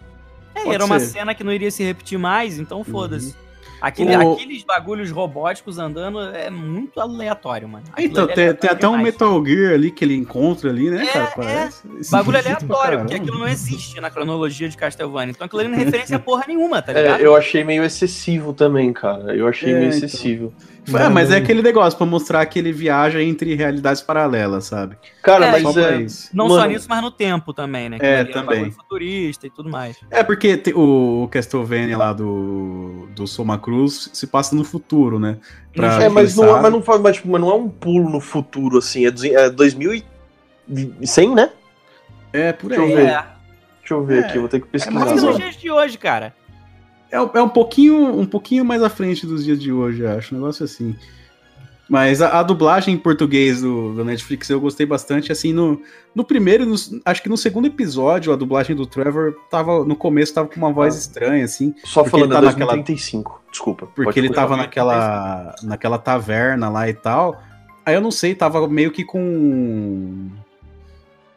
[0.55, 1.07] É, Pode era uma ser.
[1.19, 3.37] cena que não iria se repetir mais, então foda-se.
[3.81, 7.85] Aquele, O- Aqueles bagulhos robóticos andando é muito aleatório, mano.
[7.93, 8.97] Aquilo Então, é tem, tem até um.
[8.99, 11.51] Metal Gear ali que ele encontra ali, né, É, cara?
[11.53, 11.69] é.
[12.11, 15.31] Bagulho aleatório, porque aquilo não existe na cronologia de Castlevania.
[15.33, 17.21] Então aquilo ali não é referência a porra nenhuma, tá É, ligado?
[17.21, 19.37] eu achei meio excessivo também, cara.
[19.37, 20.53] Eu achei É, meio então.
[20.95, 24.97] É, mas é aquele negócio pra mostrar que ele viaja entre realidades paralelas, sabe?
[25.23, 26.31] Cara, É, mas Só é, isso.
[26.33, 26.61] Não Mano.
[26.61, 27.97] só nisso, mas no tempo também, né?
[28.01, 28.59] É, Aquilo ali um também.
[28.61, 29.97] bagulho futurista e tudo mais.
[30.11, 35.39] É porque te- o Castlevania lá do, do Soma Cruz se passa no futuro, né?
[35.75, 38.21] Pra É, mas não, sabe- mas, não, mas, tipo, mas não é um pulo no
[38.21, 39.07] futuro, assim.
[39.07, 39.51] É, duze- é
[40.69, 41.51] 2100, né?
[42.33, 42.95] É, por Deixa eu aí.
[42.95, 43.07] ver.
[43.09, 43.25] É,
[43.81, 44.93] Deixa eu ver É, aqui, vou ter que pesquisar.
[44.95, 45.45] mas mais nos agora.
[45.45, 46.35] dias de hoje, cara.
[47.11, 50.35] É, é um pouquinho um pouquinho mais à frente dos dias de hoje, acho.
[50.35, 50.95] Um negócio assim.
[51.89, 55.31] Mas a, a dublagem em português do, do Netflix eu gostei bastante.
[55.31, 55.81] Assim, no,
[56.13, 56.75] no primeiro, e no-
[57.05, 59.85] acho que no segundo episódio, a dublagem do Trevor tava.
[59.85, 60.99] No começo tava com uma voz Ah.
[60.99, 61.73] estranha, assim.
[61.85, 63.41] Só falando, tá naquela- 2035.
[63.53, 63.87] Desculpa.
[63.95, 67.41] Porque ele tava naquela, naquela taverna lá e tal.
[67.85, 70.29] Aí eu não sei, tava meio que com.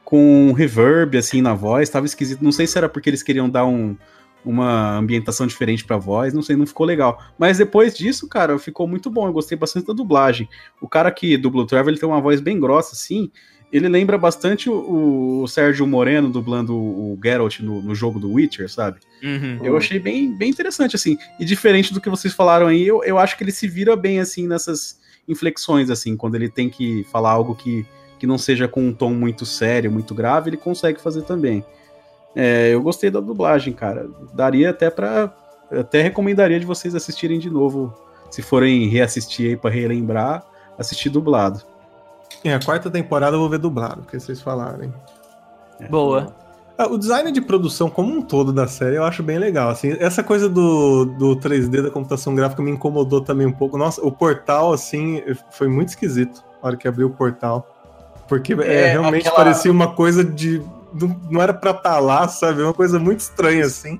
[0.03, 2.41] com reverb assim na voz, tava esquisito.
[2.43, 3.95] Não sei se era porque eles queriam dar um,
[4.43, 7.21] uma ambientação diferente pra voz, não sei, não ficou legal.
[7.37, 9.27] Mas depois disso, cara, ficou muito bom.
[9.27, 10.47] Eu gostei bastante da dublagem.
[10.81, 13.29] O cara que dubla o Trevor, ele tem uma voz bem grossa, assim.
[13.71, 18.67] Ele lembra bastante o, o Sérgio Moreno dublando o, Geralt no, no jogo do Witcher,
[18.69, 18.99] sabe?
[19.21, 19.59] Uhum.
[19.63, 21.17] Eu achei bem, bem interessante, assim.
[21.39, 24.19] E diferente do que vocês falaram aí, eu, eu acho que ele se vira bem,
[24.19, 26.17] assim, nessas inflexões, assim.
[26.17, 27.85] Quando ele tem que falar algo que,
[28.17, 31.63] que não seja com um tom muito sério, muito grave, ele consegue fazer também.
[32.35, 34.07] É, eu gostei da dublagem, cara.
[34.33, 35.31] Daria até pra...
[35.71, 37.93] eu Até recomendaria de vocês assistirem de novo.
[38.29, 40.43] Se forem reassistir aí pra relembrar,
[40.77, 41.61] assistir dublado.
[42.43, 44.93] É, a quarta temporada eu vou ver dublado, porque vocês falaram, hein?
[45.89, 46.33] Boa.
[46.77, 49.69] Ah, O design de produção como um todo da série eu acho bem legal.
[49.69, 53.77] Assim, essa coisa do, do 3D da computação gráfica me incomodou também um pouco.
[53.77, 57.67] Nossa, o portal, assim, foi muito esquisito na hora que abriu o portal.
[58.27, 60.61] Porque é, É, realmente aquela- parecia uma coisa de.
[60.93, 62.61] Não, não era pra estar lá, sabe?
[62.61, 63.99] Uma coisa muito estranha, assim.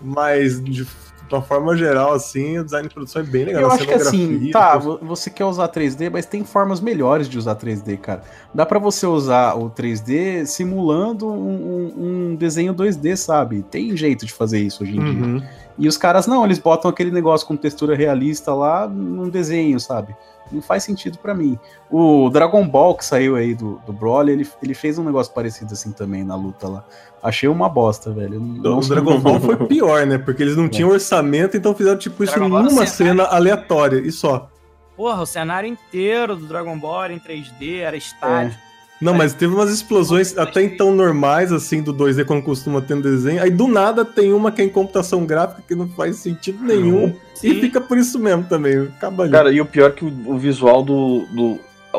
[0.00, 0.86] Mas, de,
[1.30, 3.62] uma forma geral, assim, o design de produção é bem legal.
[3.62, 7.36] Eu acho que assim, tá, vo- você quer usar 3D, mas tem formas melhores de
[7.38, 8.22] usar 3D, cara.
[8.54, 13.62] Dá pra você usar o 3D simulando um, um- um desenho 2D, sabe?
[13.62, 15.02] Tem jeito de fazer isso hoje em
[15.40, 15.48] dia.
[15.78, 20.16] E os caras não, eles botam aquele negócio com textura realista lá num desenho, sabe?
[20.50, 21.58] Não faz sentido pra mim.
[21.90, 25.72] O Dragon Ball que saiu aí do, do Broly, ele, ele fez um negócio parecido
[25.72, 26.84] assim também na luta lá.
[27.22, 28.38] Achei uma bosta, velho.
[28.40, 30.18] Não, O Dragon Ball foi pior, né?
[30.18, 34.48] Porque eles não tinham orçamento, então fizeram tipo isso Dragon numa cena aleatória e só.
[34.96, 38.56] Porra, o cenário inteiro do Dragon Ball era em 3D, era estádio.
[39.00, 43.00] Não, mas teve umas explosões até então normais, assim, do 2D, quando costuma ter um
[43.00, 43.42] desenho.
[43.42, 47.14] Aí do nada tem uma que é em computação gráfica que não faz sentido nenhum.
[47.42, 48.78] E fica por isso mesmo também.
[48.96, 49.32] Acaba ali.
[49.32, 51.58] Cara, e o pior é que o, o visual do, do.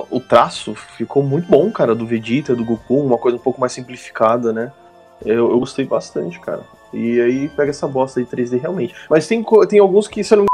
[0.09, 3.73] O traço ficou muito bom, cara, do Vegeta, do Goku, uma coisa um pouco mais
[3.73, 4.71] simplificada, né?
[5.25, 6.61] Eu, eu gostei bastante, cara.
[6.93, 8.95] E aí pega essa bosta de 3D realmente.
[9.09, 10.45] Mas tem, tem alguns que, se eu não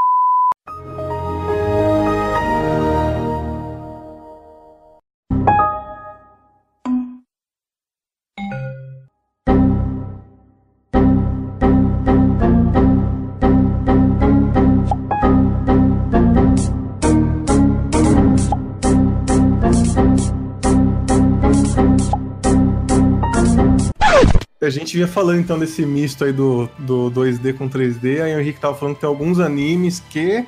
[24.94, 28.22] gente vinha falando então desse misto aí do, do 2D com 3D.
[28.22, 30.46] Aí o Henrique tava falando que tem alguns animes que.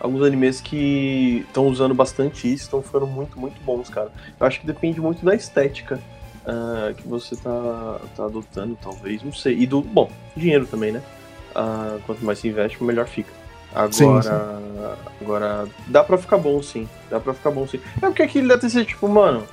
[0.00, 4.10] alguns animes que estão usando bastante isso, estão ficando muito, muito bons, cara.
[4.40, 6.00] Eu acho que depende muito da estética
[6.46, 9.58] ah, que você tá, tá adotando, talvez, não sei.
[9.58, 11.02] E do, bom, dinheiro também, né?
[11.54, 13.30] Ah, quanto mais se investe, melhor fica.
[13.74, 15.22] Agora, Sim, sim.
[15.22, 17.80] agora, dá pra ficar bom sim, dá pra ficar bom sim.
[17.96, 19.44] É porque aquilo deve ter sido tipo, mano,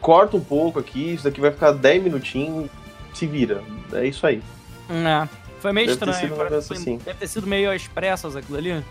[0.00, 2.70] corta um pouco aqui, isso daqui vai ficar 10 minutinhos,
[3.18, 3.62] se vira.
[3.92, 4.42] É isso aí.
[4.90, 5.28] É,
[5.60, 6.34] foi meio Deve ter estranho.
[6.34, 6.98] que foi- assim.
[7.04, 8.84] Deve ter sido meio às pressas aquilo ali.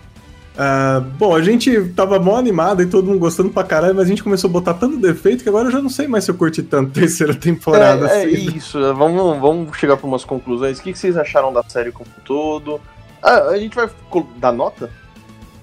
[0.58, 4.08] ah, bom, a gente tava mó animado e todo mundo gostando pra caralho, mas a
[4.08, 6.36] gente começou a botar tanto defeito que agora eu já não sei mais se eu
[6.36, 8.08] curti tanto a terceira temporada.
[8.10, 8.56] É, é assim.
[8.58, 10.80] isso, vamos, vamos chegar para umas conclusões.
[10.80, 12.80] O que que vocês acharam da série como um todo?
[13.22, 13.90] Ah, a gente vai
[14.38, 14.90] dar nota?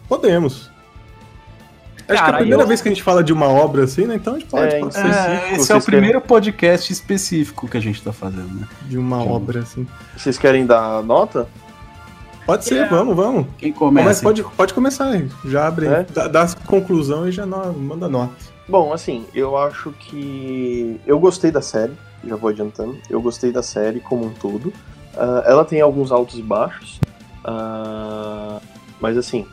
[0.08, 0.69] Podemos.
[2.12, 3.84] Acho que é a Cara, primeira eu- vez que a gente fala de uma obra
[3.84, 4.14] assim, né?
[4.16, 7.76] Então a gente pode É, falar específico, É, esse é o primeiro podcast específico que
[7.76, 8.66] a gente tá fazendo, né?
[8.82, 9.86] de uma obra assim.
[10.16, 11.46] Vocês querem dar nota?
[12.46, 12.86] Pode ser, É.
[12.88, 13.46] vamos, vamos.
[13.58, 14.22] Quem Mas começa?
[14.22, 15.28] pode, pode começar aí.
[15.44, 16.02] Já abre, É?
[16.12, 18.32] dá, dá conclusão e já no- manda nota.
[18.68, 21.00] Bom, assim, eu acho que.
[21.06, 21.92] Eu gostei da série,
[22.24, 22.96] já vou adiantando.
[23.08, 24.72] Eu gostei da série como um todo.
[25.16, 26.98] Ah, ela tem alguns altos e baixos.
[27.44, 28.58] ah,
[29.00, 29.46] mas assim,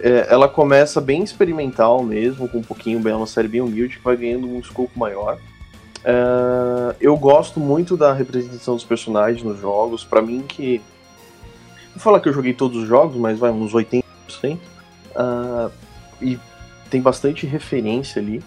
[0.00, 3.98] é, ela começa bem experimental mesmo, com um pouquinho bem, é uma série bem humilde,
[3.98, 5.38] que vai ganhando um escopo maior.
[6.04, 10.04] Ah, eu gosto muito da representação dos personagens nos jogos.
[10.04, 10.80] Pra mim que.
[11.94, 14.58] Vou falar que eu joguei todos os jogos, mas vai uns 80%.
[15.14, 15.70] Ah,
[16.20, 16.38] e
[16.88, 18.42] tem bastante referência ali.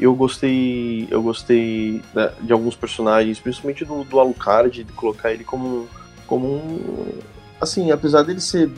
[0.00, 2.02] Eu gostei, eu gostei
[2.40, 5.88] de alguns personagens, principalmente do, do Alucard, de colocar ele como,
[6.26, 7.18] como um.
[7.60, 8.72] Assim, apesar dele ser é,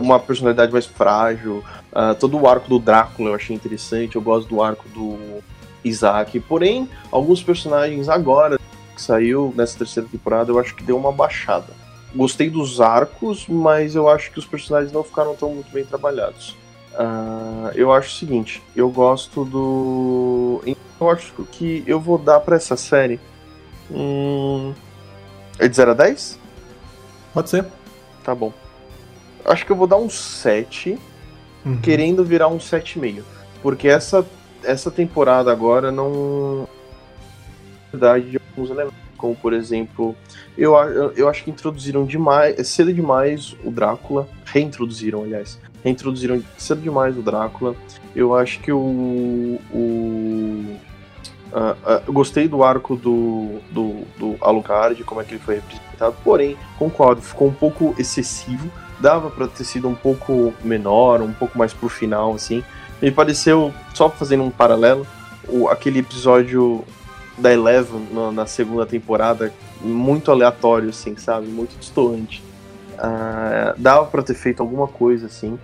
[0.00, 1.62] uma personalidade mais frágil,
[1.92, 5.42] ah, todo o arco do Drácula eu achei interessante, eu gosto do arco do
[5.84, 6.38] Isaac.
[6.40, 11.82] Porém, alguns personagens agora que saiu nessa terceira temporada eu acho que deu uma baixada.
[12.14, 16.56] Gostei dos arcos, mas eu acho que os personagens não ficaram tão muito bem trabalhados.
[16.94, 20.62] Ah, eu acho o seguinte, eu gosto do.
[21.00, 23.18] Eu acho que eu vou dar pra essa série.
[23.90, 24.72] Hum...
[25.58, 26.38] É de 0 a 10?
[27.34, 27.66] Pode ser.
[28.22, 28.52] Tá bom.
[29.44, 30.98] Acho que eu vou dar um 7,
[31.64, 31.80] Uhum.
[31.80, 33.22] querendo virar um 7,5.
[33.62, 34.26] Porque essa,
[34.64, 36.68] essa temporada agora não.
[37.92, 39.00] verdade de alguns elementos.
[39.16, 40.16] Como por exemplo,
[40.58, 42.58] eu, eu, eu acho que introduziram demais.
[42.58, 44.28] é cedo demais o Drácula.
[44.44, 45.60] Reintroduziram, aliás.
[45.84, 47.76] Reintroduziram cedo demais o Drácula.
[48.16, 49.60] Eu acho que o.
[49.72, 50.76] o
[51.54, 56.16] ah, eu gostei do arco do, do, do Alucard, como é que ele foi representado,
[56.24, 58.70] porém, concordo, ficou um pouco excessivo.
[59.02, 62.62] Dava pra ter sido um pouco menor, um pouco mais pro final, assim.
[63.02, 65.04] Me pareceu, só fazendo um paralelo,
[65.48, 66.84] o, aquele episódio
[67.36, 71.48] da Eleven na, na segunda temporada, muito aleatório, assim, sabe?
[71.48, 72.44] Muito distoante.
[72.96, 75.58] Ah, dava pra ter feito alguma coisa, assim.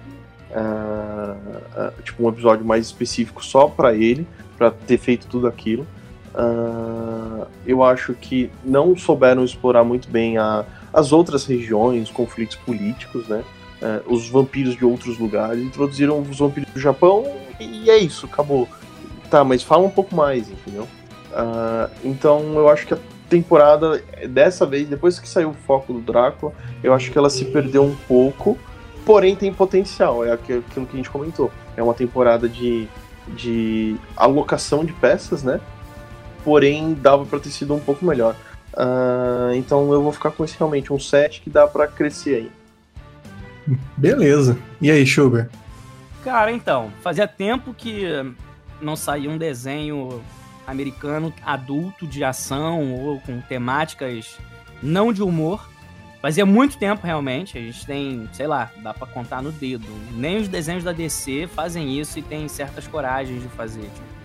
[0.52, 1.36] ah,
[1.76, 5.86] ah, tipo, um episódio mais específico só pra ele, pra ter feito tudo aquilo.
[6.34, 13.26] Uh, eu acho que não souberam explorar muito bem a, as outras regiões, conflitos políticos,
[13.28, 13.44] né?
[13.80, 15.62] Uh, os vampiros de outros lugares.
[15.62, 17.24] Introduziram os vampiros do Japão
[17.60, 18.68] e é isso, acabou.
[19.30, 20.88] Tá, mas fala um pouco mais, entendeu?
[21.30, 22.98] Uh, então eu acho que a
[23.28, 26.52] temporada, dessa vez, depois que saiu o foco do Drácula,
[26.82, 28.58] eu acho que ela se perdeu um pouco,
[29.04, 31.52] porém tem potencial, é aquilo que a gente comentou.
[31.76, 32.88] É uma temporada de,
[33.28, 35.60] de alocação de peças, né?
[36.48, 38.34] porém dava para ter sido um pouco melhor.
[38.74, 42.50] Uh, então eu vou ficar com esse realmente um set que dá para crescer aí.
[43.96, 44.58] Beleza.
[44.80, 45.48] E aí, Sugar?
[46.22, 48.04] Cara, então, fazia tempo que
[48.80, 50.22] não saía um desenho
[50.66, 54.38] americano adulto de ação ou com temáticas
[54.82, 55.68] não de humor.
[56.20, 59.86] Fazia muito tempo realmente, a gente tem, sei lá, dá para contar no dedo.
[60.12, 63.82] Nem os desenhos da DC fazem isso e tem certas coragens de fazer.
[63.82, 64.17] Tipo,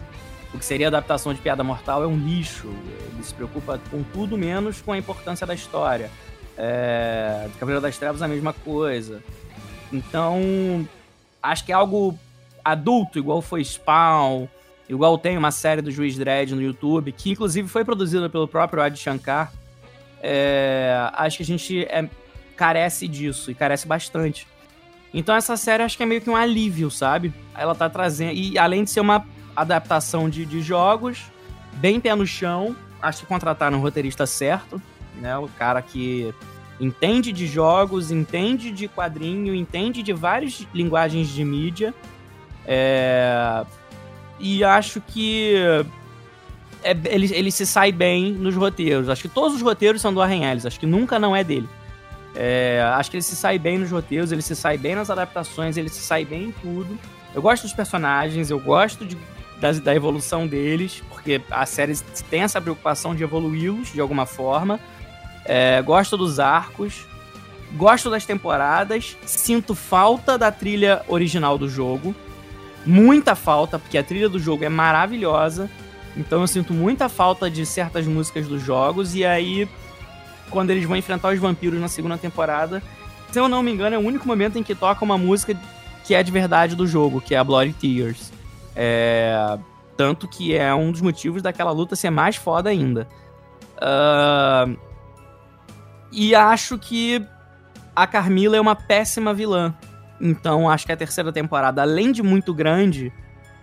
[0.54, 2.68] o que seria adaptação de Piada Mortal é um lixo.
[3.14, 6.12] Ele se preocupa com tudo menos com a importância da história.
[6.58, 9.24] É, Cavaleiro das Trevas a mesma coisa.
[9.92, 10.88] Então,
[11.42, 12.18] acho que é algo
[12.64, 14.48] adulto, igual foi Spawn,
[14.88, 18.82] igual tem uma série do Juiz Dredd no YouTube, que inclusive foi produzida pelo próprio
[18.82, 19.52] Adi Shankar.
[20.22, 22.08] É, acho que a gente é,
[22.56, 24.48] carece disso, e carece bastante.
[25.14, 27.34] Então essa série acho que é meio que um alívio, sabe?
[27.56, 28.34] Ela tá trazendo.
[28.34, 29.26] E além de ser uma
[29.56, 31.24] adaptação de, de jogos,
[31.74, 32.76] bem pé no chão.
[33.02, 34.82] Acho que contrataram o roteirista certo,
[35.20, 35.38] né?
[35.38, 36.34] O cara que
[36.80, 41.94] entende de jogos, entende de quadrinho, entende de várias linguagens de mídia.
[42.66, 43.66] É...
[44.40, 45.56] E acho que
[46.84, 49.10] é, ele, ele se sai bem nos roteiros.
[49.10, 51.68] Acho que todos os roteiros são do Warren Ellis, acho que nunca não é dele.
[52.36, 55.78] É, acho que ele se sai bem nos roteiros, ele se sai bem nas adaptações,
[55.78, 56.98] ele se sai bem em tudo.
[57.34, 59.18] Eu gosto dos personagens, eu gosto de
[59.64, 61.96] da, da evolução deles, porque a série
[62.30, 64.78] tem essa preocupação de evoluí-los de alguma forma.
[65.46, 67.06] É, gosto dos arcos,
[67.74, 72.14] gosto das temporadas, sinto falta da trilha original do jogo.
[72.86, 75.70] Muita falta, porque a trilha do jogo é maravilhosa.
[76.18, 79.16] Então eu sinto muita falta de certas músicas dos jogos.
[79.16, 79.68] E aí,
[80.50, 82.84] quando eles vão enfrentar os vampiros na segunda temporada,
[83.32, 85.58] se eu não me engano, é o único momento em que toca uma música
[86.04, 88.43] que é de verdade do jogo, que é a Bloody Tears.
[88.76, 89.58] É,
[89.96, 93.08] tanto que é um dos motivos daquela luta ser mais foda ainda.
[93.78, 94.78] Uh,
[96.12, 97.26] e acho que
[97.96, 99.74] a Carmila é uma péssima vilã.
[100.20, 103.12] Então acho que a terceira temporada, além de muito grande,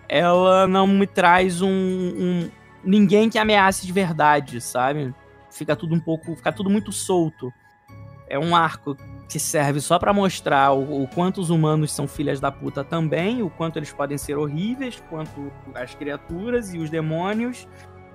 [0.07, 2.51] ela não me traz um, um
[2.83, 5.13] ninguém que ameace de verdade, sabe?
[5.49, 7.51] Fica tudo um pouco, fica tudo muito solto.
[8.27, 8.95] É um arco
[9.31, 13.41] que serve só para mostrar o, o, quanto os humanos são filhas da puta também,
[13.41, 17.65] o quanto eles podem ser horríveis, quanto as criaturas e os demônios,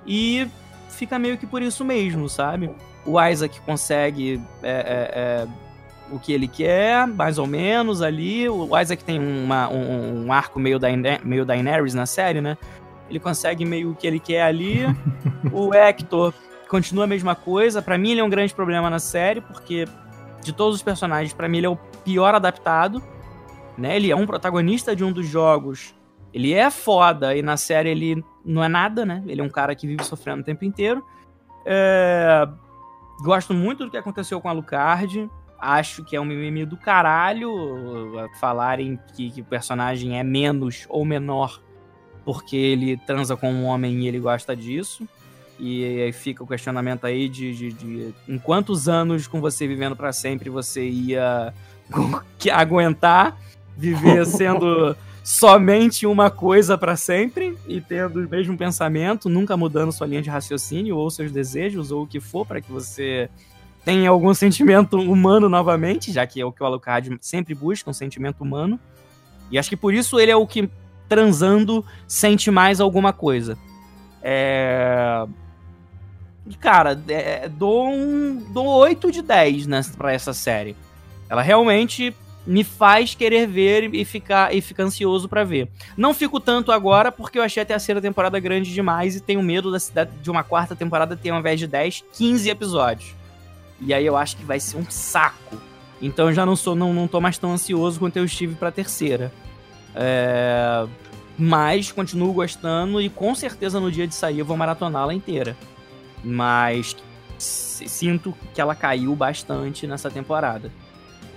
[0.07, 0.47] e
[0.91, 2.71] fica meio que por isso mesmo, sabe?
[3.07, 5.49] O Isaac consegue é, é, é,
[6.11, 8.47] o que ele quer, mais ou menos ali.
[8.47, 10.89] O Isaac tem uma, um, um, arco meio, da,
[11.25, 12.59] meio Daenerys na série, né?
[13.09, 14.83] Ele consegue meio o que ele quer ali.
[15.51, 16.35] o Hector
[16.69, 17.81] continua a mesma coisa.
[17.81, 19.87] Para mim, ele é um grande problema na série, porque
[20.47, 23.03] de todos os personagens, para mim ele é o pior adaptado.
[23.77, 23.97] Né?
[23.97, 25.95] Ele é um protagonista de um dos jogos.
[26.33, 29.23] Ele é foda e na série ele não é nada, né?
[29.27, 31.05] Ele é um cara que vive sofrendo o tempo inteiro.
[31.65, 32.47] É...
[33.21, 35.31] Gosto muito do que aconteceu com a Lucard.
[35.59, 37.51] Acho que é um mimimi do caralho
[38.39, 41.61] falarem que, que o personagem é menos ou menor
[42.27, 45.09] porque ele transa com um homem e ele gosta disso.
[45.59, 49.97] E aí fica o questionamento aí de, de, de em quantos anos com você vivendo
[49.97, 51.53] para sempre você ia
[52.53, 53.39] aguentar
[53.77, 60.07] viver sendo somente uma coisa para sempre e tendo o mesmo pensamento, nunca mudando sua
[60.07, 63.29] linha de raciocínio ou seus desejos ou o que for para que você
[63.85, 67.93] tenha algum sentimento humano novamente, já que é o que o Alucard sempre busca, um
[67.93, 68.79] sentimento humano.
[69.51, 70.71] E acho que por isso ele é o que
[71.09, 73.57] transando sente mais alguma coisa.
[74.23, 75.27] É...
[76.61, 80.77] Cara, é, dou, um, dou 8 de 10 né, pra essa série.
[81.29, 82.15] Ela realmente
[82.47, 85.69] me faz querer ver e ficar, e ficar ansioso para ver.
[85.97, 89.73] Não fico tanto agora porque eu achei a terceira temporada grande demais e tenho medo
[89.93, 93.15] da, de uma quarta temporada ter, ao invés de 10, 15 episódios.
[93.81, 95.57] E aí eu acho que vai ser um saco.
[96.01, 98.71] Então eu já não sou, não, não tô mais tão ansioso quanto eu estive pra
[98.71, 99.33] terceira.
[99.95, 100.87] É...
[101.37, 105.57] Mas continuo gostando e com certeza no dia de sair eu vou maratoná-la inteira.
[106.29, 106.97] Mas
[107.39, 110.73] sinto que ela caiu bastante nessa temporada.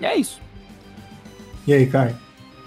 [0.02, 0.42] E é isso.
[1.68, 2.16] E aí, Kai?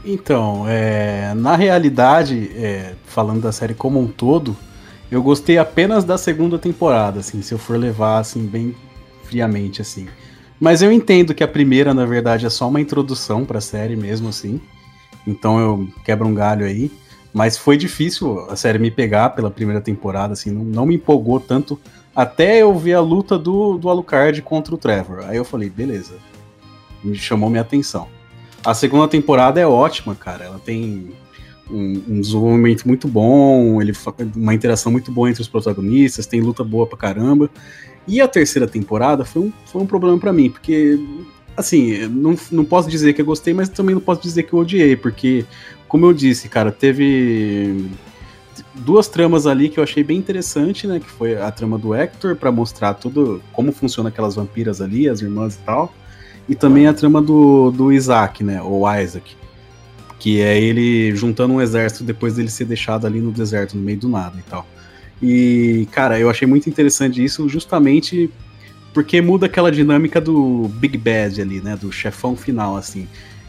[0.05, 4.57] Então, é, na realidade, é, falando da série como um todo,
[5.13, 8.75] Eu gostei apenas da segunda temporada, assim, se eu for levar, assim, bem
[9.25, 10.09] friamente, assim.
[10.59, 14.31] Mas eu entendo que a primeira, na verdade, é só uma introdução pra série mesmo,
[14.31, 14.59] assim.
[15.27, 16.91] Então eu quebro um galho aí.
[17.31, 21.39] Mas foi difícil a série me pegar pela primeira temporada, assim, não, não me empolgou
[21.39, 21.79] tanto
[22.15, 25.25] até eu ver a luta do, do Alucard contra o Trevor.
[25.27, 26.15] Aí eu falei, beleza.
[27.03, 28.09] Me chamou minha atenção.
[28.65, 30.45] A segunda temporada é ótima, cara.
[30.45, 31.11] Ela tem
[31.71, 33.93] um, um desenvolvimento muito bom, ele
[34.37, 37.51] uma interação muito boa entre os protagonistas, tem luta boa pra caramba.
[38.07, 40.99] E a terceira temporada foi um, foi um problema para mim, porque,
[41.57, 44.59] assim, não, não posso dizer que eu gostei, mas também não posso dizer que eu
[44.59, 45.45] odiei, porque
[45.89, 47.89] como eu disse, cara, teve
[48.75, 51.01] duas tramas ali que eu achei bem interessante, né?
[51.01, 55.21] Que foi a trama do Hector para mostrar tudo como funciona aquelas vampiras ali, as
[55.21, 55.95] irmãs e tal,
[56.49, 58.63] e também a trama do, do Isaac, né?
[58.63, 59.37] Ou Isaac,
[60.19, 63.99] que é ele juntando um exército depois dele ser deixado ali no deserto, no meio
[63.99, 64.67] do nada e tal.
[65.21, 68.31] E cara, eu achei muito interessante isso, justamente
[68.93, 71.77] porque muda aquela dinâmica do Big Bad ali, né?
[71.77, 73.07] Do chefão final, assim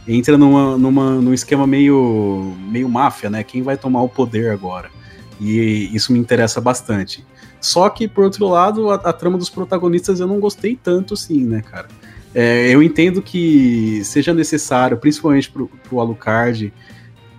[0.07, 3.43] entra numa, numa, num esquema meio, meio máfia, né?
[3.43, 4.89] Quem vai tomar o poder agora?
[5.39, 7.25] E isso me interessa bastante.
[7.59, 11.45] Só que, por outro lado, a, a trama dos protagonistas eu não gostei tanto, sim,
[11.45, 11.87] né, cara?
[12.35, 16.73] É, eu entendo que seja necessário, principalmente pro, pro Alucard,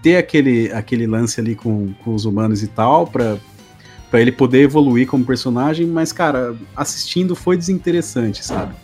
[0.02, 3.36] ter aquele, aquele lance ali com, com os humanos e tal, pra,
[4.10, 8.74] pra ele poder evoluir como personagem, mas, cara, assistindo foi desinteressante, sabe?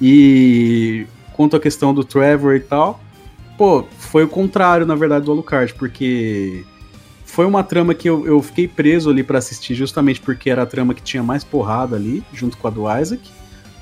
[0.00, 3.00] E quanto à questão do Trevor e tal,
[3.56, 6.64] Pô, foi o contrário, na verdade, do Alucard, porque
[7.36, 10.66] foi uma trama que eu, eu fiquei preso ali para assistir justamente porque era a
[10.66, 13.20] trama que tinha mais porrada ali, junto com a do Isaac.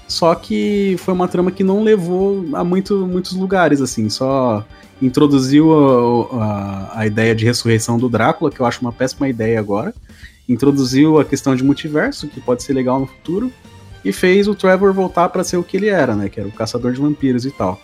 [0.09, 4.67] Só que foi uma trama que não levou a muito, muitos lugares, assim, só
[5.01, 9.61] introduziu a, a, a, ideia de ressurreição do Drácula, que eu acho uma péssima ideia
[9.61, 9.95] agora.
[10.49, 13.53] Introduziu a questão de multiverso, que pode ser legal no futuro.
[14.05, 16.29] E fez o Trevor voltar para ser o que ele era, né?
[16.29, 17.81] Que era o caçador de vampiros e tal.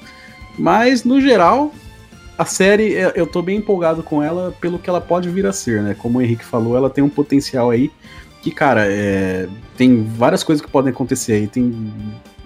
[0.58, 1.72] Mas, no geral,
[2.40, 5.52] a série, é, eu tô bem empolgado com ela pelo que ela pode vir a
[5.52, 5.94] ser, né?
[5.98, 7.90] Como o Henrique falou, ela tem um potencial aí
[8.40, 9.46] que, cara, é,
[9.76, 11.92] tem várias coisas que podem acontecer aí, tem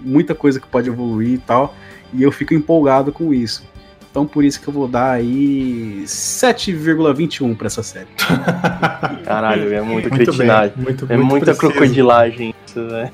[0.01, 1.73] muita coisa que pode evoluir e tal,
[2.13, 3.63] e eu fico empolgado com isso.
[4.11, 8.09] Então por isso que eu vou dar aí 7,21 para essa série.
[9.23, 10.73] Caralho, é muito, muito cretinagem.
[10.75, 11.71] Bem, muito, é muito muita preciso.
[11.71, 13.11] crocodilagem isso, né?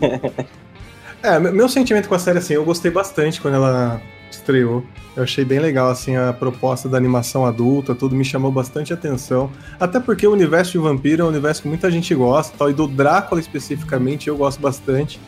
[1.22, 4.02] É, meu sentimento com a série, assim, eu gostei bastante quando ela
[4.36, 4.84] estreou.
[5.16, 9.52] Eu achei bem legal assim a proposta da animação adulta, tudo me chamou bastante atenção.
[9.80, 12.74] Até porque o universo de vampiro é um universo que muita gente gosta, tal, e
[12.74, 15.20] do Drácula especificamente eu gosto bastante.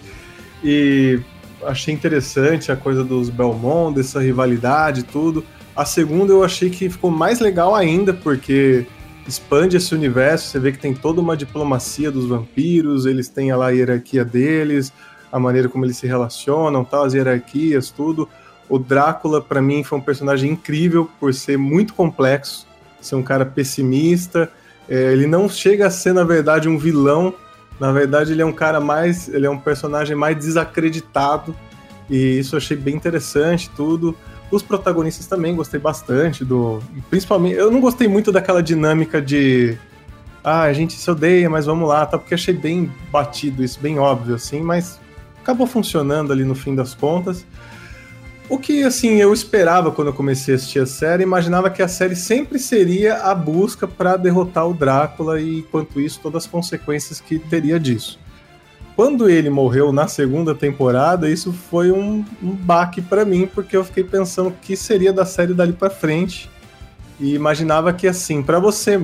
[0.64, 1.20] E
[1.66, 5.44] achei interessante a coisa dos Belmont, dessa rivalidade tudo.
[5.76, 8.86] A segunda eu achei que ficou mais legal ainda, porque
[9.28, 13.68] expande esse universo, você vê que tem toda uma diplomacia dos vampiros, eles têm lá
[13.68, 14.94] a hierarquia deles,
[15.32, 18.30] a maneira como eles se relacionam, tal, as hierarquias, tudo.
[18.74, 22.66] O Drácula, para mim, foi um personagem incrível por ser muito complexo,
[23.00, 24.50] ser um cara pessimista.
[24.90, 27.36] É, ele não chega a ser, na verdade, um vilão.
[27.80, 29.30] Na verdade, ele é um cara mais.
[29.30, 31.56] Ele é um personagem mais desacreditado.
[32.10, 34.18] E isso eu achei bem interessante, tudo.
[34.50, 36.80] Os protagonistas também gostei bastante do.
[37.12, 37.56] Principalmente.
[37.56, 39.78] Eu não gostei muito daquela dinâmica de.
[40.44, 42.18] Ah, a gente se odeia, mas vamos lá, tá?
[42.18, 45.00] Porque achei bem batido isso, bem óbvio, assim, mas
[45.44, 47.46] acabou funcionando ali no fim das contas.
[48.50, 51.88] O que, assim, eu esperava quando eu comecei a assistir a série, imaginava que a
[51.88, 57.22] série sempre seria a busca para derrotar o Drácula e, enquanto isso, todas as consequências
[57.22, 58.20] que teria disso.
[58.96, 63.84] Quando ele morreu na segunda temporada, isso foi um, um baque para mim, porque eu
[63.84, 66.50] fiquei pensando o que seria da série dali para frente
[67.20, 69.02] e imaginava que, assim, para você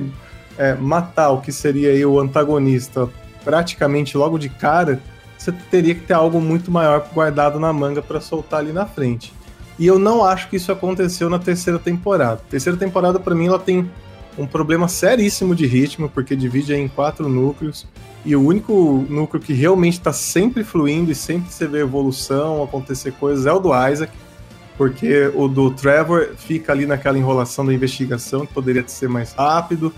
[0.58, 3.08] é, matar o que seria o antagonista
[3.42, 5.00] praticamente logo de cara,
[5.40, 9.32] você teria que ter algo muito maior guardado na manga para soltar ali na frente.
[9.78, 12.42] E eu não acho que isso aconteceu na terceira temporada.
[12.50, 13.90] Terceira temporada, para mim, ela tem
[14.36, 17.86] um problema seríssimo de ritmo, porque divide em quatro núcleos.
[18.22, 23.12] E o único núcleo que realmente está sempre fluindo e sempre você vê evolução, acontecer
[23.12, 24.12] coisas, é o do Isaac.
[24.76, 29.90] Porque o do Trevor fica ali naquela enrolação da investigação, que poderia ser mais rápido.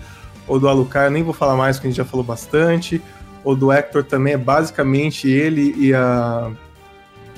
[0.47, 3.01] O do Alucard, nem vou falar mais, porque a gente já falou bastante.
[3.43, 6.51] O do Hector também é basicamente ele e a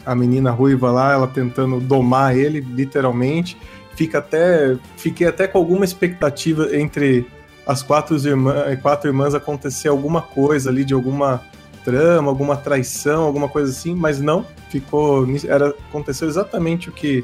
[0.05, 3.57] a menina ruiva lá, ela tentando domar ele, literalmente.
[3.95, 7.25] Fica até, fiquei até com alguma expectativa entre
[7.65, 11.41] as quatro irmãs, quatro irmãs acontecer alguma coisa ali de alguma
[11.83, 17.23] trama, alguma traição, alguma coisa assim, mas não, ficou, era aconteceu exatamente o que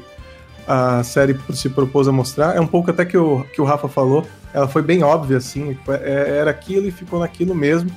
[0.66, 2.56] a série se propôs a mostrar.
[2.56, 5.76] É um pouco até que o, que o Rafa falou, ela foi bem óbvia assim,
[5.88, 7.90] é, era aquilo e ficou naquilo mesmo.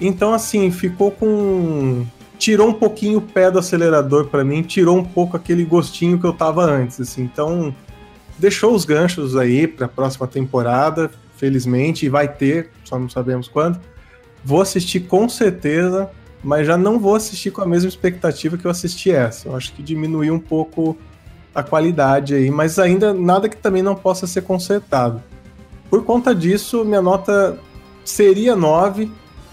[0.00, 2.06] Então, assim, ficou com.
[2.38, 6.24] Tirou um pouquinho o pé do acelerador para mim, tirou um pouco aquele gostinho que
[6.24, 7.22] eu tava antes, assim.
[7.22, 7.74] Então,
[8.38, 13.46] deixou os ganchos aí para a próxima temporada, felizmente, e vai ter, só não sabemos
[13.46, 13.78] quando.
[14.42, 16.10] Vou assistir com certeza,
[16.42, 19.48] mas já não vou assistir com a mesma expectativa que eu assisti essa.
[19.48, 20.96] Eu acho que diminuiu um pouco
[21.54, 25.22] a qualidade aí, mas ainda nada que também não possa ser consertado.
[25.90, 27.58] Por conta disso, minha nota
[28.04, 29.10] seria 9,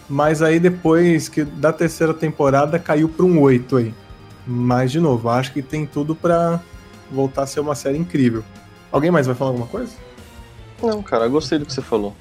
[0.09, 3.93] mas aí depois que da terceira temporada caiu para um 8 aí.
[4.45, 6.61] Mas de novo, acho que tem tudo para
[7.11, 8.43] voltar a ser uma série incrível.
[8.91, 9.91] Alguém mais vai falar alguma coisa?
[10.81, 12.15] Não, cara, gostei do que você falou.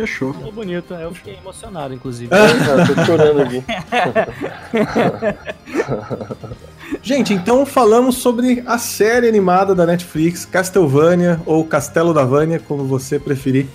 [0.00, 0.32] Fechou.
[0.32, 2.30] Ficou bonito, eu fiquei emocionado, inclusive.
[2.32, 3.64] Ah, tô chorando aqui.
[7.02, 12.84] Gente, então falamos sobre a série animada da Netflix, Castlevania, ou Castelo da Vânia, como
[12.84, 13.66] você preferir.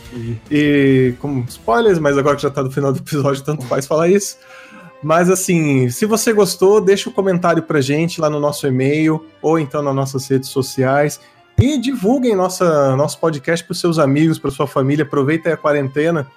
[0.50, 4.08] E como spoilers, mas agora que já tá no final do episódio, tanto faz falar
[4.08, 4.38] isso.
[5.04, 9.60] Mas assim, se você gostou, deixa um comentário pra gente lá no nosso e-mail, ou
[9.60, 11.20] então nas nossas redes sociais.
[11.64, 15.06] E divulguem nossa, nosso podcast para seus amigos, para sua família.
[15.06, 16.27] Aproveita aí a quarentena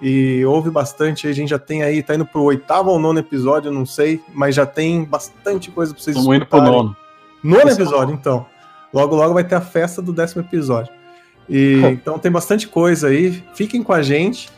[0.00, 1.26] e ouve bastante.
[1.26, 4.54] A gente já tem aí, tá indo pro oitavo ou nono episódio, não sei, mas
[4.54, 6.94] já tem bastante coisa para vocês Estamos indo pro nono.
[7.42, 8.44] Nono episódio, então.
[8.92, 10.92] Logo, logo vai ter a festa do décimo episódio.
[11.48, 13.42] E, então tem bastante coisa aí.
[13.54, 14.50] Fiquem com a gente.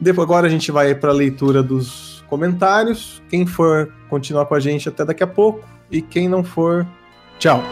[0.00, 3.22] Depois, agora a gente vai para a leitura dos comentários.
[3.28, 5.62] Quem for continuar com a gente até daqui a pouco.
[5.90, 6.86] E quem não for,
[7.38, 7.62] tchau.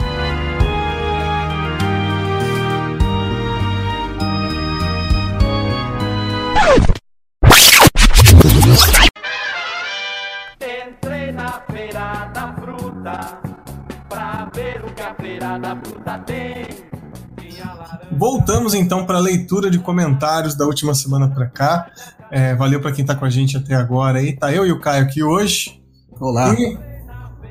[18.13, 21.91] Voltamos então para a leitura de comentários da última semana para cá.
[22.31, 24.37] É, valeu para quem tá com a gente até agora aí.
[24.37, 25.83] Tá eu e o Caio aqui hoje.
[26.21, 26.55] Olá.
[26.55, 26.79] E...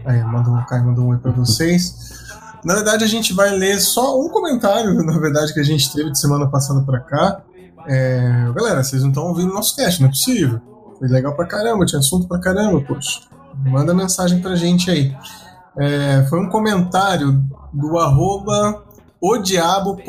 [0.05, 2.11] Aí, mandou, o Caio mandou um oi para vocês.
[2.63, 6.11] Na verdade, a gente vai ler só um comentário, na verdade, que a gente teve
[6.11, 7.41] de semana passada para cá.
[7.87, 10.61] É, galera, vocês não estão ouvindo nosso cast, não é possível.
[10.97, 13.21] Foi legal pra caramba, tinha assunto pra caramba, poxa.
[13.65, 15.15] Manda mensagem pra gente aí.
[15.77, 17.43] É, foi um comentário
[17.73, 18.83] do arroba
[19.21, 19.99] odiabo.ofc.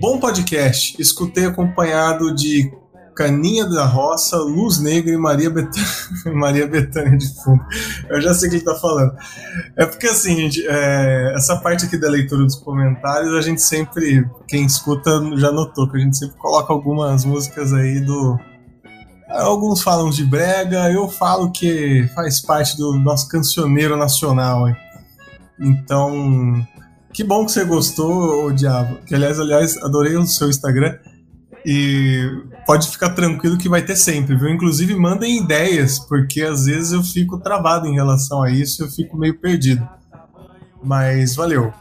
[0.00, 1.00] Bom podcast.
[1.00, 2.72] Escutei acompanhado de
[3.16, 5.86] Caninha da Roça, Luz Negra e Maria Betânia,
[6.34, 7.64] Maria de fundo.
[8.10, 9.14] Eu já sei o que ele tá falando.
[9.74, 14.28] É porque assim, gente, é, essa parte aqui da leitura dos comentários, a gente sempre,
[14.46, 18.38] quem escuta já notou que a gente sempre coloca algumas músicas aí do.
[19.28, 24.68] Alguns falam de brega, eu falo que faz parte do nosso cancioneiro nacional.
[24.68, 24.76] Hein?
[25.58, 26.66] Então,
[27.12, 28.98] que bom que você gostou, ô Diabo.
[29.06, 30.98] Que aliás, aliás, adorei o seu Instagram.
[31.64, 32.30] E
[32.64, 34.48] pode ficar tranquilo que vai ter sempre, viu?
[34.48, 39.16] Inclusive, mandem ideias, porque às vezes eu fico travado em relação a isso, eu fico
[39.16, 39.88] meio perdido.
[40.82, 41.72] Mas valeu.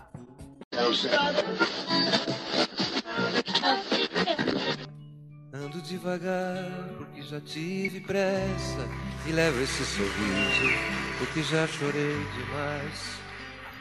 [5.53, 8.87] Ando devagar porque já tive pressa
[9.27, 13.24] e levo esse sorriso porque já chorei demais.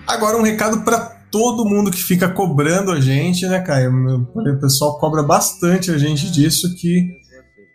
[0.06, 0.98] Agora um recado para
[1.31, 3.90] todo mundo que fica cobrando a gente, né, Caio?
[4.35, 7.09] O pessoal cobra bastante a gente disso que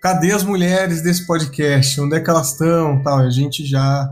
[0.01, 1.99] cadê as mulheres desse podcast?
[1.99, 3.01] Onde é que elas estão?
[3.03, 4.09] Tal, a gente já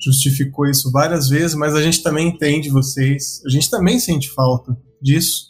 [0.00, 3.42] justificou isso várias vezes, mas a gente também entende vocês.
[3.46, 5.48] A gente também sente falta disso.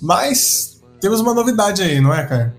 [0.00, 2.52] Mas temos uma novidade aí, não é, Caio?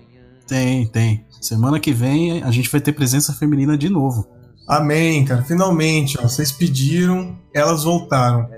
[0.46, 1.24] Tem, tem.
[1.40, 4.26] Semana que vem a gente vai ter presença feminina de novo.
[4.68, 5.42] Amém, cara.
[5.42, 8.48] Finalmente, ó, vocês pediram, elas voltaram.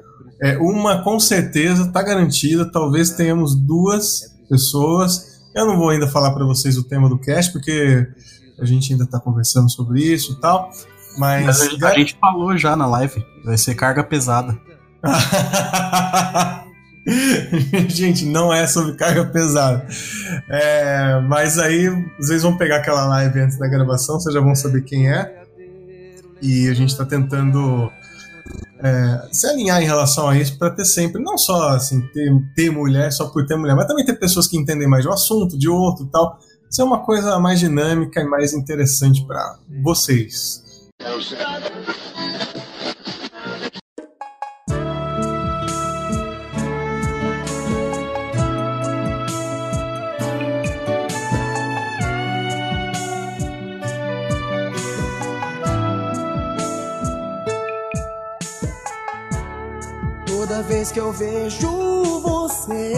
[0.42, 5.40] É, uma com certeza tá garantida, talvez tenhamos duas pessoas.
[5.54, 8.08] Eu não vou ainda falar para vocês o tema do cast, porque
[8.58, 10.68] a gente ainda tá conversando sobre isso e tal.
[11.16, 14.58] Mas, Mas a, gente, a gente falou já na live, vai ser carga pesada.
[17.88, 19.86] gente, não é sobre carga pesada.
[20.48, 21.88] É, mas aí
[22.18, 25.40] vocês vão pegar aquela live antes da gravação, vocês já vão saber quem é.
[26.40, 27.92] E a gente está tentando
[28.82, 32.70] é, se alinhar em relação a isso para ter sempre, não só assim, ter, ter
[32.70, 35.56] mulher só por ter mulher, mas também ter pessoas que entendem mais de um assunto,
[35.56, 36.38] de outro e tal.
[36.68, 40.62] Ser uma coisa mais dinâmica e mais interessante para vocês.
[60.52, 62.92] Toda vez que eu vejo você,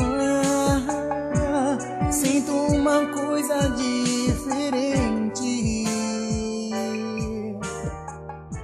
[0.00, 1.76] ah,
[2.10, 5.44] sinto uma coisa diferente.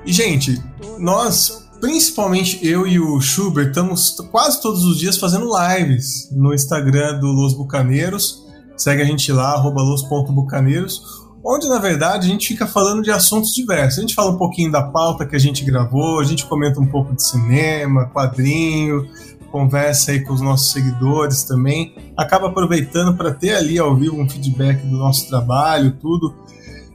[0.07, 0.59] E, gente,
[0.99, 7.21] nós, principalmente eu e o Schubert, estamos quase todos os dias fazendo lives no Instagram
[7.21, 8.43] do Los Bucaneiros.
[8.75, 13.99] Segue a gente lá, los.bucaneiros, onde na verdade a gente fica falando de assuntos diversos.
[13.99, 16.87] A gente fala um pouquinho da pauta que a gente gravou, a gente comenta um
[16.87, 19.09] pouco de cinema, quadrinho,
[19.53, 21.95] conversa aí com os nossos seguidores também.
[22.17, 26.35] Acaba aproveitando para ter ali ao vivo um feedback do nosso trabalho, tudo.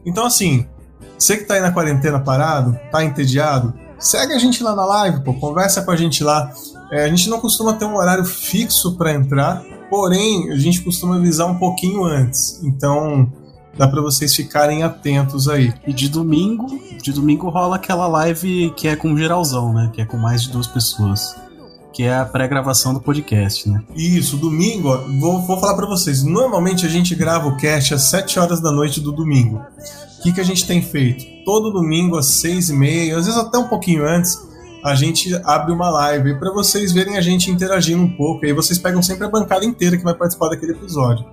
[0.06, 0.66] Então, assim,
[1.18, 5.24] você que tá aí na quarentena parado, tá entediado, segue a gente lá na live,
[5.24, 6.52] pô, conversa com a gente lá.
[6.92, 11.18] É, a gente não costuma ter um horário fixo para entrar, porém a gente costuma
[11.18, 12.62] avisar um pouquinho antes.
[12.64, 13.32] Então
[13.78, 15.74] dá para vocês ficarem atentos aí.
[15.88, 16.68] E de domingo,
[17.02, 19.90] de domingo rola aquela live que é com geralzão, né?
[19.94, 21.36] Que é com mais de duas pessoas.
[21.94, 23.82] Que é a pré-gravação do podcast, né?
[23.96, 26.24] Isso, domingo, ó, vou, vou falar para vocês.
[26.24, 29.62] Normalmente a gente grava o cast às 7 horas da noite do domingo.
[30.20, 31.26] O que, que a gente tem feito?
[31.46, 34.38] Todo domingo às 6 e meia, às vezes até um pouquinho antes,
[34.84, 38.46] a gente abre uma live para vocês verem a gente interagindo um pouco.
[38.46, 41.26] Aí vocês pegam sempre a bancada inteira que vai participar daquele episódio.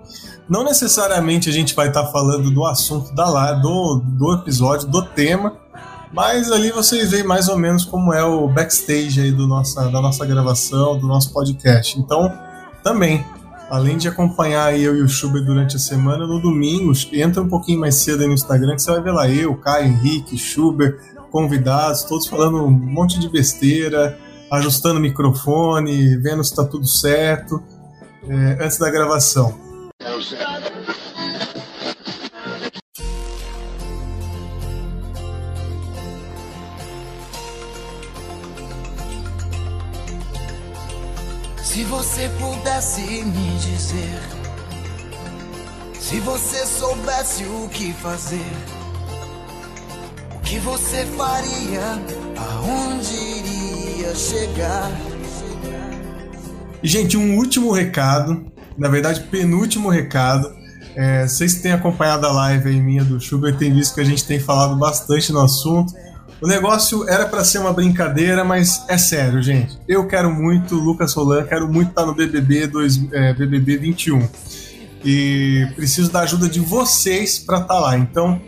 [0.48, 5.02] Não necessariamente a gente vai estar falando do assunto da live, do, do episódio, do
[5.02, 5.55] tema,
[6.12, 10.01] mas ali vocês veem mais ou menos como é o backstage aí do nossa, da
[10.01, 11.98] nossa gravação, do nosso podcast.
[11.98, 12.32] Então,
[12.82, 13.24] também,
[13.68, 17.81] além de acompanhar eu e o Schubert durante a semana, no domingo, entra um pouquinho
[17.81, 20.98] mais cedo aí no Instagram que você vai ver lá eu, Caio, Henrique, Schubert,
[21.31, 24.19] convidados, todos falando um monte de besteira,
[24.51, 27.62] ajustando o microfone, vendo se está tudo certo,
[28.28, 29.66] é, antes da gravação.
[41.62, 44.23] Se você pudesse me dizer,
[46.01, 48.51] se você soubesse o que fazer,
[50.47, 52.01] que você faria,
[52.36, 54.93] aonde iria chegar?
[56.81, 58.47] E, gente, um último recado,
[58.78, 60.55] na verdade, penúltimo recado.
[60.94, 64.05] É, vocês que têm acompanhado a live aí minha do Schubert, tem visto que a
[64.05, 65.93] gente tem falado bastante no assunto.
[66.40, 69.77] O negócio era para ser uma brincadeira, mas é sério, gente.
[69.89, 74.28] Eu quero muito, Lucas Roland, quero muito estar no BBB, 2, é, BBB 21.
[75.05, 77.98] E preciso da ajuda de vocês para estar lá.
[77.98, 78.40] Então,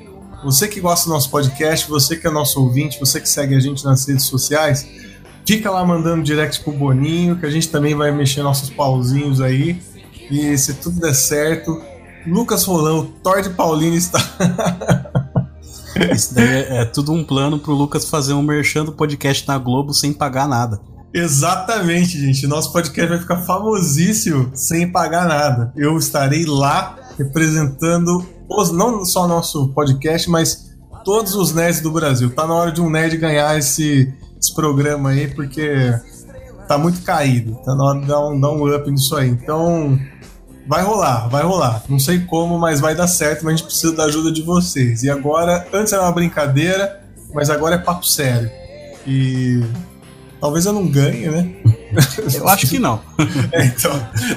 [0.42, 3.60] você que gosta do nosso podcast, você que é nosso ouvinte, você que segue a
[3.60, 4.86] gente nas redes sociais,
[5.46, 9.80] fica lá mandando direct pro Boninho, que a gente também vai mexer nossos pauzinhos aí.
[10.30, 11.80] E se tudo der certo,
[12.26, 14.18] Lucas Roland, o Thor de Paulino está.
[16.14, 19.58] Isso daí é, é tudo um plano pro Lucas fazer um merchan do podcast na
[19.58, 20.80] Globo sem pagar nada.
[21.12, 22.46] Exatamente, gente.
[22.46, 25.72] Nosso podcast vai ficar famosíssimo sem pagar nada.
[25.74, 30.68] Eu estarei lá representando os, não só nosso podcast, mas
[31.04, 32.30] todos os nerds do Brasil.
[32.34, 35.94] Tá na hora de um nerd ganhar esse, esse programa aí, porque
[36.66, 37.54] tá muito caído.
[37.64, 39.28] Tá na hora de dar um, dar um up nisso aí.
[39.28, 39.98] Então,
[40.66, 41.82] vai rolar, vai rolar.
[41.88, 45.02] Não sei como, mas vai dar certo, mas a gente precisa da ajuda de vocês.
[45.02, 47.02] E agora, antes era uma brincadeira,
[47.32, 48.50] mas agora é papo sério.
[49.06, 49.62] E
[50.40, 51.54] talvez eu não ganhe, né?
[52.34, 53.00] Eu acho que não.
[53.52, 53.92] É, então,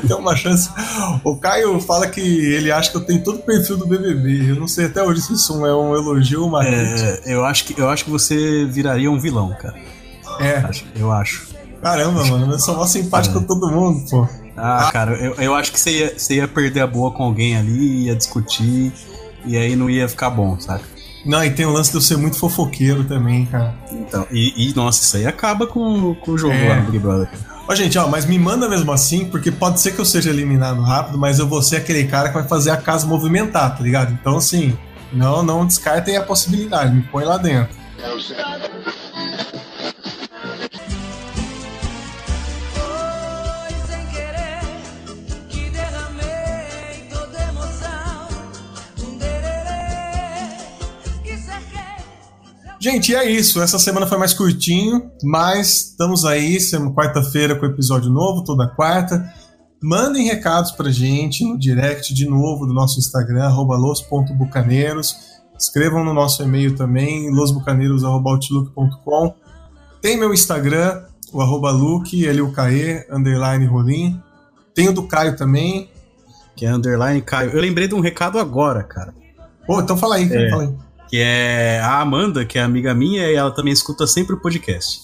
[0.08, 0.70] tem uma chance.
[1.24, 4.52] O Caio fala que ele acha que eu tenho todo o perfil do BBB.
[4.52, 6.66] Eu não sei até hoje se isso é um elogio ou uma.
[6.66, 9.76] É, eu, acho que, eu acho que você viraria um vilão, cara.
[10.40, 10.64] É.
[10.96, 11.48] Eu acho.
[11.82, 14.28] Caramba, mano, eu sou mó simpático com todo mundo, pô.
[14.56, 17.58] Ah, cara, eu, eu acho que você ia, você ia perder a boa com alguém
[17.58, 18.92] ali, ia discutir,
[19.46, 20.84] e aí não ia ficar bom, saca?
[21.26, 23.76] Não, e tem o lance de eu ser muito fofoqueiro também, cara.
[23.92, 26.70] Então, e, e, nossa, isso aí acaba com, com o jogo É.
[26.70, 27.30] lá no Big Brother.
[27.68, 30.82] Ó, gente, ó, mas me manda mesmo assim, porque pode ser que eu seja eliminado
[30.82, 34.12] rápido, mas eu vou ser aquele cara que vai fazer a casa movimentar, tá ligado?
[34.20, 34.76] Então, assim,
[35.14, 37.74] não, não descartem a possibilidade, me põe lá dentro.
[52.82, 53.62] Gente, é isso.
[53.62, 56.58] Essa semana foi mais curtinho, mas estamos aí,
[56.96, 59.32] quarta-feira com episódio novo, toda quarta.
[59.84, 65.16] Mandem recados pra gente no direct de novo do nosso Instagram, arroba los.bucaneiros.
[65.60, 69.36] Escrevam no nosso e-mail também, losbucaneiros.outlook.com.
[70.02, 74.20] Tem meu Instagram, o arroba Luke, L-U-K-E, underline Rolim.
[74.74, 75.88] Tem o do Caio também.
[76.56, 77.52] Que é underline Caio.
[77.52, 79.14] Eu lembrei de um recado agora, cara.
[79.68, 80.50] Pô, então fala aí, É.
[80.50, 80.74] fala aí.
[81.12, 85.02] Que é a Amanda, que é amiga minha, e ela também escuta sempre o podcast.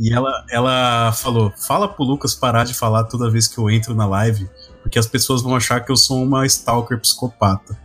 [0.00, 3.94] E ela, ela falou: fala pro Lucas parar de falar toda vez que eu entro
[3.94, 4.48] na live,
[4.82, 7.78] porque as pessoas vão achar que eu sou uma stalker psicopata.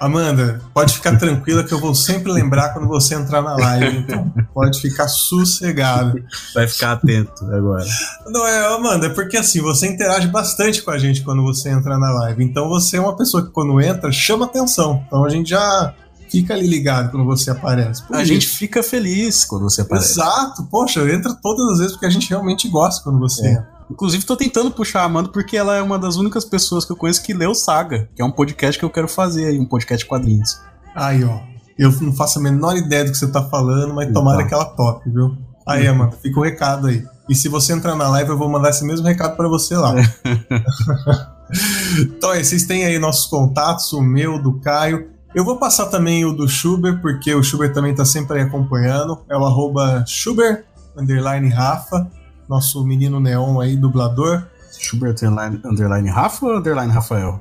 [0.00, 4.32] Amanda, pode ficar tranquila que eu vou sempre lembrar quando você entrar na live, então
[4.52, 6.22] pode ficar sossegado.
[6.54, 7.84] Vai ficar atento agora.
[8.26, 11.98] Não é, Amanda, é porque assim, você interage bastante com a gente quando você entra
[11.98, 12.42] na live.
[12.42, 15.04] Então você é uma pessoa que quando entra chama atenção.
[15.06, 15.94] Então a gente já
[16.40, 18.02] fica ali ligado quando você aparece.
[18.02, 20.12] Por a gente fica feliz quando você aparece.
[20.12, 23.50] Exato, poxa, entra todas as vezes porque a gente realmente gosta quando você É.
[23.52, 23.74] entra.
[23.90, 26.96] Inclusive, tô tentando puxar a Amanda porque ela é uma das únicas pessoas que eu
[26.96, 30.04] conheço que leu Saga, que é um podcast que eu quero fazer aí, um podcast
[30.04, 30.58] de quadrinhos.
[30.94, 31.40] Aí, ó.
[31.78, 34.22] Eu não faço a menor ideia do que você tá falando, mas Então.
[34.22, 35.36] tomara que ela tope, viu?
[35.66, 37.04] Aí, Amanda, fica o recado aí.
[37.28, 39.94] E se você entrar na live, eu vou mandar esse mesmo recado pra você lá.
[42.00, 45.10] então aí, vocês têm aí nossos contatos, o meu, do Caio.
[45.34, 49.18] Eu vou passar também o do Schuber, porque o Schuber também tá sempre aí acompanhando.
[49.28, 50.64] É o arroba Schuber,
[50.96, 52.08] underline Rafa,
[52.48, 54.44] nosso menino neon aí, dublador.
[54.78, 57.40] Schubert underline, underline Rafa ou underline Rafael?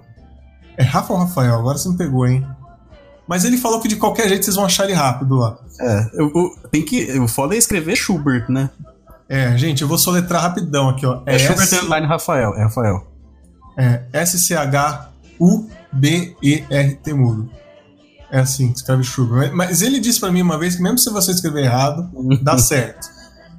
[0.77, 1.53] É Rafa ou Rafael?
[1.55, 2.45] Agora você me pegou, hein?
[3.27, 5.57] Mas ele falou que de qualquer jeito vocês vão achar ele rápido lá.
[5.79, 7.11] É, eu, eu- tem que.
[7.19, 8.69] O foda é escrever Schubert, né?
[9.29, 11.21] É, gente, eu vou soletrar rapidão aqui, ó.
[11.25, 12.53] É, Schubert S- underline Rafael.
[12.55, 13.07] É Rafael.
[13.77, 14.03] É
[15.93, 17.49] S-C-H-U-B-E-R-T mudo.
[18.33, 19.51] É assim que escreve Schubert.
[19.53, 22.09] Mas ele disse pra mim uma vez que mesmo se você escrever errado,
[22.41, 23.07] dá certo.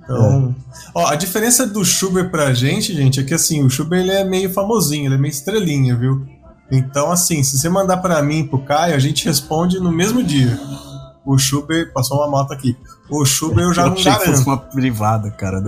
[0.03, 0.53] Então,
[0.93, 4.25] ó, a diferença do Schubert pra gente, gente, é que assim, o Schubert ele é
[4.25, 6.27] meio famosinho, ele é meio estrelinha, viu?
[6.73, 10.25] Então, assim, se você mandar pra mim e pro Caio, a gente responde no mesmo
[10.25, 10.59] dia.
[11.25, 12.77] O Schubert, passou uma moto aqui.
[13.09, 14.47] O Schubert eu já eu não achei que fosse garanto.
[14.47, 15.61] uma privada, cara.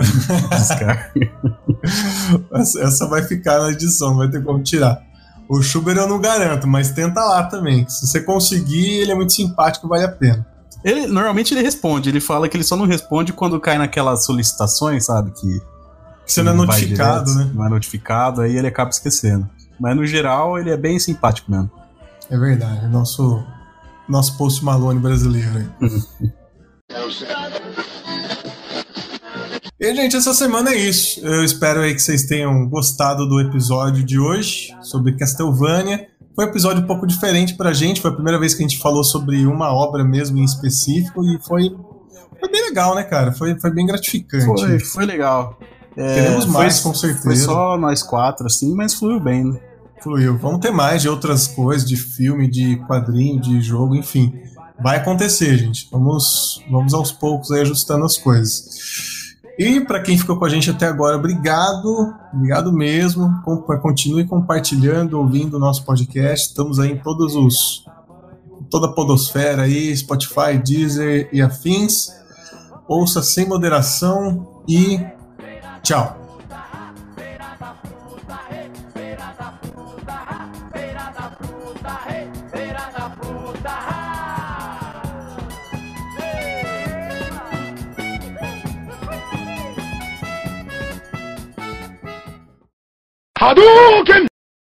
[0.51, 1.13] descarga.
[2.53, 5.01] Essa, essa vai ficar na edição, não vai ter como tirar.
[5.49, 7.89] O Schubert eu não garanto, mas tenta lá também.
[7.89, 10.47] Se você conseguir, ele é muito simpático, vale a pena.
[10.85, 15.07] Ele, normalmente ele responde, ele fala que ele só não responde quando cai naquelas solicitações,
[15.07, 15.31] sabe?
[15.33, 15.61] Que,
[16.25, 17.51] Que você não é notificado, direto, né?
[17.55, 19.49] Não é notificado, aí ele acaba esquecendo.
[19.79, 21.71] Mas no geral, ele é bem simpático mesmo.
[22.31, 23.45] É verdade, nosso,
[24.09, 26.33] nosso Post Malone brasileiro aí.
[29.79, 31.21] E, gente, essa semana é isso.
[31.21, 36.09] Eu espero aí que vocês tenham gostado do episódio de hoje sobre Castlevania.
[36.35, 38.01] Foi um episódio um pouco diferente pra gente.
[38.01, 41.39] Foi a primeira vez que a gente falou sobre uma obra mesmo em específico e
[41.47, 41.77] foi,
[42.41, 43.33] foi bem legal, né, cara?
[43.33, 44.47] Foi, foi bem gratificante.
[44.47, 45.59] Foi, foi legal.
[45.95, 47.23] É, Queremos foi- mais, com certeza.
[47.25, 49.61] Foi só nós quatro, assim, mas fluiu bem, né?
[50.03, 50.39] Fluiu.
[50.39, 54.33] Vamos ter mais de outras coisas, de filme, de quadrinho, de jogo, enfim.
[54.83, 55.89] Vai acontecer, gente.
[55.91, 59.26] Vamos, vamos aos poucos aí ajustando as coisas.
[59.59, 63.43] E para quem ficou com a gente até agora, obrigado, obrigado mesmo.
[63.81, 66.49] Continue compartilhando, ouvindo o nosso podcast.
[66.49, 67.87] Estamos aí em todos os
[68.71, 72.09] toda a podosfera aí, Spotify, Deezer e afins.
[72.89, 75.01] Ouça sem moderação e
[75.83, 76.26] tchau.
[93.47, 94.27] Hadouken!